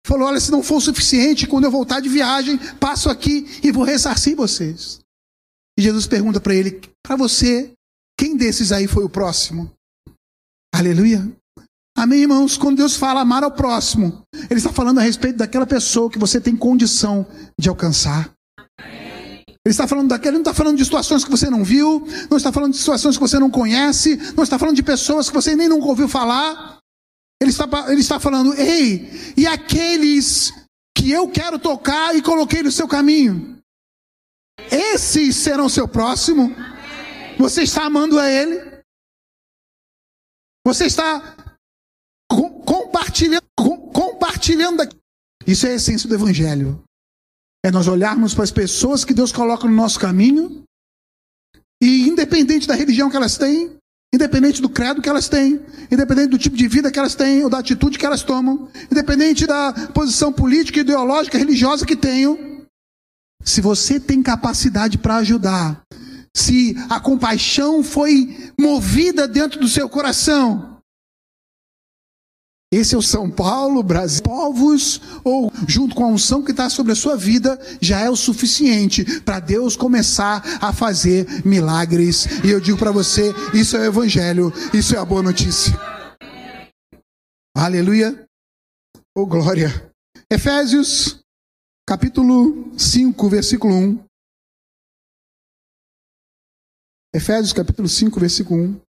Falou: 0.06 0.28
Olha, 0.28 0.40
se 0.40 0.52
não 0.52 0.64
for 0.64 0.82
suficiente, 0.82 1.48
quando 1.48 1.66
eu 1.66 1.72
voltar 1.72 2.00
de 2.00 2.10
viagem, 2.10 2.58
passo 2.80 3.10
aqui 3.10 3.46
e 3.64 3.72
vou 3.72 3.84
ressarcir 3.84 4.36
vocês. 4.36 5.00
E 5.78 5.82
Jesus 5.82 6.08
pergunta 6.08 6.40
para 6.40 6.54
ele: 6.56 6.82
Para 7.04 7.16
você, 7.16 7.74
quem 8.18 8.38
desses 8.38 8.72
aí 8.72 8.88
foi 8.88 9.04
o 9.04 9.10
próximo? 9.10 9.72
Aleluia. 10.74 11.36
Amém, 11.98 12.24
irmãos? 12.24 12.58
Quando 12.58 12.78
Deus 12.78 12.98
fala 12.98 13.22
amar 13.22 13.44
ao 13.44 13.52
próximo, 13.52 14.22
Ele 14.50 14.60
está 14.60 14.72
falando 14.72 15.00
a 15.00 15.02
respeito 15.02 15.38
daquela 15.38 15.66
pessoa 15.66 16.10
que 16.10 16.20
você 16.20 16.42
tem 16.42 16.56
condição 16.56 17.26
de 17.58 17.70
alcançar. 17.70 18.32
Ele 19.66 19.72
está 19.72 19.88
falando 19.88 20.10
daquele, 20.10 20.34
não 20.34 20.42
está 20.42 20.54
falando 20.54 20.78
de 20.78 20.84
situações 20.84 21.24
que 21.24 21.32
você 21.32 21.50
não 21.50 21.64
viu, 21.64 22.06
não 22.30 22.38
está 22.38 22.52
falando 22.52 22.74
de 22.74 22.78
situações 22.78 23.16
que 23.16 23.22
você 23.22 23.40
não 23.40 23.50
conhece, 23.50 24.18
não 24.36 24.44
está 24.44 24.60
falando 24.60 24.76
de 24.76 24.84
pessoas 24.84 25.30
que 25.30 25.34
você 25.34 25.56
nem 25.56 25.70
nunca 25.70 25.88
ouviu 25.88 26.08
falar. 26.08 26.80
Ele 27.42 27.50
está, 27.50 27.68
ele 27.92 28.02
está 28.02 28.20
falando, 28.20 28.54
ei, 28.54 29.34
e 29.36 29.48
aqueles 29.48 30.54
que 30.96 31.10
eu 31.10 31.30
quero 31.30 31.58
tocar 31.58 32.16
e 32.16 32.22
coloquei 32.22 32.62
no 32.62 32.72
seu 32.72 32.88
caminho, 32.88 33.58
esses 34.70 35.36
serão 35.36 35.70
seu 35.70 35.88
próximo. 35.88 36.56
Você 37.38 37.64
está 37.64 37.86
amando 37.86 38.20
a 38.20 38.30
Ele? 38.30 38.76
Você 40.66 40.86
está 40.86 41.35
compartilhando, 43.16 43.44
compartilhando. 43.94 44.84
Isso 45.48 45.66
é 45.66 45.72
a 45.72 45.76
essência 45.76 46.10
do 46.10 46.16
Evangelho. 46.16 46.84
É 47.66 47.72
nós 47.72 47.88
olharmos 47.88 48.34
para 48.34 48.44
as 48.44 48.52
pessoas 48.52 49.06
que 49.06 49.14
Deus 49.14 49.32
coloca 49.32 49.68
no 49.68 49.74
nosso 49.74 50.00
caminho 50.00 50.64
e, 51.82 52.08
independente 52.08 52.68
da 52.68 52.76
religião 52.76 53.10
que 53.10 53.16
elas 53.16 53.38
têm, 53.38 53.76
independente 54.14 54.62
do 54.62 54.70
credo 54.70 55.02
que 55.02 55.10
elas 55.10 55.28
têm, 55.28 55.60
independente 55.92 56.30
do 56.30 56.38
tipo 56.38 56.56
de 56.56 56.68
vida 56.68 56.92
que 56.92 57.00
elas 57.00 57.16
têm 57.16 57.44
ou 57.44 57.50
da 57.50 57.60
atitude 57.60 57.98
que 57.98 58.06
elas 58.06 58.22
tomam, 58.22 58.70
independente 58.92 59.48
da 59.48 59.74
posição 59.94 60.32
política, 60.32 60.80
ideológica, 60.80 61.38
religiosa 61.38 61.86
que 61.86 61.96
tenham, 61.96 62.66
se 63.44 63.62
você 63.62 64.00
tem 64.00 64.22
capacidade 64.22 64.98
para 64.98 65.18
ajudar, 65.18 65.82
se 66.36 66.76
a 66.90 67.00
compaixão 67.00 67.84
foi 67.84 68.52
movida 68.60 69.28
dentro 69.28 69.60
do 69.60 69.68
seu 69.68 69.88
coração, 69.88 70.75
Esse 72.76 72.94
é 72.94 72.98
o 72.98 73.02
São 73.02 73.32
Paulo, 73.32 73.82
Brasil, 73.82 74.22
povos, 74.22 75.00
ou 75.24 75.50
junto 75.66 75.96
com 75.96 76.04
a 76.04 76.10
unção 76.10 76.44
que 76.44 76.52
está 76.52 76.70
sobre 76.70 76.92
a 76.92 76.96
sua 76.96 77.16
vida, 77.16 77.58
já 77.80 78.02
é 78.02 78.10
o 78.10 78.18
suficiente 78.18 79.22
para 79.22 79.40
Deus 79.40 79.78
começar 79.78 80.44
a 80.62 80.74
fazer 80.74 81.26
milagres. 81.46 82.26
E 82.44 82.50
eu 82.50 82.60
digo 82.60 82.78
para 82.78 82.92
você: 82.92 83.34
isso 83.54 83.78
é 83.78 83.80
o 83.80 83.86
Evangelho, 83.86 84.52
isso 84.74 84.94
é 84.94 85.00
a 85.00 85.06
boa 85.06 85.24
notícia. 85.24 85.74
Aleluia. 87.56 88.28
Oh, 89.16 89.26
glória. 89.26 89.70
Efésios, 90.30 91.24
capítulo 91.88 92.78
5, 92.78 93.30
versículo 93.30 93.74
1. 93.74 94.06
Efésios, 97.16 97.54
capítulo 97.54 97.88
5, 97.88 98.20
versículo 98.20 98.62
1. 98.62 98.85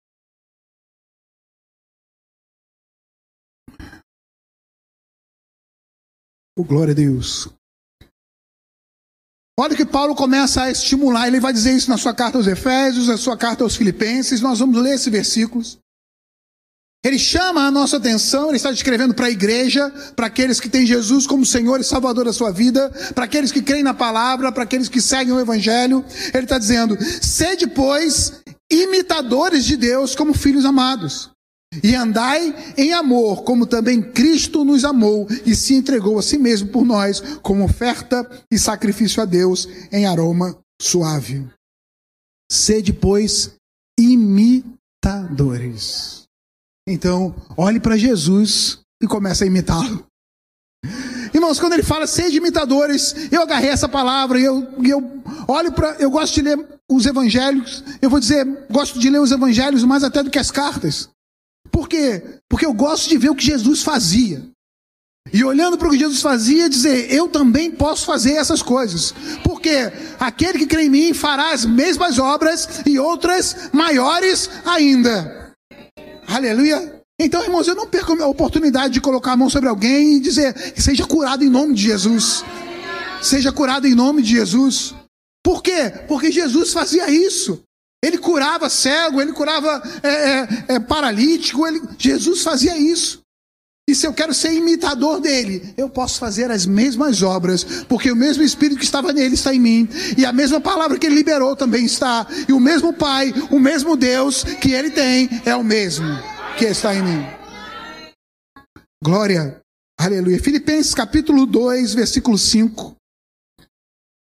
Oh, 6.57 6.64
glória 6.64 6.92
a 6.92 6.94
Deus. 6.94 7.48
Olha 9.59 9.76
que 9.76 9.86
Paulo 9.86 10.14
começa 10.14 10.62
a 10.62 10.70
estimular, 10.70 11.28
ele 11.28 11.38
vai 11.38 11.52
dizer 11.52 11.74
isso 11.76 11.88
na 11.88 11.96
sua 11.96 12.12
carta 12.12 12.38
aos 12.38 12.46
Efésios, 12.46 13.07
na 13.09 13.16
sua 13.16 13.36
carta 13.36 13.62
aos 13.62 13.76
Filipenses, 13.76 14.40
nós 14.40 14.59
vamos 14.59 14.80
ler 14.80 14.94
esses 14.94 15.09
versículos. 15.09 15.78
Ele 17.05 17.18
chama 17.18 17.66
a 17.66 17.70
nossa 17.70 17.98
atenção, 17.98 18.48
ele 18.48 18.57
está 18.57 18.70
escrevendo 18.70 19.14
para 19.14 19.26
a 19.26 19.30
igreja, 19.30 19.90
para 20.16 20.26
aqueles 20.26 20.59
que 20.59 20.70
têm 20.70 20.86
Jesus 20.86 21.26
como 21.26 21.44
Senhor 21.44 21.78
e 21.78 21.84
Salvador 21.84 22.24
da 22.24 22.32
sua 22.32 22.50
vida, 22.50 22.90
para 23.14 23.24
aqueles 23.26 23.52
que 23.52 23.62
creem 23.62 23.82
na 23.82 23.92
palavra, 23.92 24.50
para 24.50 24.62
aqueles 24.62 24.88
que 24.88 25.02
seguem 25.02 25.34
o 25.34 25.38
Evangelho. 25.38 26.05
Ele 26.32 26.44
está 26.44 26.59
dizendo: 26.59 26.96
sede, 27.22 27.66
pois, 27.66 28.40
imitadores 28.72 29.66
de 29.66 29.76
Deus 29.76 30.16
como 30.16 30.32
filhos 30.32 30.64
amados. 30.64 31.34
E 31.83 31.95
andai 31.95 32.55
em 32.77 32.93
amor, 32.93 33.43
como 33.45 33.66
também 33.66 34.03
Cristo 34.03 34.64
nos 34.64 34.85
amou 34.85 35.27
e 35.45 35.55
se 35.55 35.75
entregou 35.75 36.18
a 36.18 36.22
si 36.22 36.39
mesmo 36.39 36.68
por 36.68 36.85
nós, 36.85 37.20
como 37.43 37.64
oferta 37.64 38.29
e 38.51 38.59
sacrifício 38.59 39.22
a 39.22 39.25
Deus 39.25 39.68
em 39.93 40.07
aroma 40.07 40.59
suave. 40.81 41.47
Sede, 42.51 42.93
pois, 42.93 43.55
imitadores. 43.99 45.75
Então, 46.87 47.35
olhe 47.57 47.81
para 47.81 47.97
Jesus 47.97 48.81
e 49.03 49.07
comece 49.07 49.45
a 49.45 49.47
imitá-lo. 49.47 50.07
Irmãos, 51.33 51.59
quando 51.59 51.72
ele 51.72 51.83
fala 51.83 52.07
sede 52.07 52.37
imitadores, 52.37 53.33
eu 53.33 53.43
agarrei 53.43 53.70
essa 53.70 53.89
palavra 53.89 54.39
e 54.39 54.45
eu, 54.45 54.68
eu 54.85 55.22
olho 55.49 55.72
para. 55.72 55.97
Eu 55.97 56.09
gosto 56.11 56.35
de 56.35 56.43
ler 56.43 56.64
os 56.89 57.07
evangelhos, 57.07 57.83
eu 58.01 58.09
vou 58.09 58.20
dizer, 58.20 58.47
gosto 58.70 59.01
de 59.01 59.11
ler 59.11 59.20
os 59.20 59.33
evangelhos 59.33 59.83
mais 59.83 60.05
até 60.05 60.22
do 60.22 60.31
que 60.31 60.39
as 60.39 60.51
cartas. 60.51 61.09
Por 61.75 61.89
quê? 61.89 62.22
Porque 62.49 62.64
eu 62.64 62.72
gosto 62.72 63.09
de 63.09 63.18
ver 63.18 63.31
o 63.31 63.35
que 63.35 63.45
Jesus 63.45 63.83
fazia. 63.83 64.49
E 65.33 65.43
olhando 65.43 65.77
para 65.77 65.89
o 65.89 65.91
que 65.91 65.99
Jesus 65.99 66.22
fazia, 66.22 66.68
dizer, 66.68 67.12
eu 67.12 67.27
também 67.27 67.68
posso 67.68 68.07
fazer 68.07 68.35
essas 68.35 68.62
coisas. 68.62 69.12
Porque 69.43 69.91
aquele 70.20 70.61
que 70.61 70.68
crê 70.68 70.85
em 70.85 70.89
mim 70.89 71.12
fará 71.12 71.53
as 71.53 71.64
mesmas 71.64 72.16
obras 72.16 72.68
e 72.87 72.97
outras 72.97 73.70
maiores 73.72 74.49
ainda. 74.64 75.53
Aleluia. 76.29 77.03
Então, 77.20 77.43
irmãos, 77.43 77.66
eu 77.66 77.75
não 77.75 77.89
perco 77.89 78.12
a 78.22 78.29
oportunidade 78.29 78.95
de 78.95 79.01
colocar 79.01 79.33
a 79.33 79.37
mão 79.37 79.51
sobre 79.51 79.68
alguém 79.68 80.14
e 80.14 80.20
dizer, 80.20 80.55
seja 80.77 81.05
curado 81.05 81.43
em 81.43 81.51
nome 81.51 81.75
de 81.75 81.83
Jesus. 81.83 82.45
Seja 83.20 83.51
curado 83.51 83.89
em 83.89 83.97
nome 83.97 84.22
de 84.22 84.31
Jesus. 84.31 84.95
Por 85.43 85.61
quê? 85.61 85.93
Porque 86.07 86.31
Jesus 86.31 86.72
fazia 86.72 87.11
isso. 87.11 87.64
Ele 88.05 88.18
curava 88.18 88.68
cego, 88.68 89.22
ele 89.22 89.32
curava 89.32 89.82
é, 90.02 90.09
é, 90.09 90.48
é, 90.74 90.80
paralítico, 90.80 91.66
ele... 91.66 91.80
Jesus 91.98 92.42
fazia 92.42 92.76
isso. 92.76 93.22
E 93.88 93.94
se 93.94 94.07
eu 94.07 94.12
quero 94.12 94.32
ser 94.32 94.52
imitador 94.52 95.20
dele, 95.20 95.74
eu 95.76 95.88
posso 95.88 96.18
fazer 96.18 96.50
as 96.50 96.64
mesmas 96.66 97.22
obras, 97.22 97.64
porque 97.88 98.11
o 98.11 98.16
mesmo 98.16 98.42
Espírito 98.42 98.78
que 98.78 98.84
estava 98.84 99.12
nele 99.12 99.34
está 99.34 99.55
em 99.55 99.61
mim, 99.61 99.88
e 100.16 100.24
a 100.24 100.32
mesma 100.32 100.61
palavra 100.61 100.98
que 100.98 101.07
ele 101.07 101.14
liberou 101.14 101.55
também 101.55 101.84
está, 101.84 102.26
e 102.48 102.52
o 102.52 102.61
mesmo 102.61 102.92
Pai, 102.94 103.32
o 103.50 103.59
mesmo 103.59 103.96
Deus 103.96 104.42
que 104.42 104.72
ele 104.72 104.90
tem, 104.90 105.28
é 105.44 105.55
o 105.55 105.64
mesmo 105.64 106.07
que 106.59 106.64
está 106.64 106.94
em 106.94 107.02
mim. 107.02 107.26
Glória, 109.02 109.61
aleluia. 110.00 110.42
Filipenses 110.42 110.94
capítulo 110.94 111.44
2, 111.44 111.92
versículo 111.92 112.38
5. 112.38 112.96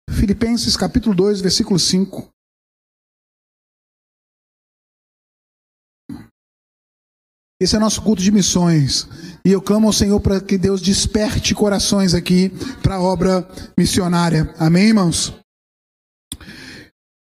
Filipenses 0.09 0.75
capítulo 0.75 1.13
2, 1.13 1.41
versículo 1.41 1.79
5. 1.79 2.32
Esse 7.63 7.77
é 7.77 7.79
nosso 7.79 8.01
culto 8.01 8.21
de 8.21 8.29
missões. 8.29 9.07
E 9.45 9.51
eu 9.51 9.61
clamo 9.61 9.87
ao 9.87 9.93
Senhor 9.93 10.19
para 10.19 10.41
que 10.41 10.57
Deus 10.57 10.81
desperte 10.81 11.55
corações 11.55 12.13
aqui 12.13 12.51
para 12.81 12.95
a 12.95 13.01
obra 13.01 13.47
missionária. 13.77 14.53
Amém, 14.59 14.87
irmãos? 14.89 15.33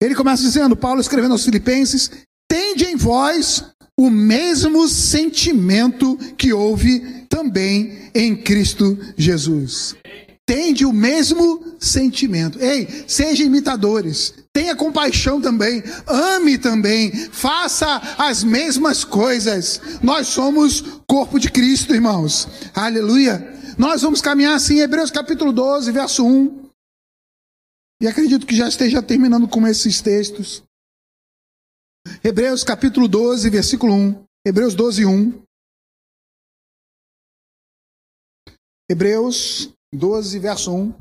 Ele 0.01 0.15
começa 0.15 0.41
dizendo, 0.41 0.76
Paulo 0.76 0.99
escrevendo 0.99 1.34
aos 1.34 1.45
Filipenses: 1.45 2.09
Tende 2.49 2.86
em 2.86 2.95
vós 2.95 3.65
o 3.99 4.09
mesmo 4.09 4.88
sentimento 4.88 6.17
que 6.36 6.51
houve 6.51 7.26
também 7.30 8.09
em 8.15 8.36
Cristo 8.36 8.97
Jesus 9.15 9.95
tende 10.45 10.85
o 10.85 10.93
mesmo 10.93 11.75
sentimento. 11.79 12.59
Ei, 12.59 13.05
seja 13.07 13.43
imitadores. 13.43 14.33
Tenha 14.53 14.75
compaixão 14.75 15.41
também. 15.41 15.83
Ame 16.07 16.57
também. 16.57 17.11
Faça 17.29 17.97
as 18.17 18.43
mesmas 18.43 19.03
coisas. 19.03 19.81
Nós 20.03 20.27
somos 20.27 20.81
corpo 21.07 21.39
de 21.39 21.49
Cristo, 21.49 21.93
irmãos. 21.93 22.47
Aleluia. 22.73 23.53
Nós 23.77 24.01
vamos 24.01 24.21
caminhar 24.21 24.55
assim, 24.55 24.79
Hebreus 24.79 25.11
capítulo 25.11 25.51
12, 25.51 25.91
verso 25.91 26.25
1. 26.25 26.69
E 28.01 28.07
acredito 28.07 28.45
que 28.45 28.55
já 28.55 28.67
esteja 28.67 29.01
terminando 29.01 29.47
com 29.47 29.65
esses 29.67 30.01
textos. 30.01 30.63
Hebreus 32.23 32.63
capítulo 32.63 33.07
12, 33.07 33.49
versículo 33.49 33.93
1. 33.93 34.25
Hebreus 34.45 34.75
12, 34.75 35.05
1. 35.05 35.41
Hebreus 38.89 39.73
12, 39.95 40.39
verso 40.39 40.73
1. 40.73 40.93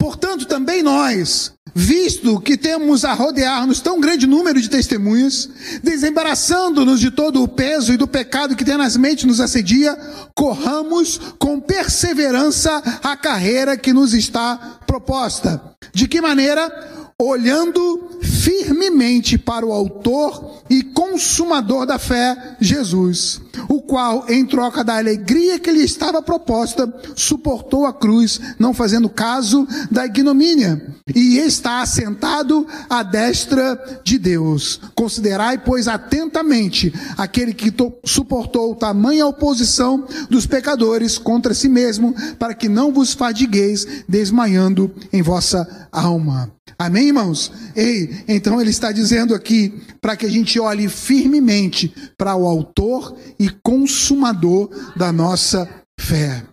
Portanto, 0.00 0.46
também 0.46 0.82
nós, 0.82 1.52
visto 1.74 2.40
que 2.40 2.56
temos 2.56 3.04
a 3.04 3.12
rodear-nos 3.12 3.80
tão 3.80 4.00
grande 4.00 4.26
número 4.26 4.60
de 4.60 4.70
testemunhas, 4.70 5.48
desembaraçando-nos 5.82 6.98
de 6.98 7.10
todo 7.10 7.42
o 7.42 7.48
peso 7.48 7.92
e 7.92 7.98
do 7.98 8.08
pecado 8.08 8.56
que 8.56 8.64
tenazmente 8.64 9.26
nos 9.26 9.40
assedia, 9.40 9.94
corramos 10.34 11.18
com 11.38 11.60
perseverança 11.60 12.82
a 13.02 13.14
carreira 13.16 13.76
que 13.76 13.92
nos 13.92 14.14
está 14.14 14.80
proposta. 14.86 15.62
De 15.92 16.08
que 16.08 16.20
maneira? 16.20 16.98
olhando 17.20 18.18
firmemente 18.22 19.36
para 19.36 19.66
o 19.66 19.72
Autor 19.72 20.62
e 20.70 20.82
Consumador 20.82 21.84
da 21.84 21.98
fé, 21.98 22.56
Jesus, 22.58 23.42
o 23.68 23.80
qual, 23.80 24.24
em 24.28 24.44
troca 24.46 24.82
da 24.84 24.98
alegria 24.98 25.58
que 25.58 25.70
lhe 25.70 25.84
estava 25.84 26.22
proposta, 26.22 26.92
suportou 27.14 27.86
a 27.86 27.92
cruz, 27.92 28.40
não 28.58 28.74
fazendo 28.74 29.08
caso 29.08 29.66
da 29.90 30.06
ignomínia, 30.06 30.94
e 31.14 31.38
está 31.38 31.82
assentado 31.82 32.66
à 32.88 33.02
destra 33.02 34.00
de 34.04 34.18
Deus. 34.18 34.80
Considerai, 34.94 35.58
pois, 35.58 35.88
atentamente 35.88 36.92
aquele 37.16 37.52
que 37.52 37.72
suportou 38.04 38.74
tamanha 38.74 39.26
oposição 39.26 40.06
dos 40.28 40.46
pecadores 40.46 41.18
contra 41.18 41.54
si 41.54 41.68
mesmo, 41.68 42.14
para 42.38 42.54
que 42.54 42.68
não 42.68 42.92
vos 42.92 43.12
fadigueis 43.12 43.86
desmaiando 44.08 44.90
em 45.12 45.22
vossa 45.22 45.88
alma. 45.92 46.52
Amém, 46.78 47.08
irmãos? 47.08 47.52
Ei, 47.76 48.24
então 48.26 48.58
ele 48.58 48.70
está 48.70 48.90
dizendo 48.90 49.34
aqui 49.34 49.74
para 50.00 50.16
que 50.16 50.24
a 50.24 50.30
gente 50.30 50.58
olhe 50.58 50.88
firmemente 50.88 51.92
para 52.16 52.34
o 52.34 52.46
autor 52.46 53.14
e 53.40 53.48
consumador 53.48 54.68
da 54.94 55.10
nossa 55.10 55.66
fé. 55.98 56.44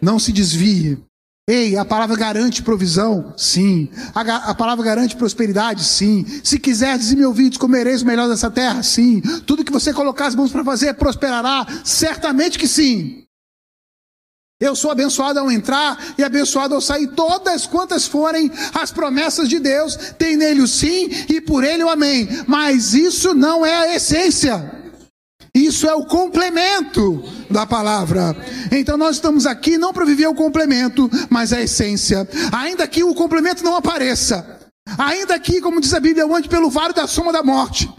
Não 0.00 0.18
se 0.18 0.30
desvie. 0.30 1.02
Ei, 1.48 1.78
a 1.78 1.84
palavra 1.84 2.14
garante 2.14 2.62
provisão? 2.62 3.32
Sim. 3.34 3.88
A, 4.14 4.50
a, 4.50 4.54
palavra 4.54 4.84
garante 4.84 5.16
prosperidade? 5.16 5.82
Sim. 5.82 6.26
Se 6.44 6.58
quiserdes 6.58 7.10
e 7.10 7.16
me 7.16 7.24
ouvides, 7.24 7.56
comereis 7.56 8.02
o 8.02 8.06
melhor 8.06 8.28
dessa 8.28 8.50
terra? 8.50 8.82
Sim. 8.82 9.22
Tudo 9.46 9.64
que 9.64 9.72
você 9.72 9.94
colocar 9.94 10.26
as 10.26 10.34
mãos 10.34 10.52
para 10.52 10.62
fazer 10.62 10.92
prosperará? 10.94 11.66
Certamente 11.82 12.58
que 12.58 12.68
sim. 12.68 13.24
Eu 14.60 14.76
sou 14.76 14.90
abençoado 14.90 15.38
ao 15.38 15.50
entrar 15.50 16.14
e 16.18 16.22
abençoado 16.22 16.74
ao 16.74 16.80
sair. 16.82 17.06
Todas 17.08 17.66
quantas 17.66 18.06
forem 18.06 18.50
as 18.74 18.90
promessas 18.90 19.48
de 19.48 19.58
Deus, 19.58 19.96
tem 20.18 20.36
nele 20.36 20.60
o 20.60 20.68
sim 20.68 21.08
e 21.30 21.40
por 21.40 21.64
ele 21.64 21.82
o 21.82 21.88
amém. 21.88 22.28
Mas 22.46 22.92
isso 22.92 23.32
não 23.34 23.64
é 23.64 23.74
a 23.74 23.94
essência. 23.94 24.77
Isso 25.54 25.86
é 25.86 25.94
o 25.94 26.04
complemento 26.06 27.22
da 27.50 27.66
palavra. 27.66 28.36
Então 28.70 28.96
nós 28.96 29.16
estamos 29.16 29.46
aqui 29.46 29.78
não 29.78 29.92
para 29.92 30.04
viver 30.04 30.26
o 30.26 30.34
complemento, 30.34 31.10
mas 31.30 31.52
a 31.52 31.60
essência. 31.60 32.28
Ainda 32.52 32.86
que 32.86 33.02
o 33.02 33.14
complemento 33.14 33.64
não 33.64 33.76
apareça. 33.76 34.58
Ainda 34.96 35.38
que, 35.38 35.60
como 35.60 35.80
diz 35.80 35.92
a 35.92 36.00
Bíblia, 36.00 36.22
eu 36.22 36.34
ande 36.34 36.48
pelo 36.48 36.70
vale 36.70 36.94
da 36.94 37.06
soma 37.06 37.32
da 37.32 37.42
morte. 37.42 37.90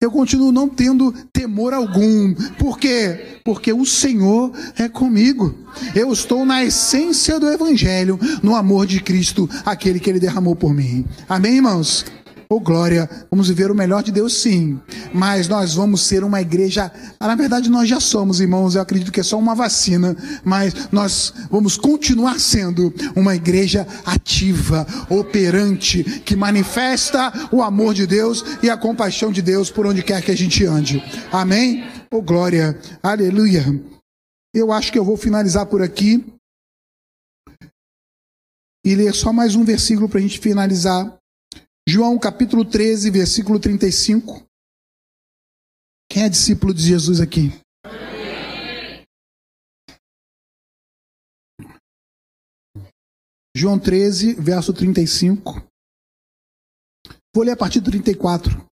eu 0.00 0.10
continuo 0.10 0.52
não 0.52 0.68
tendo 0.68 1.12
temor 1.32 1.72
algum. 1.72 2.34
Por 2.58 2.78
quê? 2.78 3.40
Porque 3.42 3.72
o 3.72 3.86
Senhor 3.86 4.52
é 4.76 4.86
comigo. 4.86 5.54
Eu 5.94 6.12
estou 6.12 6.44
na 6.44 6.62
essência 6.62 7.40
do 7.40 7.50
Evangelho, 7.50 8.20
no 8.42 8.54
amor 8.54 8.86
de 8.86 9.00
Cristo, 9.00 9.48
aquele 9.64 9.98
que 9.98 10.10
Ele 10.10 10.20
derramou 10.20 10.54
por 10.54 10.74
mim. 10.74 11.06
Amém, 11.26 11.56
irmãos? 11.56 12.04
Oh, 12.48 12.60
glória, 12.60 13.08
vamos 13.30 13.48
viver 13.48 13.70
o 13.70 13.74
melhor 13.74 14.02
de 14.02 14.12
Deus, 14.12 14.36
sim. 14.36 14.80
Mas 15.12 15.48
nós 15.48 15.74
vamos 15.74 16.02
ser 16.02 16.22
uma 16.22 16.40
igreja. 16.40 16.92
Ah, 17.18 17.28
na 17.28 17.34
verdade, 17.34 17.70
nós 17.70 17.88
já 17.88 18.00
somos, 18.00 18.40
irmãos. 18.40 18.74
Eu 18.74 18.82
acredito 18.82 19.10
que 19.10 19.20
é 19.20 19.22
só 19.22 19.38
uma 19.38 19.54
vacina. 19.54 20.16
Mas 20.44 20.88
nós 20.92 21.32
vamos 21.50 21.76
continuar 21.76 22.38
sendo 22.38 22.92
uma 23.16 23.34
igreja 23.34 23.86
ativa, 24.04 24.86
operante, 25.08 26.04
que 26.20 26.36
manifesta 26.36 27.32
o 27.50 27.62
amor 27.62 27.94
de 27.94 28.06
Deus 28.06 28.44
e 28.62 28.68
a 28.68 28.76
compaixão 28.76 29.32
de 29.32 29.42
Deus 29.42 29.70
por 29.70 29.86
onde 29.86 30.02
quer 30.02 30.22
que 30.22 30.30
a 30.30 30.36
gente 30.36 30.64
ande. 30.64 31.02
Amém? 31.32 31.84
Oh, 32.10 32.22
glória, 32.22 32.78
aleluia. 33.02 33.64
Eu 34.54 34.70
acho 34.70 34.92
que 34.92 34.98
eu 34.98 35.04
vou 35.04 35.16
finalizar 35.16 35.66
por 35.66 35.82
aqui 35.82 36.24
e 38.84 38.94
ler 38.94 39.14
só 39.14 39.32
mais 39.32 39.56
um 39.56 39.64
versículo 39.64 40.08
para 40.08 40.18
a 40.18 40.22
gente 40.22 40.38
finalizar. 40.38 41.12
João 41.86 42.18
capítulo 42.18 42.64
13, 42.64 43.10
versículo 43.10 43.60
35. 43.60 44.42
Quem 46.10 46.24
é 46.24 46.28
discípulo 46.30 46.72
de 46.72 46.82
Jesus 46.82 47.20
aqui? 47.20 47.50
João 53.54 53.78
13, 53.78 54.34
verso 54.34 54.72
35. 54.72 55.62
Vou 57.34 57.44
ler 57.44 57.52
a 57.52 57.56
partir 57.56 57.80
do 57.80 57.90
34. 57.90 58.66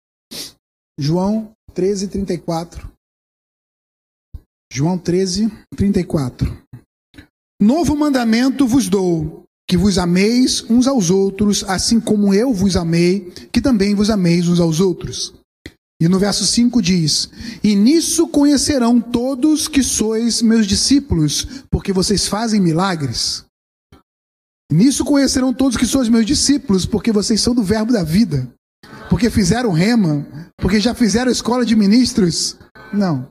João 0.99 1.51
13, 1.73 2.09
34. 2.09 2.93
João 4.71 4.99
13, 4.99 5.47
34. 5.75 6.45
Novo 7.59 7.95
mandamento 7.95 8.67
vos 8.67 8.87
dou, 8.87 9.45
que 9.69 9.77
vos 9.77 9.99
ameis 9.99 10.65
uns 10.67 10.87
aos 10.87 11.11
outros, 11.11 11.63
assim 11.67 11.99
como 11.99 12.33
eu 12.33 12.51
vos 12.51 12.75
amei, 12.75 13.31
que 13.51 13.61
também 13.61 13.93
vos 13.93 14.09
ameis 14.09 14.47
uns 14.47 14.59
aos 14.59 14.79
outros. 14.79 15.35
E 16.01 16.07
no 16.07 16.17
verso 16.17 16.43
5 16.43 16.81
diz: 16.81 17.29
E 17.63 17.75
nisso 17.75 18.27
conhecerão 18.29 18.99
todos 18.99 19.67
que 19.67 19.83
sois 19.83 20.41
meus 20.41 20.65
discípulos, 20.65 21.45
porque 21.69 21.93
vocês 21.93 22.27
fazem 22.27 22.59
milagres. 22.59 23.45
Nisso 24.71 25.05
conhecerão 25.05 25.53
todos 25.53 25.77
que 25.77 25.85
sois 25.85 26.09
meus 26.09 26.25
discípulos, 26.25 26.87
porque 26.87 27.11
vocês 27.11 27.39
são 27.39 27.53
do 27.53 27.61
verbo 27.61 27.93
da 27.93 28.03
vida. 28.03 28.51
Porque 29.07 29.29
fizeram 29.29 29.71
rema, 29.71 30.25
porque 30.57 30.79
já 30.79 30.95
fizeram 30.95 31.31
escola 31.31 31.63
de 31.63 31.75
ministros. 31.75 32.57
Não. 32.91 33.29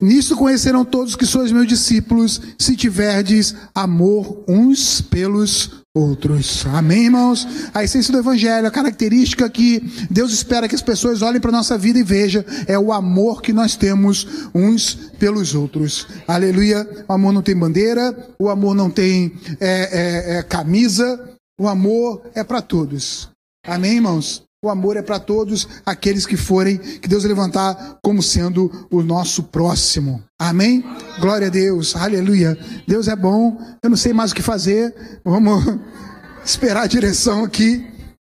Nisso 0.00 0.36
conhecerão 0.36 0.84
todos 0.84 1.16
que 1.16 1.26
sois 1.26 1.50
meus 1.50 1.66
discípulos, 1.66 2.40
se 2.56 2.76
tiverdes 2.76 3.54
amor 3.74 4.44
uns 4.46 5.00
pelos 5.00 5.82
outros. 5.92 6.64
Amém, 6.66 7.06
irmãos? 7.06 7.46
A 7.74 7.82
essência 7.82 8.12
do 8.12 8.20
Evangelho, 8.20 8.68
a 8.68 8.70
característica 8.70 9.50
que 9.50 9.80
Deus 10.08 10.32
espera 10.32 10.68
que 10.68 10.74
as 10.76 10.82
pessoas 10.82 11.20
olhem 11.20 11.40
para 11.40 11.50
a 11.50 11.52
nossa 11.52 11.76
vida 11.76 11.98
e 11.98 12.04
vejam, 12.04 12.44
é 12.68 12.78
o 12.78 12.92
amor 12.92 13.42
que 13.42 13.52
nós 13.52 13.74
temos 13.74 14.48
uns 14.54 14.94
pelos 15.18 15.52
outros. 15.56 16.06
Aleluia. 16.28 16.88
O 17.08 17.12
amor 17.12 17.32
não 17.32 17.42
tem 17.42 17.56
bandeira, 17.56 18.16
o 18.38 18.48
amor 18.48 18.76
não 18.76 18.88
tem 18.88 19.32
é, 19.58 20.36
é, 20.36 20.38
é, 20.38 20.42
camisa, 20.44 21.28
o 21.60 21.66
amor 21.66 22.22
é 22.36 22.44
para 22.44 22.62
todos. 22.62 23.28
Amém, 23.66 23.96
irmãos? 23.96 24.47
O 24.60 24.68
amor 24.68 24.96
é 24.96 25.02
para 25.02 25.20
todos 25.20 25.68
aqueles 25.86 26.26
que 26.26 26.36
forem, 26.36 26.78
que 26.78 27.06
Deus 27.06 27.22
levantar 27.22 28.00
como 28.02 28.20
sendo 28.20 28.88
o 28.90 29.04
nosso 29.04 29.44
próximo. 29.44 30.20
Amém? 30.36 30.82
Glória 31.20 31.46
a 31.46 31.50
Deus, 31.50 31.94
aleluia. 31.94 32.58
Deus 32.84 33.06
é 33.06 33.14
bom, 33.14 33.56
eu 33.80 33.88
não 33.88 33.96
sei 33.96 34.12
mais 34.12 34.32
o 34.32 34.34
que 34.34 34.42
fazer, 34.42 35.20
vamos 35.24 35.62
esperar 36.44 36.82
a 36.82 36.86
direção 36.88 37.44
aqui. 37.44 37.86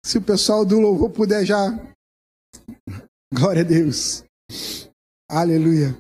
Se 0.04 0.18
o 0.18 0.22
pessoal 0.22 0.62
do 0.62 0.78
louvor 0.78 1.08
puder 1.08 1.42
já. 1.42 1.78
Glória 3.32 3.62
a 3.62 3.64
Deus, 3.64 4.22
aleluia. 5.30 5.96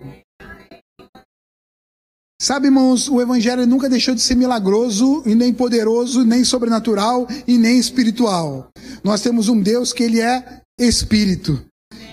Sabe, 2.42 2.68
irmãos, 2.68 3.06
o 3.06 3.20
Evangelho 3.20 3.66
nunca 3.66 3.86
deixou 3.88 4.14
de 4.14 4.22
ser 4.22 4.34
milagroso, 4.34 5.22
e 5.26 5.34
nem 5.34 5.52
poderoso, 5.52 6.24
nem 6.24 6.42
sobrenatural, 6.42 7.26
e 7.46 7.58
nem 7.58 7.78
espiritual. 7.78 8.69
Nós 9.02 9.20
temos 9.20 9.48
um 9.48 9.60
Deus 9.60 9.92
que 9.92 10.02
ele 10.02 10.20
é 10.20 10.62
espírito. 10.78 11.60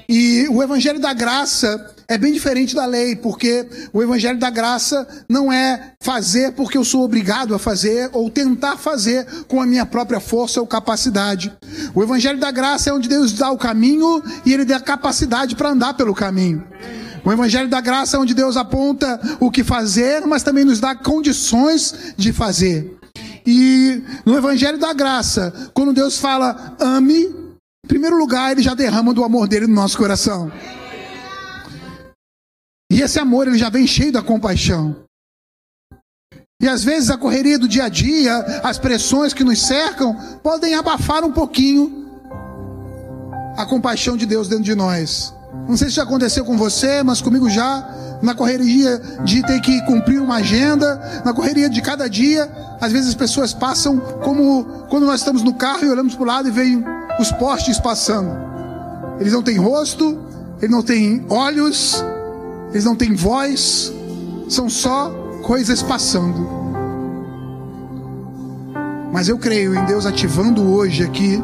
E 0.10 0.48
o 0.50 0.64
Evangelho 0.64 1.00
da 1.00 1.14
graça 1.14 1.94
é 2.08 2.18
bem 2.18 2.32
diferente 2.32 2.74
da 2.74 2.86
lei, 2.86 3.16
porque 3.16 3.68
o 3.92 4.02
Evangelho 4.02 4.40
da 4.40 4.50
graça 4.50 5.06
não 5.30 5.52
é 5.52 5.92
fazer 6.02 6.54
porque 6.54 6.78
eu 6.78 6.86
sou 6.86 7.04
obrigado 7.04 7.54
a 7.54 7.60
fazer, 7.60 8.10
ou 8.14 8.30
tentar 8.30 8.78
fazer 8.78 9.26
com 9.48 9.62
a 9.62 9.66
minha 9.66 9.86
própria 9.86 10.22
força 10.22 10.62
ou 10.62 10.68
capacidade. 10.68 11.52
O 11.94 12.02
Evangelho 12.02 12.40
da 12.40 12.52
graça 12.52 12.90
é 12.90 12.94
onde 12.94 13.10
Deus 13.10 13.34
dá 13.34 13.52
o 13.52 13.58
caminho 13.58 14.24
e 14.46 14.54
ele 14.54 14.64
dá 14.64 14.78
a 14.78 14.82
capacidade 14.82 15.56
para 15.56 15.70
andar 15.70 15.94
pelo 15.96 16.16
caminho. 16.16 16.64
O 17.26 17.32
Evangelho 17.34 17.68
da 17.68 17.82
Graça 17.82 18.16
é 18.16 18.20
onde 18.22 18.34
Deus 18.34 18.56
aponta 18.56 19.20
o 19.42 19.52
que 19.52 19.62
fazer, 19.62 20.26
mas 20.26 20.44
também 20.44 20.64
nos 20.64 20.80
dá 20.80 20.96
condições 20.96 22.14
de 22.16 22.32
fazer. 22.32 22.97
E 23.50 24.04
no 24.26 24.38
Evangelho 24.38 24.78
da 24.78 24.92
Graça, 24.92 25.72
quando 25.74 25.94
Deus 25.94 26.18
fala 26.18 26.76
ame, 26.82 27.24
em 27.24 27.88
primeiro 27.88 28.18
lugar, 28.18 28.52
ele 28.52 28.62
já 28.62 28.74
derrama 28.74 29.14
do 29.14 29.24
amor 29.24 29.48
dele 29.48 29.68
no 29.68 29.74
nosso 29.74 29.98
coração. 29.98 30.52
E 32.92 33.02
esse 33.02 33.18
amor 33.18 33.48
ele 33.48 33.58
já 33.58 33.70
vem 33.70 33.88
cheio 33.88 34.12
da 34.12 34.22
compaixão. 34.22 34.98
E 36.62 36.68
às 36.68 36.84
vezes 36.84 37.10
a 37.10 37.18
correria 37.18 37.58
do 37.58 37.70
dia 37.70 37.86
a 37.86 37.90
dia, 37.90 38.36
as 38.64 38.78
pressões 38.78 39.34
que 39.34 39.46
nos 39.46 39.66
cercam, 39.66 40.14
podem 40.44 40.76
abafar 40.76 41.24
um 41.24 41.32
pouquinho 41.32 42.06
a 43.56 43.66
compaixão 43.66 44.18
de 44.18 44.26
Deus 44.26 44.50
dentro 44.50 44.66
de 44.66 44.76
nós. 44.76 45.34
Não 45.68 45.76
sei 45.76 45.90
se 45.90 45.96
já 45.96 46.04
aconteceu 46.04 46.46
com 46.46 46.58
você, 46.58 47.04
mas 47.04 47.22
comigo 47.22 47.50
já. 47.50 47.88
Na 48.22 48.34
correria 48.34 49.00
de 49.24 49.44
ter 49.44 49.60
que 49.62 49.80
cumprir 49.86 50.20
uma 50.20 50.38
agenda, 50.38 51.22
na 51.24 51.34
correria 51.34 51.70
de 51.70 51.82
cada 51.82 52.10
dia, 52.10 52.50
às 52.82 52.92
vezes 52.92 53.10
as 53.10 53.16
pessoas 53.16 53.54
passam 53.54 54.00
como 54.24 54.64
quando 54.90 55.06
nós 55.06 55.20
estamos 55.20 55.44
no 55.44 55.54
carro 55.54 55.86
e 55.86 55.90
olhamos 55.90 56.16
para 56.16 56.24
o 56.24 56.26
lado 56.26 56.48
e 56.48 56.52
veem 56.52 56.84
os 57.20 57.32
postes 57.34 57.80
passando. 57.80 58.32
Eles 59.20 59.34
não 59.34 59.44
têm 59.44 59.58
rosto, 59.58 60.18
eles 60.60 60.72
não 60.72 60.82
têm 60.82 61.26
olhos, 61.30 62.04
eles 62.72 62.86
não 62.86 62.96
têm 62.96 63.14
voz, 63.14 63.94
são 64.50 64.68
só 64.68 65.12
coisas 65.44 65.84
passando. 65.84 66.58
Mas 69.12 69.30
eu 69.30 69.38
creio 69.38 69.76
em 69.76 69.86
Deus 69.86 70.06
ativando 70.06 70.72
hoje 70.72 71.04
aqui, 71.04 71.42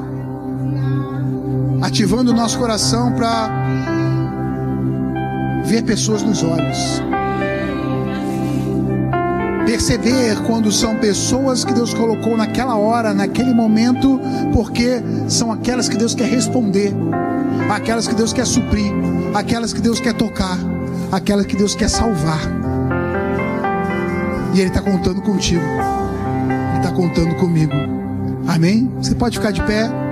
ativando 1.82 2.32
o 2.32 2.34
nosso 2.34 2.58
coração 2.58 3.14
para 3.14 3.93
ver 5.64 5.84
pessoas 5.84 6.22
nos 6.22 6.44
olhos. 6.44 7.02
Perceber 9.66 10.36
quando 10.46 10.72
são 10.72 10.98
pessoas 10.98 11.64
que 11.64 11.74
Deus 11.74 11.94
colocou 11.94 12.36
naquela 12.36 12.76
hora, 12.76 13.14
naquele 13.14 13.54
momento, 13.54 14.20
porque 14.54 15.02
são 15.28 15.52
aquelas 15.52 15.88
que 15.88 15.98
Deus 15.98 16.14
quer 16.14 16.28
responder, 16.28 16.94
aquelas 17.70 18.08
que 18.08 18.14
Deus 18.14 18.34
quer 18.34 18.46
suprir, 18.46 18.92
aquelas 19.34 19.74
que 19.74 19.82
Deus 19.82 20.00
quer 20.00 20.14
tocar, 20.14 20.58
aquelas 21.12 21.46
que 21.46 21.56
Deus 21.56 21.76
quer 21.76 21.90
salvar. 21.90 22.42
E 24.54 24.60
Ele 24.60 24.70
está 24.70 24.82
contando 24.82 25.22
contigo, 25.22 25.64
Ele 25.64 26.78
está 26.78 26.92
contando 26.92 27.34
comigo. 27.36 27.74
Amém? 28.48 28.92
Você 28.98 29.16
pode 29.16 29.38
ficar 29.38 29.52
de 29.52 29.64
pé. 29.64 30.03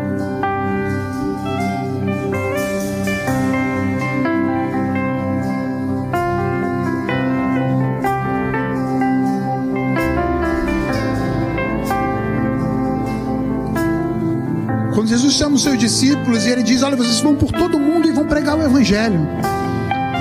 Chama 15.42 15.56
os 15.56 15.64
seus 15.64 15.80
discípulos 15.80 16.46
e 16.46 16.50
ele 16.50 16.62
diz: 16.62 16.84
Olha, 16.84 16.96
vocês 16.96 17.20
vão 17.20 17.36
por 17.36 17.52
todo 17.52 17.80
mundo 17.80 18.08
e 18.08 18.12
vão 18.12 18.28
pregar 18.28 18.56
o 18.56 18.62
Evangelho. 18.62 19.20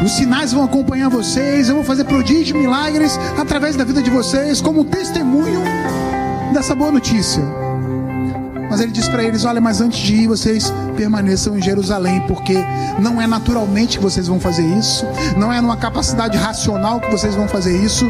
Os 0.03 0.13
sinais 0.13 0.51
vão 0.51 0.65
acompanhar 0.65 1.11
vocês, 1.11 1.69
eu 1.69 1.75
vou 1.75 1.85
fazer 1.85 2.05
prodígios, 2.05 2.59
milagres 2.59 3.21
através 3.39 3.77
da 3.77 3.85
vida 3.85 4.03
de 4.03 4.09
vocês, 4.09 4.63
como 4.63 4.83
testemunho 4.83 5.61
dessa 6.55 6.75
boa 6.75 6.91
notícia. 6.91 7.43
Mas 8.71 8.81
ele 8.81 8.93
diz 8.93 9.09
para 9.09 9.23
eles: 9.23 9.45
Olha, 9.45 9.61
mas 9.61 9.83
antes 9.83 9.99
de 9.99 10.15
ir, 10.23 10.27
vocês 10.27 10.73
permaneçam 10.97 11.59
em 11.59 11.61
Jerusalém, 11.61 12.23
porque 12.27 12.57
não 12.99 13.21
é 13.21 13.27
naturalmente 13.27 13.99
que 13.99 14.03
vocês 14.03 14.27
vão 14.27 14.41
fazer 14.41 14.65
isso, 14.65 15.05
não 15.37 15.53
é 15.53 15.61
numa 15.61 15.77
capacidade 15.77 16.39
racional 16.39 16.99
que 16.99 17.11
vocês 17.11 17.35
vão 17.35 17.47
fazer 17.47 17.77
isso. 17.77 18.07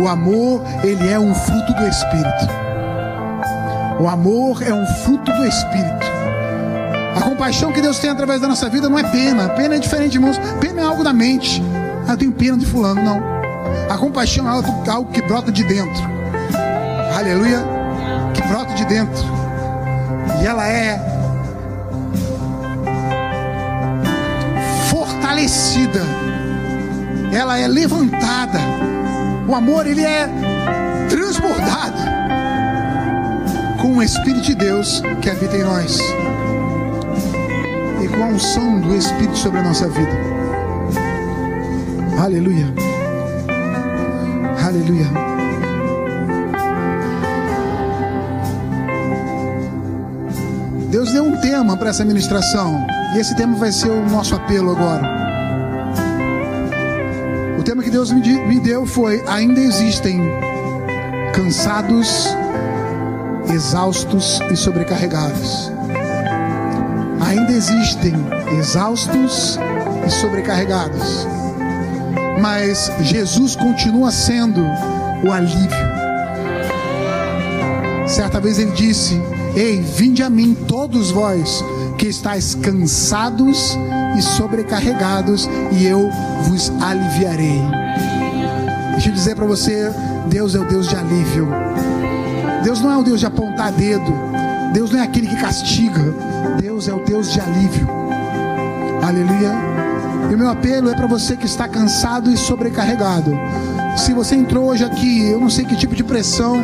O 0.00 0.08
amor, 0.08 0.62
ele 0.82 1.10
é 1.10 1.20
um 1.20 1.34
fruto 1.34 1.74
do 1.74 1.86
Espírito. 1.86 2.48
O 4.00 4.08
amor 4.08 4.62
é 4.62 4.72
um 4.72 4.86
fruto 5.04 5.30
do 5.30 5.44
Espírito. 5.46 6.03
A 7.14 7.20
compaixão 7.20 7.72
que 7.72 7.80
Deus 7.80 7.98
tem 7.98 8.10
através 8.10 8.40
da 8.40 8.48
nossa 8.48 8.68
vida 8.68 8.88
não 8.88 8.98
é 8.98 9.04
pena. 9.04 9.48
Pena 9.50 9.76
é 9.76 9.78
diferente, 9.78 10.14
irmãos. 10.14 10.36
Pena 10.60 10.80
é 10.80 10.84
algo 10.84 11.04
da 11.04 11.12
mente. 11.12 11.62
Ah, 12.08 12.12
eu 12.12 12.16
tenho 12.16 12.32
pena 12.32 12.58
de 12.58 12.66
fulano, 12.66 13.02
não. 13.02 13.22
A 13.88 13.96
compaixão 13.96 14.46
é 14.46 14.50
algo, 14.50 14.90
algo 14.90 15.12
que 15.12 15.22
brota 15.22 15.52
de 15.52 15.62
dentro. 15.62 16.02
Aleluia. 17.16 17.64
Que 18.34 18.42
brota 18.42 18.74
de 18.74 18.84
dentro. 18.84 19.24
E 20.42 20.46
ela 20.46 20.66
é 20.66 20.98
fortalecida. 24.90 26.02
Ela 27.32 27.58
é 27.58 27.68
levantada. 27.68 28.58
O 29.46 29.54
amor, 29.54 29.86
ele 29.86 30.04
é 30.04 30.28
transbordado 31.08 31.98
com 33.80 33.98
o 33.98 34.02
Espírito 34.02 34.42
de 34.42 34.54
Deus 34.54 35.02
que 35.20 35.30
habita 35.30 35.56
em 35.56 35.62
nós 35.62 35.98
com 38.14 38.22
a 38.22 38.26
unção 38.28 38.80
do 38.80 38.94
Espírito 38.94 39.36
sobre 39.36 39.58
a 39.58 39.62
nossa 39.62 39.88
vida. 39.88 40.12
Aleluia. 42.18 42.66
Aleluia. 44.64 45.06
Deus 50.90 51.12
deu 51.12 51.24
um 51.24 51.40
tema 51.40 51.76
para 51.76 51.90
essa 51.90 52.04
ministração 52.04 52.86
e 53.14 53.18
esse 53.18 53.34
tema 53.34 53.56
vai 53.56 53.72
ser 53.72 53.90
o 53.90 54.08
nosso 54.08 54.34
apelo 54.34 54.70
agora. 54.70 55.02
O 57.58 57.62
tema 57.64 57.82
que 57.82 57.90
Deus 57.90 58.12
me 58.12 58.60
deu 58.60 58.86
foi: 58.86 59.22
ainda 59.26 59.60
existem 59.60 60.20
cansados, 61.34 62.28
exaustos 63.52 64.40
e 64.52 64.56
sobrecarregados. 64.56 65.73
Ainda 67.34 67.50
existem 67.50 68.14
exaustos 68.56 69.58
e 70.06 70.10
sobrecarregados. 70.10 71.26
Mas 72.40 72.92
Jesus 73.00 73.56
continua 73.56 74.12
sendo 74.12 74.60
o 75.24 75.32
alívio. 75.32 75.68
Certa 78.06 78.38
vez 78.38 78.60
ele 78.60 78.70
disse: 78.70 79.20
Ei, 79.56 79.80
vinde 79.80 80.22
a 80.22 80.30
mim, 80.30 80.54
todos 80.68 81.10
vós 81.10 81.64
que 81.98 82.06
estáis 82.06 82.54
cansados 82.54 83.76
e 84.16 84.22
sobrecarregados, 84.22 85.50
e 85.72 85.84
eu 85.84 86.08
vos 86.44 86.70
aliviarei. 86.80 87.60
Deixa 88.92 89.08
eu 89.08 89.12
dizer 89.12 89.34
para 89.34 89.46
você: 89.46 89.90
Deus 90.28 90.54
é 90.54 90.60
o 90.60 90.64
Deus 90.64 90.88
de 90.88 90.94
alívio. 90.94 91.48
Deus 92.62 92.80
não 92.80 92.92
é 92.92 92.96
o 92.96 93.02
Deus 93.02 93.18
de 93.18 93.26
apontar 93.26 93.72
dedo. 93.72 94.14
Deus 94.74 94.90
não 94.90 94.98
é 94.98 95.04
aquele 95.04 95.28
que 95.28 95.36
castiga. 95.36 96.02
Deus 96.60 96.88
é 96.88 96.92
o 96.92 96.98
Deus 97.04 97.32
de 97.32 97.40
alívio. 97.40 97.88
Aleluia. 99.00 99.52
E 100.28 100.34
o 100.34 100.36
meu 100.38 100.50
apelo 100.50 100.90
é 100.90 100.94
para 100.96 101.06
você 101.06 101.36
que 101.36 101.46
está 101.46 101.68
cansado 101.68 102.28
e 102.28 102.36
sobrecarregado. 102.36 103.38
Se 103.96 104.12
você 104.12 104.34
entrou 104.34 104.66
hoje 104.66 104.84
aqui, 104.84 105.30
eu 105.30 105.38
não 105.38 105.48
sei 105.48 105.64
que 105.64 105.76
tipo 105.76 105.94
de 105.94 106.02
pressão, 106.02 106.56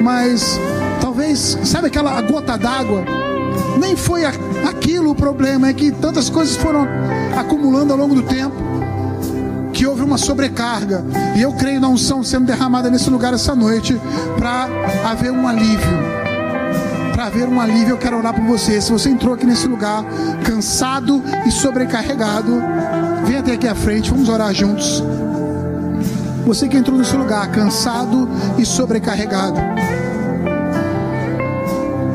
mas 0.00 0.60
talvez, 1.00 1.58
sabe 1.64 1.88
aquela 1.88 2.22
gota 2.22 2.56
d'água? 2.56 3.04
Nem 3.80 3.96
foi 3.96 4.24
aquilo 4.24 5.10
o 5.10 5.14
problema, 5.14 5.68
é 5.68 5.72
que 5.72 5.90
tantas 5.90 6.30
coisas 6.30 6.54
foram 6.56 6.86
acumulando 7.36 7.92
ao 7.92 7.98
longo 7.98 8.14
do 8.14 8.22
tempo 8.22 8.54
que 9.72 9.84
houve 9.84 10.02
uma 10.02 10.18
sobrecarga. 10.18 11.04
E 11.34 11.42
eu 11.42 11.52
creio 11.52 11.80
na 11.80 11.88
unção 11.88 12.22
sendo 12.22 12.46
derramada 12.46 12.88
nesse 12.88 13.10
lugar 13.10 13.34
essa 13.34 13.56
noite 13.56 14.00
para 14.38 14.68
haver 15.04 15.32
um 15.32 15.48
alívio. 15.48 16.05
Haver 17.26 17.48
um 17.48 17.60
alívio, 17.60 17.94
eu 17.94 17.98
quero 17.98 18.18
orar 18.18 18.32
por 18.32 18.44
você. 18.44 18.80
Se 18.80 18.92
você 18.92 19.08
entrou 19.08 19.34
aqui 19.34 19.44
nesse 19.44 19.66
lugar 19.66 20.04
cansado 20.44 21.20
e 21.44 21.50
sobrecarregado, 21.50 22.62
vem 23.24 23.38
até 23.38 23.54
aqui 23.54 23.66
à 23.66 23.74
frente, 23.74 24.10
vamos 24.10 24.28
orar 24.28 24.54
juntos. 24.54 25.02
Você 26.46 26.68
que 26.68 26.76
entrou 26.76 26.96
nesse 26.96 27.16
lugar 27.16 27.50
cansado 27.50 28.28
e 28.56 28.64
sobrecarregado. 28.64 29.56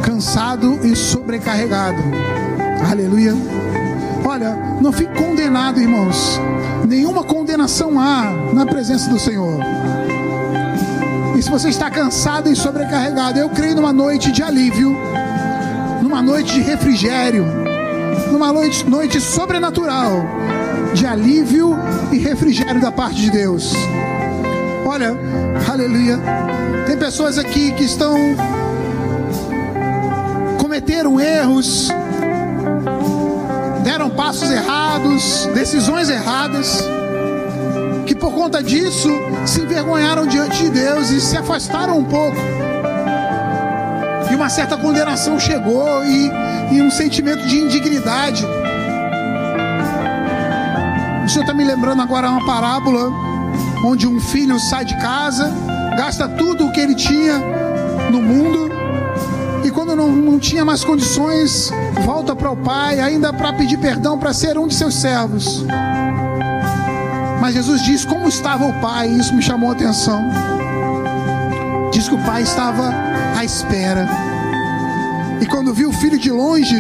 Cansado 0.01 0.79
e 0.81 0.95
sobrecarregado. 0.95 2.01
Aleluia. 2.89 3.33
Olha, 4.23 4.55
não 4.79 4.93
fique 4.93 5.13
condenado, 5.21 5.81
irmãos. 5.81 6.39
Nenhuma 6.87 7.21
condenação 7.21 7.99
há 7.99 8.31
na 8.53 8.65
presença 8.65 9.09
do 9.09 9.19
Senhor. 9.19 9.59
Se 11.41 11.49
você 11.49 11.69
está 11.69 11.89
cansado 11.89 12.49
e 12.51 12.55
sobrecarregado, 12.55 13.39
eu 13.39 13.49
creio 13.49 13.75
numa 13.75 13.91
noite 13.91 14.31
de 14.31 14.43
alívio, 14.43 14.95
numa 15.99 16.21
noite 16.21 16.53
de 16.53 16.61
refrigério, 16.61 17.43
numa 18.31 18.53
noite, 18.53 18.87
noite 18.87 19.19
sobrenatural 19.19 20.23
de 20.93 21.05
alívio 21.07 21.75
e 22.11 22.19
refrigério 22.19 22.79
da 22.79 22.91
parte 22.91 23.15
de 23.15 23.31
Deus. 23.31 23.73
Olha, 24.85 25.17
aleluia. 25.67 26.19
Tem 26.85 26.95
pessoas 26.95 27.39
aqui 27.39 27.71
que 27.71 27.85
estão 27.85 28.15
cometeram 30.59 31.19
erros, 31.19 31.89
deram 33.83 34.11
passos 34.11 34.51
errados, 34.51 35.49
decisões 35.55 36.07
erradas, 36.07 36.85
por 38.21 38.31
conta 38.33 38.61
disso 38.61 39.09
se 39.47 39.61
envergonharam 39.61 40.27
diante 40.27 40.63
de 40.63 40.69
Deus 40.69 41.09
e 41.09 41.19
se 41.19 41.35
afastaram 41.35 41.97
um 41.97 42.05
pouco. 42.05 42.37
E 44.31 44.35
uma 44.35 44.47
certa 44.47 44.77
condenação 44.77 45.39
chegou 45.39 46.05
e, 46.05 46.31
e 46.71 46.81
um 46.81 46.91
sentimento 46.91 47.45
de 47.47 47.57
indignidade. 47.57 48.45
O 51.25 51.29
Senhor 51.29 51.41
está 51.41 51.53
me 51.53 51.63
lembrando 51.63 52.01
agora 52.03 52.29
uma 52.29 52.45
parábola 52.45 53.11
onde 53.83 54.07
um 54.07 54.19
filho 54.19 54.59
sai 54.59 54.85
de 54.85 54.95
casa, 54.97 55.51
gasta 55.97 56.29
tudo 56.29 56.67
o 56.67 56.71
que 56.71 56.79
ele 56.79 56.93
tinha 56.93 57.39
no 58.11 58.21
mundo 58.21 58.69
e 59.63 59.71
quando 59.71 59.95
não, 59.95 60.11
não 60.11 60.37
tinha 60.37 60.63
mais 60.63 60.83
condições, 60.83 61.71
volta 62.05 62.35
para 62.35 62.51
o 62.51 62.57
pai, 62.57 62.99
ainda 62.99 63.33
para 63.33 63.51
pedir 63.53 63.77
perdão 63.77 64.17
para 64.17 64.31
ser 64.31 64.57
um 64.59 64.67
de 64.67 64.75
seus 64.75 64.93
servos. 64.93 65.65
Mas 67.41 67.55
Jesus 67.55 67.81
diz 67.81 68.05
como 68.05 68.29
estava 68.29 68.67
o 68.67 68.73
pai, 68.79 69.09
e 69.09 69.17
isso 69.17 69.33
me 69.33 69.41
chamou 69.41 69.71
a 69.71 69.73
atenção. 69.73 70.29
Diz 71.91 72.07
que 72.07 72.13
o 72.13 72.19
pai 72.19 72.43
estava 72.43 72.93
à 73.35 73.43
espera. 73.43 74.07
E 75.41 75.45
quando 75.47 75.73
viu 75.73 75.89
o 75.89 75.93
filho 75.93 76.19
de 76.19 76.29
longe, 76.29 76.75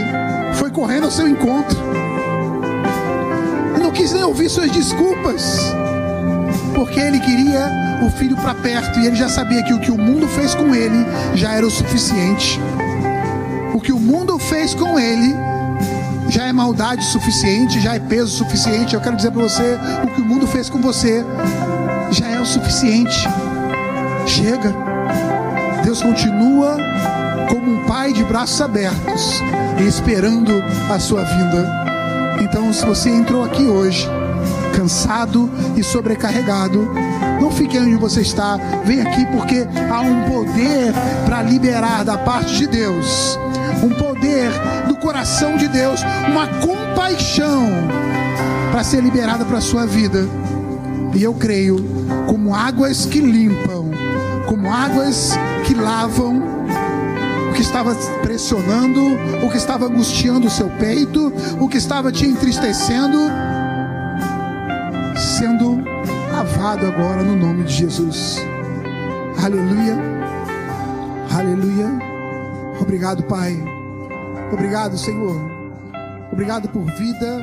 foi 0.53 0.69
correndo 0.69 1.05
ao 1.05 1.11
seu 1.11 1.27
encontro. 1.27 1.75
E 3.75 3.79
não 3.79 3.89
quis 3.89 4.13
nem 4.13 4.23
ouvir 4.23 4.49
suas 4.49 4.69
desculpas, 4.69 5.73
porque 6.75 6.99
ele 6.99 7.19
queria 7.19 7.67
o 8.05 8.11
filho 8.11 8.35
para 8.35 8.53
perto 8.53 8.99
e 8.99 9.07
ele 9.07 9.15
já 9.15 9.29
sabia 9.29 9.63
que 9.63 9.73
o 9.73 9.79
que 9.79 9.89
o 9.89 9.97
mundo 9.97 10.27
fez 10.27 10.53
com 10.53 10.75
ele 10.75 11.03
já 11.33 11.53
era 11.53 11.65
o 11.65 11.71
suficiente. 11.71 12.59
O 13.73 13.81
que 13.81 13.91
o 13.91 13.99
mundo 13.99 14.37
fez 14.37 14.75
com 14.75 14.99
ele 14.99 15.35
já 16.31 16.45
é 16.45 16.53
maldade 16.53 17.03
suficiente, 17.03 17.81
já 17.81 17.95
é 17.95 17.99
peso 17.99 18.37
suficiente. 18.37 18.95
Eu 18.95 19.01
quero 19.01 19.17
dizer 19.17 19.31
para 19.31 19.43
você: 19.43 19.77
o 20.03 20.07
que 20.07 20.21
o 20.21 20.25
mundo 20.25 20.47
fez 20.47 20.69
com 20.69 20.81
você 20.81 21.23
já 22.09 22.27
é 22.27 22.39
o 22.39 22.45
suficiente. 22.45 23.27
Chega. 24.25 24.73
Deus 25.83 26.01
continua 26.01 26.77
como 27.49 27.71
um 27.71 27.85
pai 27.85 28.13
de 28.13 28.23
braços 28.23 28.61
abertos, 28.61 29.41
esperando 29.85 30.51
a 30.89 30.99
sua 30.99 31.23
vinda. 31.23 31.81
Então, 32.41 32.71
se 32.71 32.85
você 32.85 33.09
entrou 33.09 33.43
aqui 33.43 33.63
hoje, 33.63 34.07
cansado 34.75 35.49
e 35.75 35.83
sobrecarregado, 35.83 36.89
não 37.41 37.51
fique 37.51 37.77
onde 37.77 37.95
você 37.95 38.21
está, 38.21 38.57
vem 38.85 39.01
aqui 39.01 39.25
porque 39.25 39.67
há 39.91 40.01
um 40.01 40.29
poder 40.29 40.93
para 41.25 41.41
liberar 41.41 42.05
da 42.05 42.17
parte 42.17 42.55
de 42.55 42.67
Deus, 42.67 43.37
um 43.83 43.89
poder 43.89 44.49
do 44.87 44.95
coração 44.95 45.57
de 45.57 45.67
Deus, 45.67 46.01
uma 46.29 46.47
compaixão 46.47 47.67
para 48.71 48.83
ser 48.83 49.01
liberada 49.01 49.43
para 49.45 49.57
a 49.57 49.61
sua 49.61 49.85
vida. 49.85 50.27
E 51.13 51.23
eu 51.23 51.33
creio, 51.33 51.77
como 52.27 52.55
águas 52.55 53.05
que 53.05 53.19
limpam, 53.19 53.91
como 54.47 54.71
águas 54.71 55.31
que 55.65 55.73
lavam, 55.73 56.41
o 57.49 57.53
que 57.53 57.61
estava 57.61 57.93
pressionando, 58.21 59.01
o 59.45 59.49
que 59.49 59.57
estava 59.57 59.85
angustiando 59.85 60.47
o 60.47 60.49
seu 60.49 60.69
peito, 60.69 61.33
o 61.59 61.67
que 61.67 61.77
estava 61.77 62.11
te 62.11 62.25
entristecendo, 62.25 63.17
sendo 65.37 65.83
lavado 66.31 66.87
agora 66.87 67.23
no 67.23 67.35
nome 67.35 67.65
de 67.65 67.73
Jesus. 67.73 68.37
Aleluia. 69.43 69.97
Aleluia. 71.29 71.87
Obrigado, 72.79 73.23
Pai. 73.23 73.70
Obrigado, 74.51 74.97
Senhor. 74.97 75.35
Obrigado 76.31 76.69
por 76.69 76.85
vida 76.95 77.39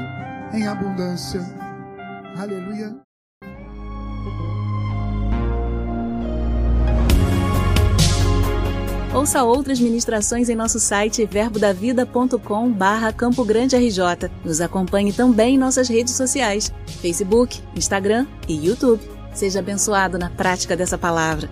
em 0.53 0.67
abundância. 0.67 1.41
Aleluia. 2.37 2.95
Ouça 9.15 9.43
outras 9.43 9.81
ministrações 9.81 10.49
em 10.49 10.55
nosso 10.55 10.79
site 10.79 11.27
verbodavida.com 11.27 12.71
barra 12.71 13.13
Campo 13.13 13.45
Grande 13.45 13.75
RJ. 13.75 14.31
Nos 14.45 14.61
acompanhe 14.61 15.13
também 15.13 15.55
em 15.55 15.59
nossas 15.59 15.89
redes 15.89 16.15
sociais, 16.15 16.73
Facebook, 17.01 17.61
Instagram 17.75 18.27
e 18.47 18.67
YouTube. 18.67 19.03
Seja 19.35 19.59
abençoado 19.59 20.19
na 20.19 20.31
prática 20.31 20.77
dessa 20.77 20.97
palavra. 20.97 21.49